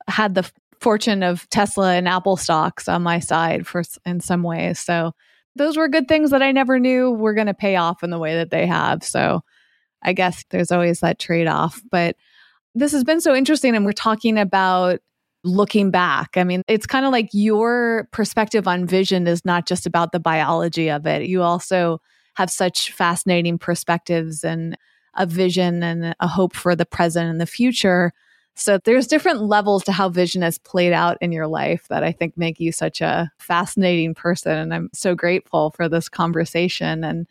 had 0.08 0.34
the 0.34 0.50
fortune 0.82 1.22
of 1.22 1.48
Tesla 1.50 1.94
and 1.94 2.08
Apple 2.08 2.36
stocks 2.36 2.88
on 2.88 3.02
my 3.02 3.20
side 3.20 3.66
for 3.66 3.82
in 4.04 4.20
some 4.20 4.42
ways. 4.42 4.80
So 4.80 5.12
those 5.56 5.76
were 5.76 5.88
good 5.88 6.08
things 6.08 6.30
that 6.30 6.42
I 6.42 6.52
never 6.52 6.78
knew 6.78 7.10
were 7.10 7.34
going 7.34 7.46
to 7.46 7.54
pay 7.54 7.76
off 7.76 8.02
in 8.02 8.10
the 8.10 8.18
way 8.18 8.34
that 8.34 8.50
they 8.50 8.66
have. 8.66 9.04
So 9.04 9.42
I 10.02 10.12
guess 10.12 10.44
there's 10.50 10.72
always 10.72 11.00
that 11.00 11.18
trade 11.18 11.46
off. 11.46 11.80
But 11.90 12.16
this 12.74 12.92
has 12.92 13.04
been 13.04 13.20
so 13.20 13.34
interesting. 13.34 13.76
And 13.76 13.84
we're 13.84 13.92
talking 13.92 14.38
about 14.38 15.00
looking 15.44 15.90
back. 15.90 16.36
I 16.36 16.44
mean, 16.44 16.62
it's 16.68 16.86
kind 16.86 17.04
of 17.04 17.12
like 17.12 17.28
your 17.32 18.08
perspective 18.12 18.66
on 18.66 18.86
vision 18.86 19.26
is 19.26 19.44
not 19.44 19.66
just 19.66 19.86
about 19.86 20.12
the 20.12 20.20
biology 20.20 20.90
of 20.90 21.06
it. 21.06 21.22
You 21.28 21.42
also 21.42 22.00
have 22.34 22.50
such 22.50 22.92
fascinating 22.92 23.58
perspectives 23.58 24.44
and 24.44 24.76
a 25.16 25.26
vision 25.26 25.82
and 25.82 26.14
a 26.18 26.26
hope 26.26 26.54
for 26.54 26.74
the 26.74 26.86
present 26.86 27.28
and 27.28 27.40
the 27.40 27.46
future. 27.46 28.12
So 28.54 28.78
there's 28.78 29.06
different 29.06 29.42
levels 29.42 29.82
to 29.84 29.92
how 29.92 30.08
vision 30.08 30.42
has 30.42 30.58
played 30.58 30.92
out 30.92 31.16
in 31.20 31.32
your 31.32 31.46
life 31.46 31.86
that 31.88 32.04
I 32.04 32.12
think 32.12 32.36
make 32.36 32.60
you 32.60 32.70
such 32.70 33.00
a 33.00 33.30
fascinating 33.38 34.14
person. 34.14 34.56
And 34.56 34.74
I'm 34.74 34.90
so 34.92 35.14
grateful 35.14 35.70
for 35.70 35.88
this 35.88 36.08
conversation. 36.08 37.02
And 37.02 37.26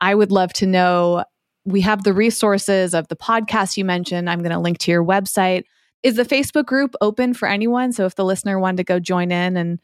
I 0.00 0.14
would 0.14 0.32
love 0.32 0.52
to 0.54 0.66
know 0.66 1.24
we 1.64 1.82
have 1.82 2.04
the 2.04 2.12
resources 2.12 2.94
of 2.94 3.08
the 3.08 3.16
podcast 3.16 3.76
you 3.76 3.84
mentioned. 3.84 4.28
I'm 4.28 4.40
going 4.40 4.52
to 4.52 4.58
link 4.58 4.78
to 4.78 4.90
your 4.90 5.04
website. 5.04 5.64
Is 6.02 6.16
the 6.16 6.24
Facebook 6.24 6.66
group 6.66 6.94
open 7.00 7.34
for 7.34 7.46
anyone? 7.46 7.92
So 7.92 8.06
if 8.06 8.14
the 8.14 8.24
listener 8.24 8.58
wanted 8.58 8.78
to 8.78 8.84
go 8.84 8.98
join 8.98 9.30
in 9.30 9.56
and 9.56 9.78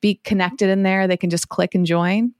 be 0.00 0.16
connected 0.24 0.68
in 0.68 0.82
there, 0.82 1.06
they 1.06 1.16
can 1.16 1.30
just 1.30 1.48
click 1.48 1.74
and 1.74 1.86
join? 1.86 2.32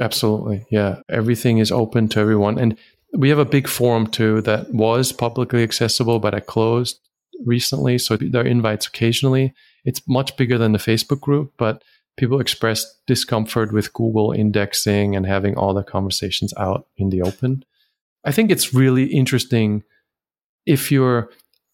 Absolutely. 0.00 0.66
Yeah. 0.70 1.00
Everything 1.08 1.58
is 1.58 1.70
open 1.70 2.08
to 2.08 2.20
everyone. 2.20 2.58
And 2.58 2.76
we 3.12 3.28
have 3.28 3.38
a 3.38 3.44
big 3.44 3.68
forum 3.68 4.08
too 4.08 4.40
that 4.40 4.74
was 4.74 5.12
publicly 5.12 5.62
accessible, 5.62 6.18
but 6.18 6.34
I 6.34 6.40
closed 6.40 6.98
recently. 7.44 7.98
So 7.98 8.16
there 8.16 8.42
are 8.42 8.46
invites 8.46 8.86
occasionally. 8.86 9.54
It's 9.84 10.06
much 10.08 10.36
bigger 10.36 10.58
than 10.58 10.72
the 10.72 10.78
Facebook 10.78 11.20
group, 11.20 11.52
but 11.56 11.82
people 12.16 12.40
express 12.40 12.84
discomfort 13.06 13.72
with 13.72 13.92
Google 13.92 14.32
indexing 14.32 15.16
and 15.16 15.26
having 15.26 15.56
all 15.56 15.74
the 15.74 15.82
conversations 15.82 16.54
out 16.56 16.86
in 16.96 17.10
the 17.10 17.22
open. 17.22 17.64
I 18.24 18.32
think 18.32 18.50
it's 18.50 18.72
really 18.72 19.04
interesting 19.04 19.82
if 20.66 20.90
your 20.90 21.30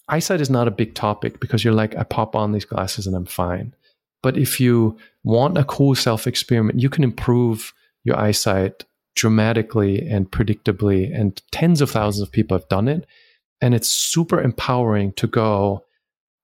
eyesight 0.08 0.40
is 0.40 0.50
not 0.50 0.66
a 0.66 0.72
big 0.72 0.94
topic 0.94 1.40
because 1.40 1.64
you're 1.64 1.74
like, 1.74 1.96
I 1.96 2.02
pop 2.02 2.34
on 2.34 2.52
these 2.52 2.64
glasses 2.64 3.06
and 3.06 3.14
I'm 3.14 3.26
fine. 3.26 3.74
But 4.22 4.36
if 4.36 4.61
you 4.61 4.98
want 5.24 5.56
a 5.56 5.64
cool 5.64 5.94
self 5.94 6.26
experiment, 6.26 6.80
you 6.80 6.90
can 6.90 7.04
improve 7.04 7.72
your 8.04 8.18
eyesight 8.18 8.84
dramatically 9.14 10.06
and 10.08 10.30
predictably. 10.30 11.14
And 11.14 11.40
tens 11.52 11.80
of 11.80 11.90
thousands 11.90 12.26
of 12.26 12.32
people 12.32 12.56
have 12.56 12.68
done 12.68 12.88
it. 12.88 13.06
And 13.61 13.74
it's 13.74 13.88
super 13.88 14.40
empowering 14.40 15.12
to 15.14 15.26
go 15.26 15.84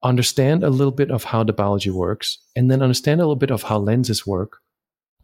understand 0.03 0.63
a 0.63 0.69
little 0.69 0.91
bit 0.91 1.11
of 1.11 1.25
how 1.25 1.43
the 1.43 1.53
biology 1.53 1.89
works 1.89 2.37
and 2.55 2.69
then 2.69 2.81
understand 2.81 3.19
a 3.19 3.23
little 3.23 3.35
bit 3.35 3.51
of 3.51 3.63
how 3.63 3.77
lenses 3.79 4.27
work. 4.27 4.59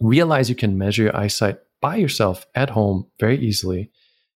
Realize 0.01 0.49
you 0.49 0.55
can 0.55 0.77
measure 0.77 1.03
your 1.03 1.15
eyesight 1.15 1.59
by 1.81 1.95
yourself 1.97 2.45
at 2.55 2.71
home 2.71 3.07
very 3.19 3.37
easily. 3.37 3.91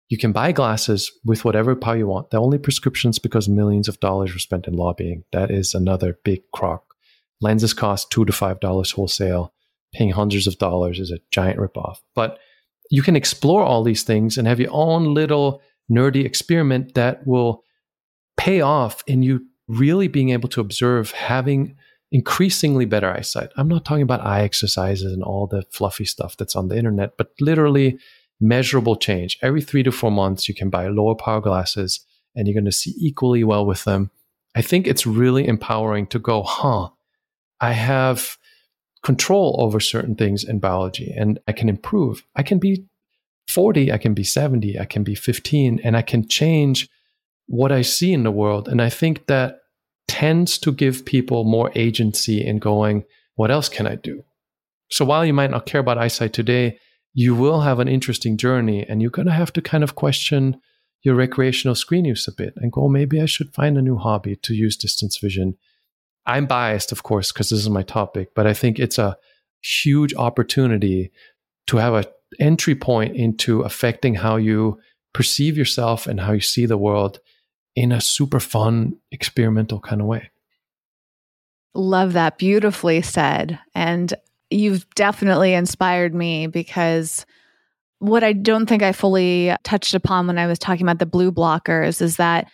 You 0.08 0.18
can 0.18 0.32
buy 0.32 0.52
glasses 0.52 1.10
with 1.24 1.44
whatever 1.44 1.74
power 1.74 1.96
you 1.96 2.06
want. 2.06 2.30
They're 2.30 2.40
only 2.40 2.58
prescriptions 2.58 3.18
because 3.18 3.48
millions 3.48 3.88
of 3.88 3.98
dollars 4.00 4.32
were 4.32 4.38
spent 4.38 4.68
in 4.68 4.74
lobbying. 4.74 5.24
That 5.32 5.50
is 5.50 5.74
another 5.74 6.18
big 6.22 6.42
crock. 6.52 6.94
Lenses 7.40 7.74
cost 7.74 8.10
two 8.10 8.24
to 8.24 8.32
five 8.32 8.60
dollars 8.60 8.92
wholesale 8.92 9.52
paying 9.94 10.10
hundreds 10.10 10.46
of 10.46 10.58
dollars 10.58 10.98
is 10.98 11.10
a 11.10 11.20
giant 11.30 11.58
ripoff. 11.58 11.98
But 12.14 12.38
you 12.90 13.02
can 13.02 13.16
explore 13.16 13.62
all 13.62 13.82
these 13.82 14.02
things 14.02 14.36
and 14.36 14.46
have 14.46 14.60
your 14.60 14.72
own 14.72 15.14
little 15.14 15.60
nerdy 15.90 16.24
experiment 16.24 16.94
that 16.94 17.26
will 17.26 17.62
pay 18.36 18.60
off 18.60 19.02
in 19.06 19.22
you 19.22 19.46
really 19.68 20.08
being 20.08 20.30
able 20.30 20.48
to 20.48 20.60
observe 20.60 21.10
having 21.12 21.76
increasingly 22.12 22.84
better 22.84 23.10
eyesight. 23.10 23.50
I'm 23.56 23.68
not 23.68 23.84
talking 23.84 24.02
about 24.02 24.24
eye 24.24 24.42
exercises 24.42 25.12
and 25.12 25.22
all 25.22 25.46
the 25.46 25.64
fluffy 25.70 26.04
stuff 26.04 26.36
that's 26.36 26.56
on 26.56 26.68
the 26.68 26.76
internet, 26.76 27.16
but 27.16 27.30
literally 27.40 27.98
measurable 28.40 28.96
change. 28.96 29.38
Every 29.42 29.62
three 29.62 29.82
to 29.82 29.92
four 29.92 30.10
months, 30.10 30.48
you 30.48 30.54
can 30.54 30.70
buy 30.70 30.88
lower 30.88 31.14
power 31.14 31.40
glasses 31.40 32.04
and 32.34 32.46
you're 32.46 32.54
going 32.54 32.64
to 32.66 32.72
see 32.72 32.94
equally 32.98 33.42
well 33.44 33.66
with 33.66 33.84
them. 33.84 34.10
I 34.54 34.62
think 34.62 34.86
it's 34.86 35.06
really 35.06 35.46
empowering 35.46 36.06
to 36.08 36.18
go, 36.18 36.42
huh, 36.42 36.90
I 37.60 37.72
have 37.72 38.36
control 39.02 39.56
over 39.60 39.80
certain 39.80 40.14
things 40.14 40.44
in 40.44 40.58
biology 40.58 41.12
and 41.16 41.38
I 41.48 41.52
can 41.52 41.68
improve. 41.68 42.24
I 42.34 42.42
can 42.42 42.58
be 42.58 42.86
40, 43.48 43.92
I 43.92 43.98
can 43.98 44.14
be 44.14 44.24
70, 44.24 44.78
I 44.78 44.84
can 44.84 45.02
be 45.02 45.14
15, 45.14 45.80
and 45.84 45.96
I 45.96 46.02
can 46.02 46.28
change 46.28 46.88
what 47.46 47.70
I 47.72 47.82
see 47.82 48.12
in 48.12 48.24
the 48.24 48.30
world. 48.30 48.68
And 48.68 48.82
I 48.82 48.90
think 48.90 49.26
that 49.26 49.58
tends 50.08 50.58
to 50.58 50.72
give 50.72 51.04
people 51.04 51.44
more 51.44 51.70
agency 51.74 52.44
in 52.44 52.58
going, 52.58 53.04
what 53.34 53.50
else 53.50 53.68
can 53.68 53.86
I 53.86 53.96
do? 53.96 54.24
So 54.90 55.04
while 55.04 55.24
you 55.24 55.32
might 55.32 55.50
not 55.50 55.66
care 55.66 55.80
about 55.80 55.98
eyesight 55.98 56.32
today, 56.32 56.78
you 57.12 57.34
will 57.34 57.60
have 57.60 57.78
an 57.78 57.88
interesting 57.88 58.36
journey 58.36 58.84
and 58.88 59.00
you're 59.00 59.10
going 59.10 59.26
to 59.26 59.32
have 59.32 59.52
to 59.54 59.62
kind 59.62 59.82
of 59.82 59.94
question 59.94 60.60
your 61.02 61.14
recreational 61.14 61.74
screen 61.74 62.04
use 62.04 62.26
a 62.28 62.32
bit 62.32 62.54
and 62.56 62.72
go, 62.72 62.88
maybe 62.88 63.20
I 63.20 63.26
should 63.26 63.54
find 63.54 63.76
a 63.76 63.82
new 63.82 63.96
hobby 63.96 64.36
to 64.36 64.54
use 64.54 64.76
distance 64.76 65.16
vision 65.18 65.56
I'm 66.26 66.46
biased, 66.46 66.90
of 66.92 67.04
course, 67.04 67.32
because 67.32 67.50
this 67.50 67.60
is 67.60 67.70
my 67.70 67.84
topic, 67.84 68.34
but 68.34 68.46
I 68.46 68.52
think 68.52 68.78
it's 68.78 68.98
a 68.98 69.16
huge 69.62 70.12
opportunity 70.14 71.12
to 71.68 71.76
have 71.76 71.94
a 71.94 72.04
entry 72.40 72.74
point 72.74 73.16
into 73.16 73.62
affecting 73.62 74.14
how 74.14 74.36
you 74.36 74.78
perceive 75.14 75.56
yourself 75.56 76.06
and 76.06 76.20
how 76.20 76.32
you 76.32 76.40
see 76.40 76.66
the 76.66 76.76
world 76.76 77.20
in 77.74 77.92
a 77.92 78.00
super 78.00 78.40
fun, 78.40 78.96
experimental 79.10 79.80
kind 79.80 80.00
of 80.00 80.06
way. 80.06 80.30
Love 81.74 82.14
that. 82.14 82.38
Beautifully 82.38 83.02
said. 83.02 83.58
And 83.74 84.12
you've 84.50 84.88
definitely 84.94 85.54
inspired 85.54 86.14
me 86.14 86.46
because 86.46 87.26
what 87.98 88.24
I 88.24 88.32
don't 88.32 88.66
think 88.66 88.82
I 88.82 88.92
fully 88.92 89.54
touched 89.62 89.94
upon 89.94 90.26
when 90.26 90.38
I 90.38 90.46
was 90.46 90.58
talking 90.58 90.82
about 90.82 90.98
the 90.98 91.06
blue 91.06 91.32
blockers 91.32 92.00
is 92.00 92.16
that 92.16 92.50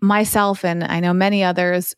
myself 0.00 0.64
and 0.64 0.84
I 0.84 1.00
know 1.00 1.14
many 1.14 1.42
others 1.42 1.94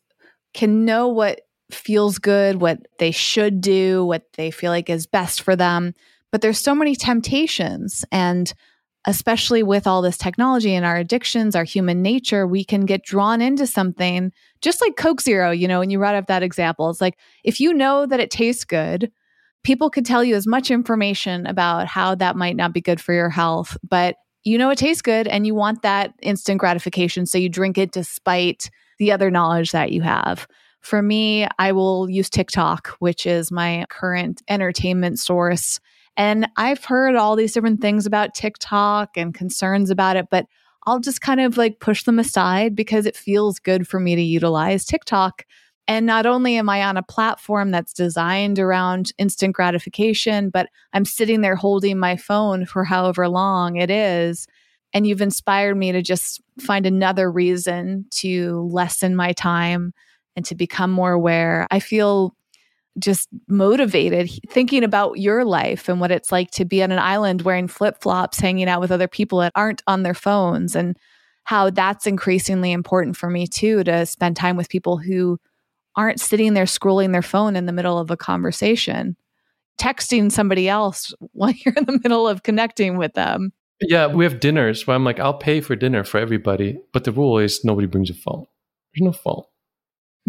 can 0.53 0.85
know 0.85 1.09
what 1.09 1.41
feels 1.71 2.17
good, 2.17 2.61
what 2.61 2.79
they 2.99 3.11
should 3.11 3.59
do, 3.61 4.05
what 4.05 4.23
they 4.33 4.51
feel 4.51 4.71
like 4.71 4.89
is 4.89 5.05
best 5.05 5.41
for 5.41 5.55
them. 5.55 5.93
But 6.31 6.41
there's 6.41 6.59
so 6.59 6.75
many 6.75 6.95
temptations. 6.95 8.03
And 8.11 8.53
especially 9.05 9.63
with 9.63 9.87
all 9.87 10.01
this 10.01 10.17
technology 10.17 10.73
and 10.75 10.85
our 10.85 10.97
addictions, 10.97 11.55
our 11.55 11.63
human 11.63 12.01
nature, 12.01 12.45
we 12.45 12.63
can 12.63 12.85
get 12.85 13.03
drawn 13.03 13.41
into 13.41 13.65
something 13.65 14.31
just 14.61 14.81
like 14.81 14.97
Coke 14.97 15.21
Zero, 15.21 15.51
you 15.51 15.67
know, 15.67 15.79
when 15.79 15.89
you 15.89 15.97
brought 15.97 16.15
up 16.15 16.27
that 16.27 16.43
example. 16.43 16.89
It's 16.89 17.01
like 17.01 17.17
if 17.43 17.59
you 17.59 17.73
know 17.73 18.05
that 18.05 18.19
it 18.19 18.31
tastes 18.31 18.65
good, 18.65 19.11
people 19.63 19.89
could 19.89 20.05
tell 20.05 20.23
you 20.23 20.35
as 20.35 20.45
much 20.45 20.71
information 20.71 21.45
about 21.45 21.87
how 21.87 22.15
that 22.15 22.35
might 22.35 22.55
not 22.55 22.73
be 22.73 22.81
good 22.81 22.99
for 22.99 23.13
your 23.13 23.29
health, 23.29 23.77
but 23.87 24.15
you 24.43 24.57
know 24.57 24.69
it 24.69 24.77
tastes 24.77 25.01
good 25.01 25.27
and 25.27 25.45
you 25.45 25.55
want 25.55 25.81
that 25.81 26.13
instant 26.21 26.59
gratification. 26.59 27.25
So 27.25 27.37
you 27.37 27.49
drink 27.49 27.77
it 27.77 27.91
despite 27.91 28.69
the 28.97 29.11
other 29.11 29.29
knowledge 29.29 29.71
that 29.71 29.91
you 29.91 30.01
have. 30.01 30.47
For 30.81 31.01
me, 31.01 31.47
I 31.59 31.71
will 31.71 32.09
use 32.09 32.29
TikTok, 32.29 32.95
which 32.99 33.25
is 33.25 33.51
my 33.51 33.85
current 33.89 34.41
entertainment 34.47 35.19
source. 35.19 35.79
And 36.17 36.49
I've 36.57 36.83
heard 36.83 37.15
all 37.15 37.35
these 37.35 37.53
different 37.53 37.79
things 37.79 38.05
about 38.07 38.33
TikTok 38.33 39.15
and 39.15 39.33
concerns 39.33 39.91
about 39.91 40.15
it, 40.17 40.27
but 40.31 40.47
I'll 40.87 40.99
just 40.99 41.21
kind 41.21 41.39
of 41.39 41.57
like 41.57 41.79
push 41.79 42.03
them 42.03 42.17
aside 42.17 42.75
because 42.75 43.05
it 43.05 43.15
feels 43.15 43.59
good 43.59 43.87
for 43.87 43.99
me 43.99 44.15
to 44.15 44.21
utilize 44.21 44.83
TikTok. 44.83 45.45
And 45.87 46.05
not 46.05 46.25
only 46.25 46.57
am 46.57 46.69
I 46.69 46.83
on 46.83 46.97
a 46.97 47.03
platform 47.03 47.71
that's 47.71 47.93
designed 47.93 48.57
around 48.57 49.13
instant 49.17 49.55
gratification, 49.55 50.49
but 50.49 50.69
I'm 50.93 51.05
sitting 51.05 51.41
there 51.41 51.55
holding 51.55 51.99
my 51.99 52.17
phone 52.17 52.65
for 52.65 52.83
however 52.83 53.29
long 53.29 53.75
it 53.75 53.91
is. 53.91 54.47
And 54.93 55.05
you've 55.05 55.21
inspired 55.21 55.75
me 55.75 55.91
to 55.91 56.01
just 56.01 56.41
find 56.59 56.85
another 56.85 57.31
reason 57.31 58.05
to 58.11 58.67
lessen 58.71 59.15
my 59.15 59.33
time 59.33 59.93
and 60.35 60.45
to 60.45 60.55
become 60.55 60.91
more 60.91 61.11
aware. 61.11 61.67
I 61.69 61.79
feel 61.79 62.35
just 62.99 63.29
motivated 63.47 64.29
thinking 64.49 64.83
about 64.83 65.19
your 65.19 65.45
life 65.45 65.87
and 65.89 65.99
what 65.99 66.11
it's 66.11 66.31
like 66.31 66.51
to 66.51 66.65
be 66.65 66.81
on 66.81 66.91
an 66.91 66.99
island 66.99 67.41
wearing 67.43 67.67
flip 67.67 68.01
flops, 68.01 68.39
hanging 68.39 68.67
out 68.67 68.81
with 68.81 68.91
other 68.91 69.07
people 69.07 69.39
that 69.39 69.51
aren't 69.55 69.83
on 69.87 70.03
their 70.03 70.13
phones, 70.13 70.75
and 70.75 70.97
how 71.43 71.69
that's 71.69 72.07
increasingly 72.07 72.71
important 72.71 73.15
for 73.15 73.29
me 73.29 73.47
too 73.47 73.83
to 73.83 74.05
spend 74.05 74.35
time 74.35 74.57
with 74.57 74.69
people 74.69 74.97
who 74.97 75.37
aren't 75.95 76.19
sitting 76.19 76.53
there 76.53 76.65
scrolling 76.65 77.11
their 77.11 77.21
phone 77.21 77.55
in 77.55 77.65
the 77.65 77.73
middle 77.73 77.97
of 77.97 78.11
a 78.11 78.17
conversation, 78.17 79.15
texting 79.79 80.31
somebody 80.31 80.69
else 80.69 81.13
while 81.33 81.51
you're 81.51 81.73
in 81.75 81.85
the 81.85 81.99
middle 82.03 82.27
of 82.27 82.43
connecting 82.43 82.97
with 82.97 83.13
them. 83.13 83.51
Yeah, 83.79 84.07
we 84.07 84.25
have 84.25 84.39
dinners 84.39 84.87
where 84.87 84.95
I'm 84.95 85.03
like, 85.03 85.19
I'll 85.19 85.37
pay 85.37 85.61
for 85.61 85.75
dinner 85.75 86.03
for 86.03 86.17
everybody, 86.17 86.79
but 86.93 87.03
the 87.03 87.11
rule 87.11 87.37
is 87.37 87.63
nobody 87.63 87.85
brings 87.85 88.09
a 88.09 88.15
phone. 88.15 88.45
There's 88.93 89.05
no 89.05 89.11
phone. 89.11 89.43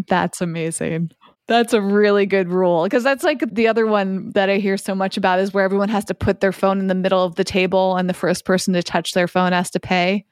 That's 0.06 0.40
amazing. 0.40 1.10
That's 1.48 1.72
a 1.72 1.80
really 1.80 2.26
good 2.26 2.50
rule 2.50 2.84
because 2.84 3.02
that's 3.02 3.24
like 3.24 3.42
the 3.50 3.68
other 3.68 3.86
one 3.86 4.30
that 4.32 4.50
I 4.50 4.58
hear 4.58 4.76
so 4.76 4.94
much 4.94 5.16
about 5.16 5.40
is 5.40 5.54
where 5.54 5.64
everyone 5.64 5.88
has 5.88 6.04
to 6.06 6.14
put 6.14 6.40
their 6.40 6.52
phone 6.52 6.78
in 6.78 6.88
the 6.88 6.94
middle 6.94 7.24
of 7.24 7.36
the 7.36 7.44
table 7.44 7.96
and 7.96 8.08
the 8.08 8.14
first 8.14 8.44
person 8.44 8.74
to 8.74 8.82
touch 8.82 9.14
their 9.14 9.26
phone 9.26 9.52
has 9.52 9.70
to 9.70 9.80
pay. 9.80 10.26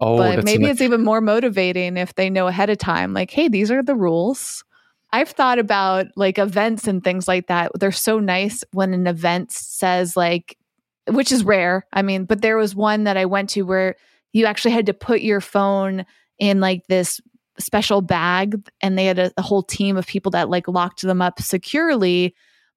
Oh, 0.00 0.16
but 0.16 0.42
maybe 0.42 0.66
it's 0.66 0.80
even 0.80 1.04
more 1.04 1.20
motivating 1.20 1.98
if 1.98 2.14
they 2.14 2.30
know 2.30 2.46
ahead 2.46 2.70
of 2.70 2.78
time, 2.78 3.12
like, 3.12 3.30
hey, 3.30 3.48
these 3.48 3.70
are 3.70 3.82
the 3.82 3.94
rules. 3.94 4.64
I've 5.12 5.28
thought 5.28 5.58
about 5.58 6.06
like 6.16 6.38
events 6.38 6.88
and 6.88 7.04
things 7.04 7.28
like 7.28 7.46
that. 7.46 7.70
They're 7.78 7.92
so 7.92 8.18
nice 8.18 8.64
when 8.72 8.94
an 8.94 9.06
event 9.06 9.52
says, 9.52 10.16
like, 10.16 10.58
which 11.08 11.30
is 11.30 11.44
rare. 11.44 11.86
I 11.92 12.02
mean, 12.02 12.24
but 12.24 12.40
there 12.40 12.56
was 12.56 12.74
one 12.74 13.04
that 13.04 13.16
I 13.16 13.26
went 13.26 13.50
to 13.50 13.62
where 13.62 13.96
you 14.32 14.46
actually 14.46 14.72
had 14.72 14.86
to 14.86 14.94
put 14.94 15.20
your 15.20 15.40
phone 15.40 16.06
in 16.38 16.58
like 16.58 16.86
this 16.88 17.20
special 17.58 18.00
bag 18.00 18.60
and 18.80 18.98
they 18.98 19.06
had 19.06 19.18
a, 19.18 19.32
a, 19.36 19.42
whole 19.42 19.62
team 19.62 19.96
of 19.96 20.06
people 20.06 20.30
that 20.30 20.50
like 20.50 20.66
locked 20.66 21.02
them 21.02 21.22
up 21.22 21.40
securely 21.40 22.34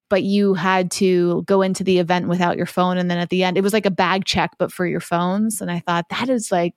but 0.08 0.22
you 0.22 0.54
had 0.54 0.90
to 0.90 1.42
go 1.42 1.62
into 1.62 1.84
the 1.84 1.98
event 1.98 2.28
without 2.28 2.56
your 2.56 2.66
phone 2.66 2.96
and 2.96 3.10
then 3.10 3.18
at 3.18 3.28
the 3.28 3.42
end 3.42 3.56
it 3.58 3.62
was 3.62 3.72
like 3.72 3.86
a 3.86 3.90
bag 3.90 4.24
check 4.24 4.52
but 4.58 4.72
for 4.72 4.86
your 4.86 5.00
phones 5.00 5.60
and 5.60 5.70
i 5.70 5.80
thought 5.80 6.08
that 6.10 6.28
is 6.28 6.52
like 6.52 6.74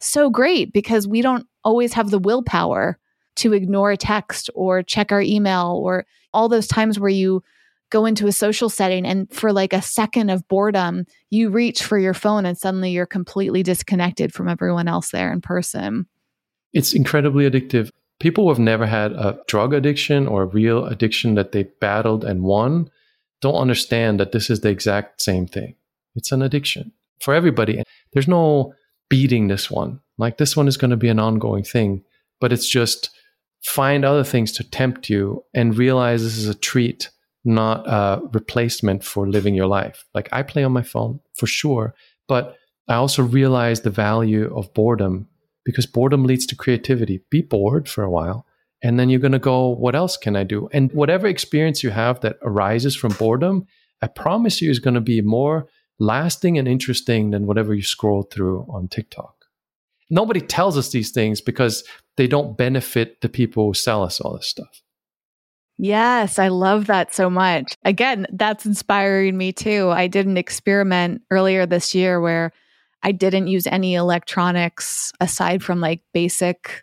so 0.00 0.28
great 0.28 0.72
because 0.72 1.06
we 1.06 1.22
don't 1.22 1.46
always 1.64 1.92
have 1.92 2.10
the 2.10 2.18
willpower 2.18 2.98
to 3.36 3.52
ignore 3.52 3.92
a 3.92 3.96
text 3.96 4.50
or 4.54 4.82
check 4.82 5.12
our 5.12 5.22
email 5.22 5.80
or 5.82 6.04
all 6.32 6.48
those 6.48 6.66
times 6.66 6.98
where 6.98 7.10
you 7.10 7.42
go 7.90 8.04
into 8.04 8.26
a 8.26 8.32
social 8.32 8.68
setting 8.68 9.06
and 9.06 9.32
for 9.32 9.52
like 9.52 9.72
a 9.72 9.80
second 9.80 10.30
of 10.30 10.46
boredom 10.48 11.04
you 11.30 11.48
reach 11.48 11.82
for 11.82 11.98
your 11.98 12.14
phone 12.14 12.44
and 12.44 12.58
suddenly 12.58 12.90
you're 12.90 13.06
completely 13.06 13.62
disconnected 13.62 14.32
from 14.32 14.48
everyone 14.48 14.88
else 14.88 15.10
there 15.10 15.32
in 15.32 15.40
person 15.40 16.06
it's 16.76 16.92
incredibly 16.92 17.48
addictive. 17.48 17.88
People 18.20 18.44
who 18.44 18.50
have 18.50 18.58
never 18.58 18.86
had 18.86 19.12
a 19.12 19.38
drug 19.48 19.72
addiction 19.72 20.28
or 20.28 20.42
a 20.42 20.46
real 20.46 20.84
addiction 20.84 21.34
that 21.34 21.52
they 21.52 21.64
battled 21.80 22.22
and 22.22 22.42
won 22.42 22.90
don't 23.40 23.56
understand 23.56 24.20
that 24.20 24.32
this 24.32 24.50
is 24.50 24.60
the 24.60 24.68
exact 24.68 25.22
same 25.22 25.46
thing. 25.46 25.74
It's 26.14 26.32
an 26.32 26.42
addiction 26.42 26.92
for 27.20 27.34
everybody. 27.34 27.82
There's 28.12 28.28
no 28.28 28.74
beating 29.08 29.48
this 29.48 29.70
one. 29.70 30.00
Like 30.18 30.36
this 30.36 30.56
one 30.56 30.68
is 30.68 30.76
going 30.76 30.90
to 30.90 30.96
be 30.96 31.08
an 31.08 31.18
ongoing 31.18 31.64
thing, 31.64 32.04
but 32.40 32.52
it's 32.52 32.68
just 32.68 33.10
find 33.62 34.04
other 34.04 34.24
things 34.24 34.52
to 34.52 34.70
tempt 34.70 35.08
you 35.08 35.44
and 35.54 35.78
realize 35.78 36.22
this 36.22 36.36
is 36.36 36.48
a 36.48 36.54
treat, 36.54 37.08
not 37.44 37.86
a 37.86 38.20
replacement 38.32 39.02
for 39.02 39.26
living 39.26 39.54
your 39.54 39.66
life. 39.66 40.04
Like 40.14 40.28
I 40.30 40.42
play 40.42 40.62
on 40.62 40.72
my 40.72 40.82
phone 40.82 41.20
for 41.34 41.46
sure, 41.46 41.94
but 42.28 42.56
I 42.88 42.94
also 42.94 43.22
realize 43.22 43.80
the 43.80 43.90
value 43.90 44.54
of 44.54 44.72
boredom 44.74 45.28
because 45.66 45.84
boredom 45.84 46.24
leads 46.24 46.46
to 46.46 46.56
creativity. 46.56 47.20
Be 47.28 47.42
bored 47.42 47.88
for 47.88 48.04
a 48.04 48.10
while. 48.10 48.46
And 48.82 48.98
then 48.98 49.10
you're 49.10 49.20
going 49.20 49.32
to 49.32 49.38
go, 49.38 49.68
what 49.68 49.96
else 49.96 50.16
can 50.16 50.36
I 50.36 50.44
do? 50.44 50.68
And 50.72 50.92
whatever 50.92 51.26
experience 51.26 51.82
you 51.82 51.90
have 51.90 52.20
that 52.20 52.36
arises 52.42 52.94
from 52.94 53.12
boredom, 53.14 53.66
I 54.00 54.06
promise 54.06 54.62
you 54.62 54.70
is 54.70 54.78
going 54.78 54.94
to 54.94 55.00
be 55.00 55.20
more 55.20 55.66
lasting 55.98 56.56
and 56.56 56.68
interesting 56.68 57.30
than 57.30 57.46
whatever 57.46 57.74
you 57.74 57.82
scroll 57.82 58.22
through 58.22 58.64
on 58.70 58.86
TikTok. 58.86 59.34
Nobody 60.08 60.40
tells 60.40 60.78
us 60.78 60.90
these 60.90 61.10
things 61.10 61.40
because 61.40 61.82
they 62.16 62.28
don't 62.28 62.56
benefit 62.56 63.20
the 63.22 63.28
people 63.28 63.66
who 63.66 63.74
sell 63.74 64.04
us 64.04 64.20
all 64.20 64.36
this 64.36 64.46
stuff. 64.46 64.82
Yes, 65.78 66.38
I 66.38 66.48
love 66.48 66.86
that 66.86 67.12
so 67.12 67.28
much. 67.28 67.74
Again, 67.84 68.26
that's 68.32 68.64
inspiring 68.66 69.36
me 69.36 69.52
too. 69.52 69.90
I 69.90 70.06
did 70.06 70.26
an 70.26 70.36
experiment 70.36 71.22
earlier 71.30 71.66
this 71.66 71.94
year 71.94 72.20
where 72.20 72.52
I 73.06 73.12
didn't 73.12 73.46
use 73.46 73.68
any 73.68 73.94
electronics 73.94 75.12
aside 75.20 75.62
from 75.62 75.80
like 75.80 76.00
basic, 76.12 76.82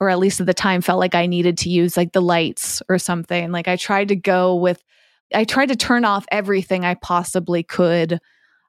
or 0.00 0.10
at 0.10 0.18
least 0.18 0.38
at 0.38 0.46
the 0.46 0.52
time 0.52 0.82
felt 0.82 1.00
like 1.00 1.14
I 1.14 1.24
needed 1.24 1.56
to 1.58 1.70
use 1.70 1.96
like 1.96 2.12
the 2.12 2.20
lights 2.20 2.82
or 2.90 2.98
something. 2.98 3.50
Like 3.50 3.68
I 3.68 3.76
tried 3.76 4.08
to 4.08 4.16
go 4.16 4.54
with, 4.54 4.84
I 5.34 5.44
tried 5.44 5.70
to 5.70 5.76
turn 5.76 6.04
off 6.04 6.26
everything 6.30 6.84
I 6.84 6.92
possibly 6.96 7.62
could 7.62 8.20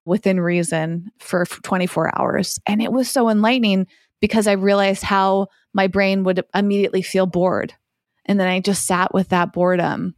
within 0.06 0.40
reason 0.40 1.12
for 1.20 1.44
24 1.46 2.18
hours. 2.18 2.58
And 2.66 2.82
it 2.82 2.94
was 2.94 3.10
so 3.10 3.28
enlightening 3.28 3.88
because 4.22 4.48
I 4.48 4.54
realized 4.54 5.04
how 5.04 5.48
my 5.74 5.88
brain 5.88 6.24
would 6.24 6.46
immediately 6.56 7.02
feel 7.02 7.26
bored. 7.26 7.74
And 8.24 8.40
then 8.40 8.48
I 8.48 8.62
just 8.62 8.86
sat 8.86 9.14
with 9.14 9.28
that 9.30 9.52
boredom 9.52 10.16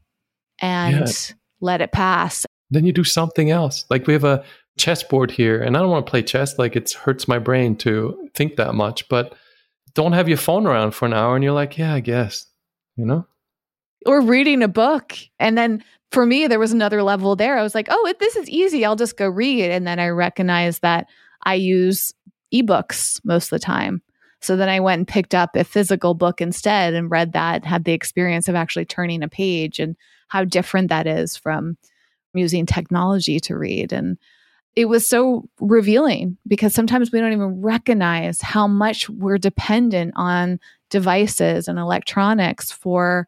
and 0.61 1.07
yeah. 1.07 1.35
let 1.61 1.81
it 1.81 1.91
pass. 1.91 2.45
Then 2.69 2.85
you 2.85 2.93
do 2.93 3.03
something 3.03 3.49
else. 3.49 3.85
Like 3.89 4.05
we 4.05 4.13
have 4.13 4.23
a 4.23 4.43
chessboard 4.77 5.31
here 5.31 5.61
and 5.61 5.75
I 5.75 5.79
don't 5.79 5.89
want 5.89 6.05
to 6.05 6.09
play 6.09 6.21
chess 6.21 6.57
like 6.57 6.75
it 6.75 6.91
hurts 6.91 7.27
my 7.27 7.39
brain 7.39 7.75
to 7.77 8.29
think 8.33 8.57
that 8.57 8.75
much, 8.75 9.07
but 9.09 9.35
don't 9.93 10.13
have 10.13 10.27
your 10.27 10.37
phone 10.37 10.67
around 10.67 10.91
for 10.91 11.05
an 11.05 11.13
hour 11.13 11.35
and 11.35 11.43
you're 11.43 11.53
like, 11.53 11.77
yeah, 11.77 11.93
I 11.93 12.01
guess, 12.01 12.45
you 12.95 13.05
know? 13.05 13.25
Or 14.05 14.21
reading 14.21 14.61
a 14.61 14.67
book. 14.67 15.15
And 15.39 15.57
then 15.57 15.83
for 16.11 16.25
me, 16.25 16.47
there 16.47 16.59
was 16.59 16.73
another 16.73 17.01
level 17.01 17.35
there. 17.35 17.57
I 17.57 17.63
was 17.63 17.73
like, 17.73 17.87
oh, 17.89 18.13
this 18.19 18.35
is 18.35 18.49
easy. 18.49 18.85
I'll 18.85 18.95
just 18.95 19.17
go 19.17 19.27
read. 19.27 19.71
And 19.71 19.87
then 19.87 19.99
I 19.99 20.09
recognized 20.09 20.81
that 20.81 21.07
I 21.43 21.55
use 21.55 22.13
ebooks 22.53 23.19
most 23.23 23.45
of 23.45 23.49
the 23.51 23.59
time. 23.59 24.01
So 24.41 24.55
then 24.55 24.69
I 24.69 24.79
went 24.79 24.99
and 24.99 25.07
picked 25.07 25.33
up 25.33 25.55
a 25.55 25.63
physical 25.63 26.13
book 26.13 26.39
instead 26.39 26.93
and 26.93 27.09
read 27.09 27.33
that, 27.33 27.65
had 27.65 27.85
the 27.85 27.93
experience 27.93 28.47
of 28.47 28.55
actually 28.55 28.85
turning 28.85 29.23
a 29.23 29.27
page 29.27 29.79
and 29.79 29.95
how 30.27 30.43
different 30.43 30.89
that 30.89 31.07
is 31.07 31.35
from 31.35 31.77
using 32.33 32.65
technology 32.65 33.39
to 33.39 33.57
read. 33.57 33.91
And 33.91 34.17
it 34.75 34.85
was 34.85 35.07
so 35.07 35.47
revealing 35.59 36.37
because 36.47 36.73
sometimes 36.73 37.11
we 37.11 37.19
don't 37.19 37.31
even 37.31 37.61
recognize 37.61 38.41
how 38.41 38.67
much 38.67 39.09
we're 39.09 39.37
dependent 39.37 40.13
on 40.15 40.59
devices 40.89 41.67
and 41.67 41.79
electronics 41.79 42.71
for 42.71 43.27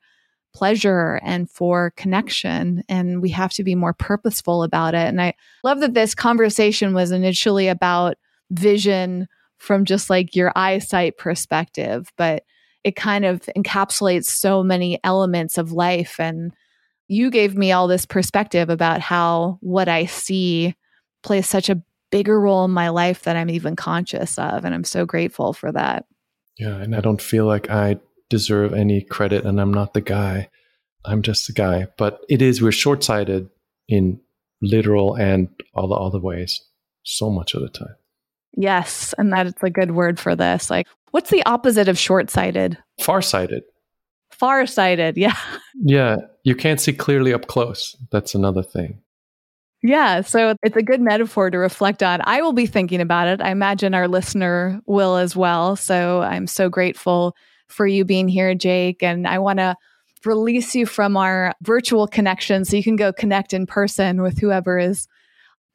pleasure 0.54 1.20
and 1.24 1.50
for 1.50 1.93
connection. 1.95 2.84
And 2.89 3.22
we 3.22 3.30
have 3.30 3.52
to 3.54 3.64
be 3.64 3.76
more 3.76 3.93
purposeful 3.93 4.64
about 4.64 4.93
it. 4.93 5.08
And 5.08 5.22
I 5.22 5.36
love 5.64 5.80
that 5.80 5.93
this 5.93 6.16
conversation 6.16 6.93
was 6.93 7.12
initially 7.12 7.68
about 7.68 8.18
vision 8.52 9.28
from 9.58 9.86
just 9.86 10.10
like 10.10 10.36
your 10.36 10.52
eyesight 10.56 11.18
perspective, 11.18 12.12
but 12.18 12.43
it 12.84 12.95
kind 12.95 13.26
of 13.26 13.41
encapsulates 13.56 14.26
so 14.26 14.64
many 14.64 15.00
elements 15.04 15.58
of 15.58 15.72
life. 15.72 16.20
And 16.20 16.54
you 17.08 17.30
gave 17.30 17.56
me 17.56 17.72
all 17.72 17.88
this 17.88 18.06
perspective 18.06 18.70
about 18.70 19.00
how 19.00 19.58
what 19.62 19.88
I 19.88 20.06
see 20.06 20.76
plays 21.28 21.47
such 21.47 21.69
a 21.69 21.82
bigger 22.09 22.39
role 22.39 22.63
in 22.63 22.71
my 22.71 22.89
life 22.89 23.23
that 23.23 23.36
I'm 23.36 23.49
even 23.49 23.75
conscious 23.75 24.38
of. 24.39 24.63
And 24.63 24.73
I'm 24.73 24.86
so 24.86 25.05
grateful 25.05 25.53
for 25.53 25.71
that. 25.73 26.05
Yeah. 26.57 26.78
And 26.78 26.95
I 26.95 27.01
don't 27.01 27.21
feel 27.21 27.45
like 27.45 27.69
I 27.69 27.97
deserve 28.30 28.73
any 28.73 29.01
credit 29.01 29.45
and 29.45 29.59
I'm 29.59 29.73
not 29.73 29.93
the 29.93 30.01
guy. 30.01 30.49
I'm 31.05 31.21
just 31.21 31.47
the 31.47 31.53
guy. 31.53 31.88
But 31.97 32.21
it 32.30 32.41
is, 32.41 32.61
we're 32.61 32.71
short 32.71 33.03
sighted 33.03 33.49
in 33.89 34.19
literal 34.61 35.15
and 35.15 35.49
all 35.75 35.88
the 35.88 35.95
other 35.95 36.19
ways 36.19 36.61
so 37.03 37.30
much 37.30 37.53
of 37.53 37.61
the 37.61 37.69
time. 37.69 37.95
Yes. 38.55 39.13
And 39.17 39.32
that's 39.32 39.61
a 39.61 39.69
good 39.69 39.91
word 39.91 40.19
for 40.19 40.36
this. 40.36 40.69
Like, 40.69 40.88
what's 41.11 41.30
the 41.30 41.45
opposite 41.45 41.89
of 41.89 41.99
short 41.99 42.30
sighted? 42.30 42.78
Farsighted. 43.01 43.63
Farsighted. 44.32 45.17
Yeah. 45.17 45.38
Yeah. 45.75 46.17
You 46.43 46.55
can't 46.55 46.80
see 46.80 46.93
clearly 46.93 47.34
up 47.34 47.47
close. 47.47 47.97
That's 48.11 48.34
another 48.34 48.63
thing. 48.63 49.01
Yeah, 49.84 50.21
so 50.21 50.55
it's 50.63 50.75
a 50.75 50.82
good 50.82 51.01
metaphor 51.01 51.51
to 51.51 51.57
reflect 51.57 52.01
on. 52.01 52.21
I 52.23 52.41
will 52.41 52.53
be 52.53 52.65
thinking 52.65 52.99
about 52.99 53.28
it. 53.28 53.41
I 53.41 53.51
imagine 53.51 53.93
our 53.93 54.07
listener 54.07 54.82
will 54.88 55.15
as 55.17 55.36
well. 55.36 55.75
So 55.75 56.21
I'm 56.21 56.47
so 56.47 56.67
grateful 56.67 57.36
for 57.67 57.86
you 57.86 58.03
being 58.03 58.28
here, 58.28 58.55
Jake. 58.55 59.03
And 59.03 59.28
I 59.28 59.38
want 59.38 59.59
to 59.59 59.75
release 60.25 60.73
you 60.73 60.86
from 60.88 61.15
our 61.15 61.53
virtual 61.61 62.07
connection 62.07 62.65
so 62.65 62.75
you 62.75 62.84
can 62.84 62.95
go 62.95 63.13
connect 63.13 63.53
in 63.53 63.67
person 63.67 64.21
with 64.21 64.39
whoever 64.39 64.80
is 64.80 65.07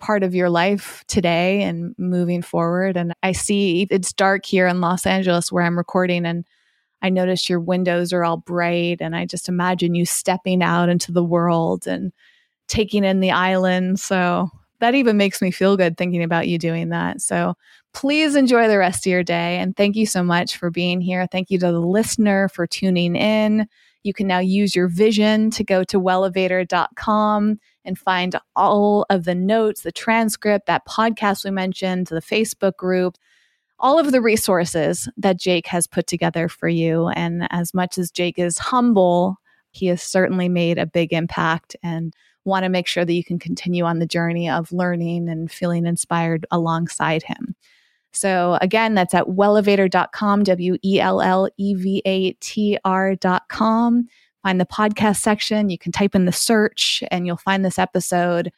part 0.01 0.25
of 0.25 0.35
your 0.35 0.51
life 0.51 1.05
today 1.07 1.63
and 1.63 1.95
moving 1.97 2.43
forward. 2.43 2.97
And 2.97 3.15
I 3.23 3.33
see 3.33 3.87
it's 3.89 4.13
dark 4.13 4.45
here 4.45 4.67
in 4.67 4.81
Los 4.81 5.07
Angeles 5.07 5.53
where 5.53 5.63
I'm 5.65 5.79
recording, 5.79 6.27
and 6.27 6.45
I 7.03 7.11
notice 7.11 7.49
your 7.49 7.61
windows 7.61 8.13
are 8.13 8.25
all 8.25 8.39
bright. 8.39 8.99
And 9.01 9.15
I 9.15 9.27
just 9.27 9.49
imagine 9.49 9.95
you 9.95 10.07
stepping 10.07 10.63
out 10.63 10.89
into 10.89 11.13
the 11.13 11.25
world 11.25 11.87
and 11.87 12.13
taking 12.69 13.05
in 13.05 13.21
the 13.21 13.31
island. 13.31 14.01
So 14.01 14.49
that 14.81 14.95
even 14.95 15.17
makes 15.17 15.41
me 15.41 15.51
feel 15.51 15.77
good 15.77 15.97
thinking 15.97 16.23
about 16.23 16.49
you 16.49 16.59
doing 16.59 16.89
that. 16.89 17.21
So 17.21 17.55
please 17.95 18.35
enjoy 18.35 18.69
the 18.69 18.79
rest 18.79 19.07
of 19.07 19.11
your 19.11 19.23
day. 19.23 19.59
And 19.59 19.77
thank 19.77 19.97
you 19.97 20.07
so 20.07 20.23
much 20.23 20.57
for 20.57 20.71
being 20.71 21.01
here. 21.01 21.27
Thank 21.31 21.51
you 21.51 21.59
to 21.59 21.73
the 21.73 21.81
listener 21.81 22.49
for 22.49 22.67
tuning 22.67 23.15
in. 23.15 23.69
You 24.03 24.13
can 24.13 24.27
now 24.27 24.41
use 24.41 24.75
your 24.75 24.89
vision 24.89 25.51
to 25.53 25.63
go 25.63 25.85
to 25.85 26.01
wellevatr.com 26.01 27.61
and 27.85 27.99
find 27.99 28.37
all 28.57 29.07
of 29.11 29.25
the 29.25 29.35
notes, 29.35 29.83
the 29.83 29.93
transcript, 29.93 30.67
that 30.67 30.87
podcast 30.87 31.45
we 31.45 31.51
mentioned, 31.53 32.09
the 32.09 32.21
Facebook 32.21 32.77
group, 32.77 33.17
all 33.79 33.99
of 33.99 34.13
the 34.13 34.21
resources 34.21 35.09
that 35.17 35.39
Jake 35.39 35.67
has 35.69 35.87
put 35.87 36.07
together 36.07 36.49
for 36.49 36.69
you. 36.69 37.09
And 37.09 37.47
as 37.51 37.75
much 37.75 37.99
as 37.99 38.11
Jake 38.11 38.39
is 38.39 38.59
humble, 38.59 39.37
he 39.71 39.87
has 39.87 40.03
certainly 40.03 40.49
made 40.49 40.79
a 40.79 40.87
big 40.87 41.13
impact 41.13 41.77
and 41.83 42.13
want 42.45 42.65
to 42.65 42.69
make 42.69 42.87
sure 42.87 43.05
that 43.05 43.13
you 43.13 43.25
can 43.25 43.39
continue 43.39 43.85
on 43.85 43.99
the 43.99 44.07
journey 44.07 44.49
of 44.49 44.73
learning 44.73 45.29
and 45.29 45.51
feeling 45.51 45.87
inspired 45.87 46.47
alongside 46.51 47.23
him. 47.23 47.55
So 48.13 48.59
again, 48.61 48.95
that's 48.95 49.15
at 49.15 49.27
wellevatr.com, 49.27 50.43
W 50.43 50.77
E 50.85 51.01
L 51.01 51.21
L 51.21 51.49
E 51.57 51.75
V 51.75 52.03
A 52.05 52.33
T 52.33 52.79
R.com. 52.85 54.09
Find 54.43 54.61
the 54.61 54.67
podcast 54.67 55.19
section. 55.19 55.71
You 55.71 55.79
can 55.79 55.93
type 55.93 56.15
in 56.15 56.25
the 56.25 56.33
search 56.33 57.03
and 57.11 57.27
you'll 57.27 57.37
find 57.37 57.65
this 57.65 57.79
episode. 57.79 58.53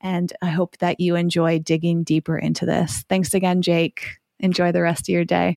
And 0.00 0.32
I 0.42 0.46
hope 0.46 0.76
that 0.78 1.00
you 1.00 1.16
enjoy 1.16 1.58
digging 1.60 2.04
deeper 2.04 2.36
into 2.36 2.66
this. 2.66 3.04
Thanks 3.08 3.34
again, 3.34 3.62
Jake. 3.62 4.04
Enjoy 4.40 4.72
the 4.72 4.82
rest 4.82 5.08
of 5.08 5.12
your 5.12 5.24
day. 5.24 5.56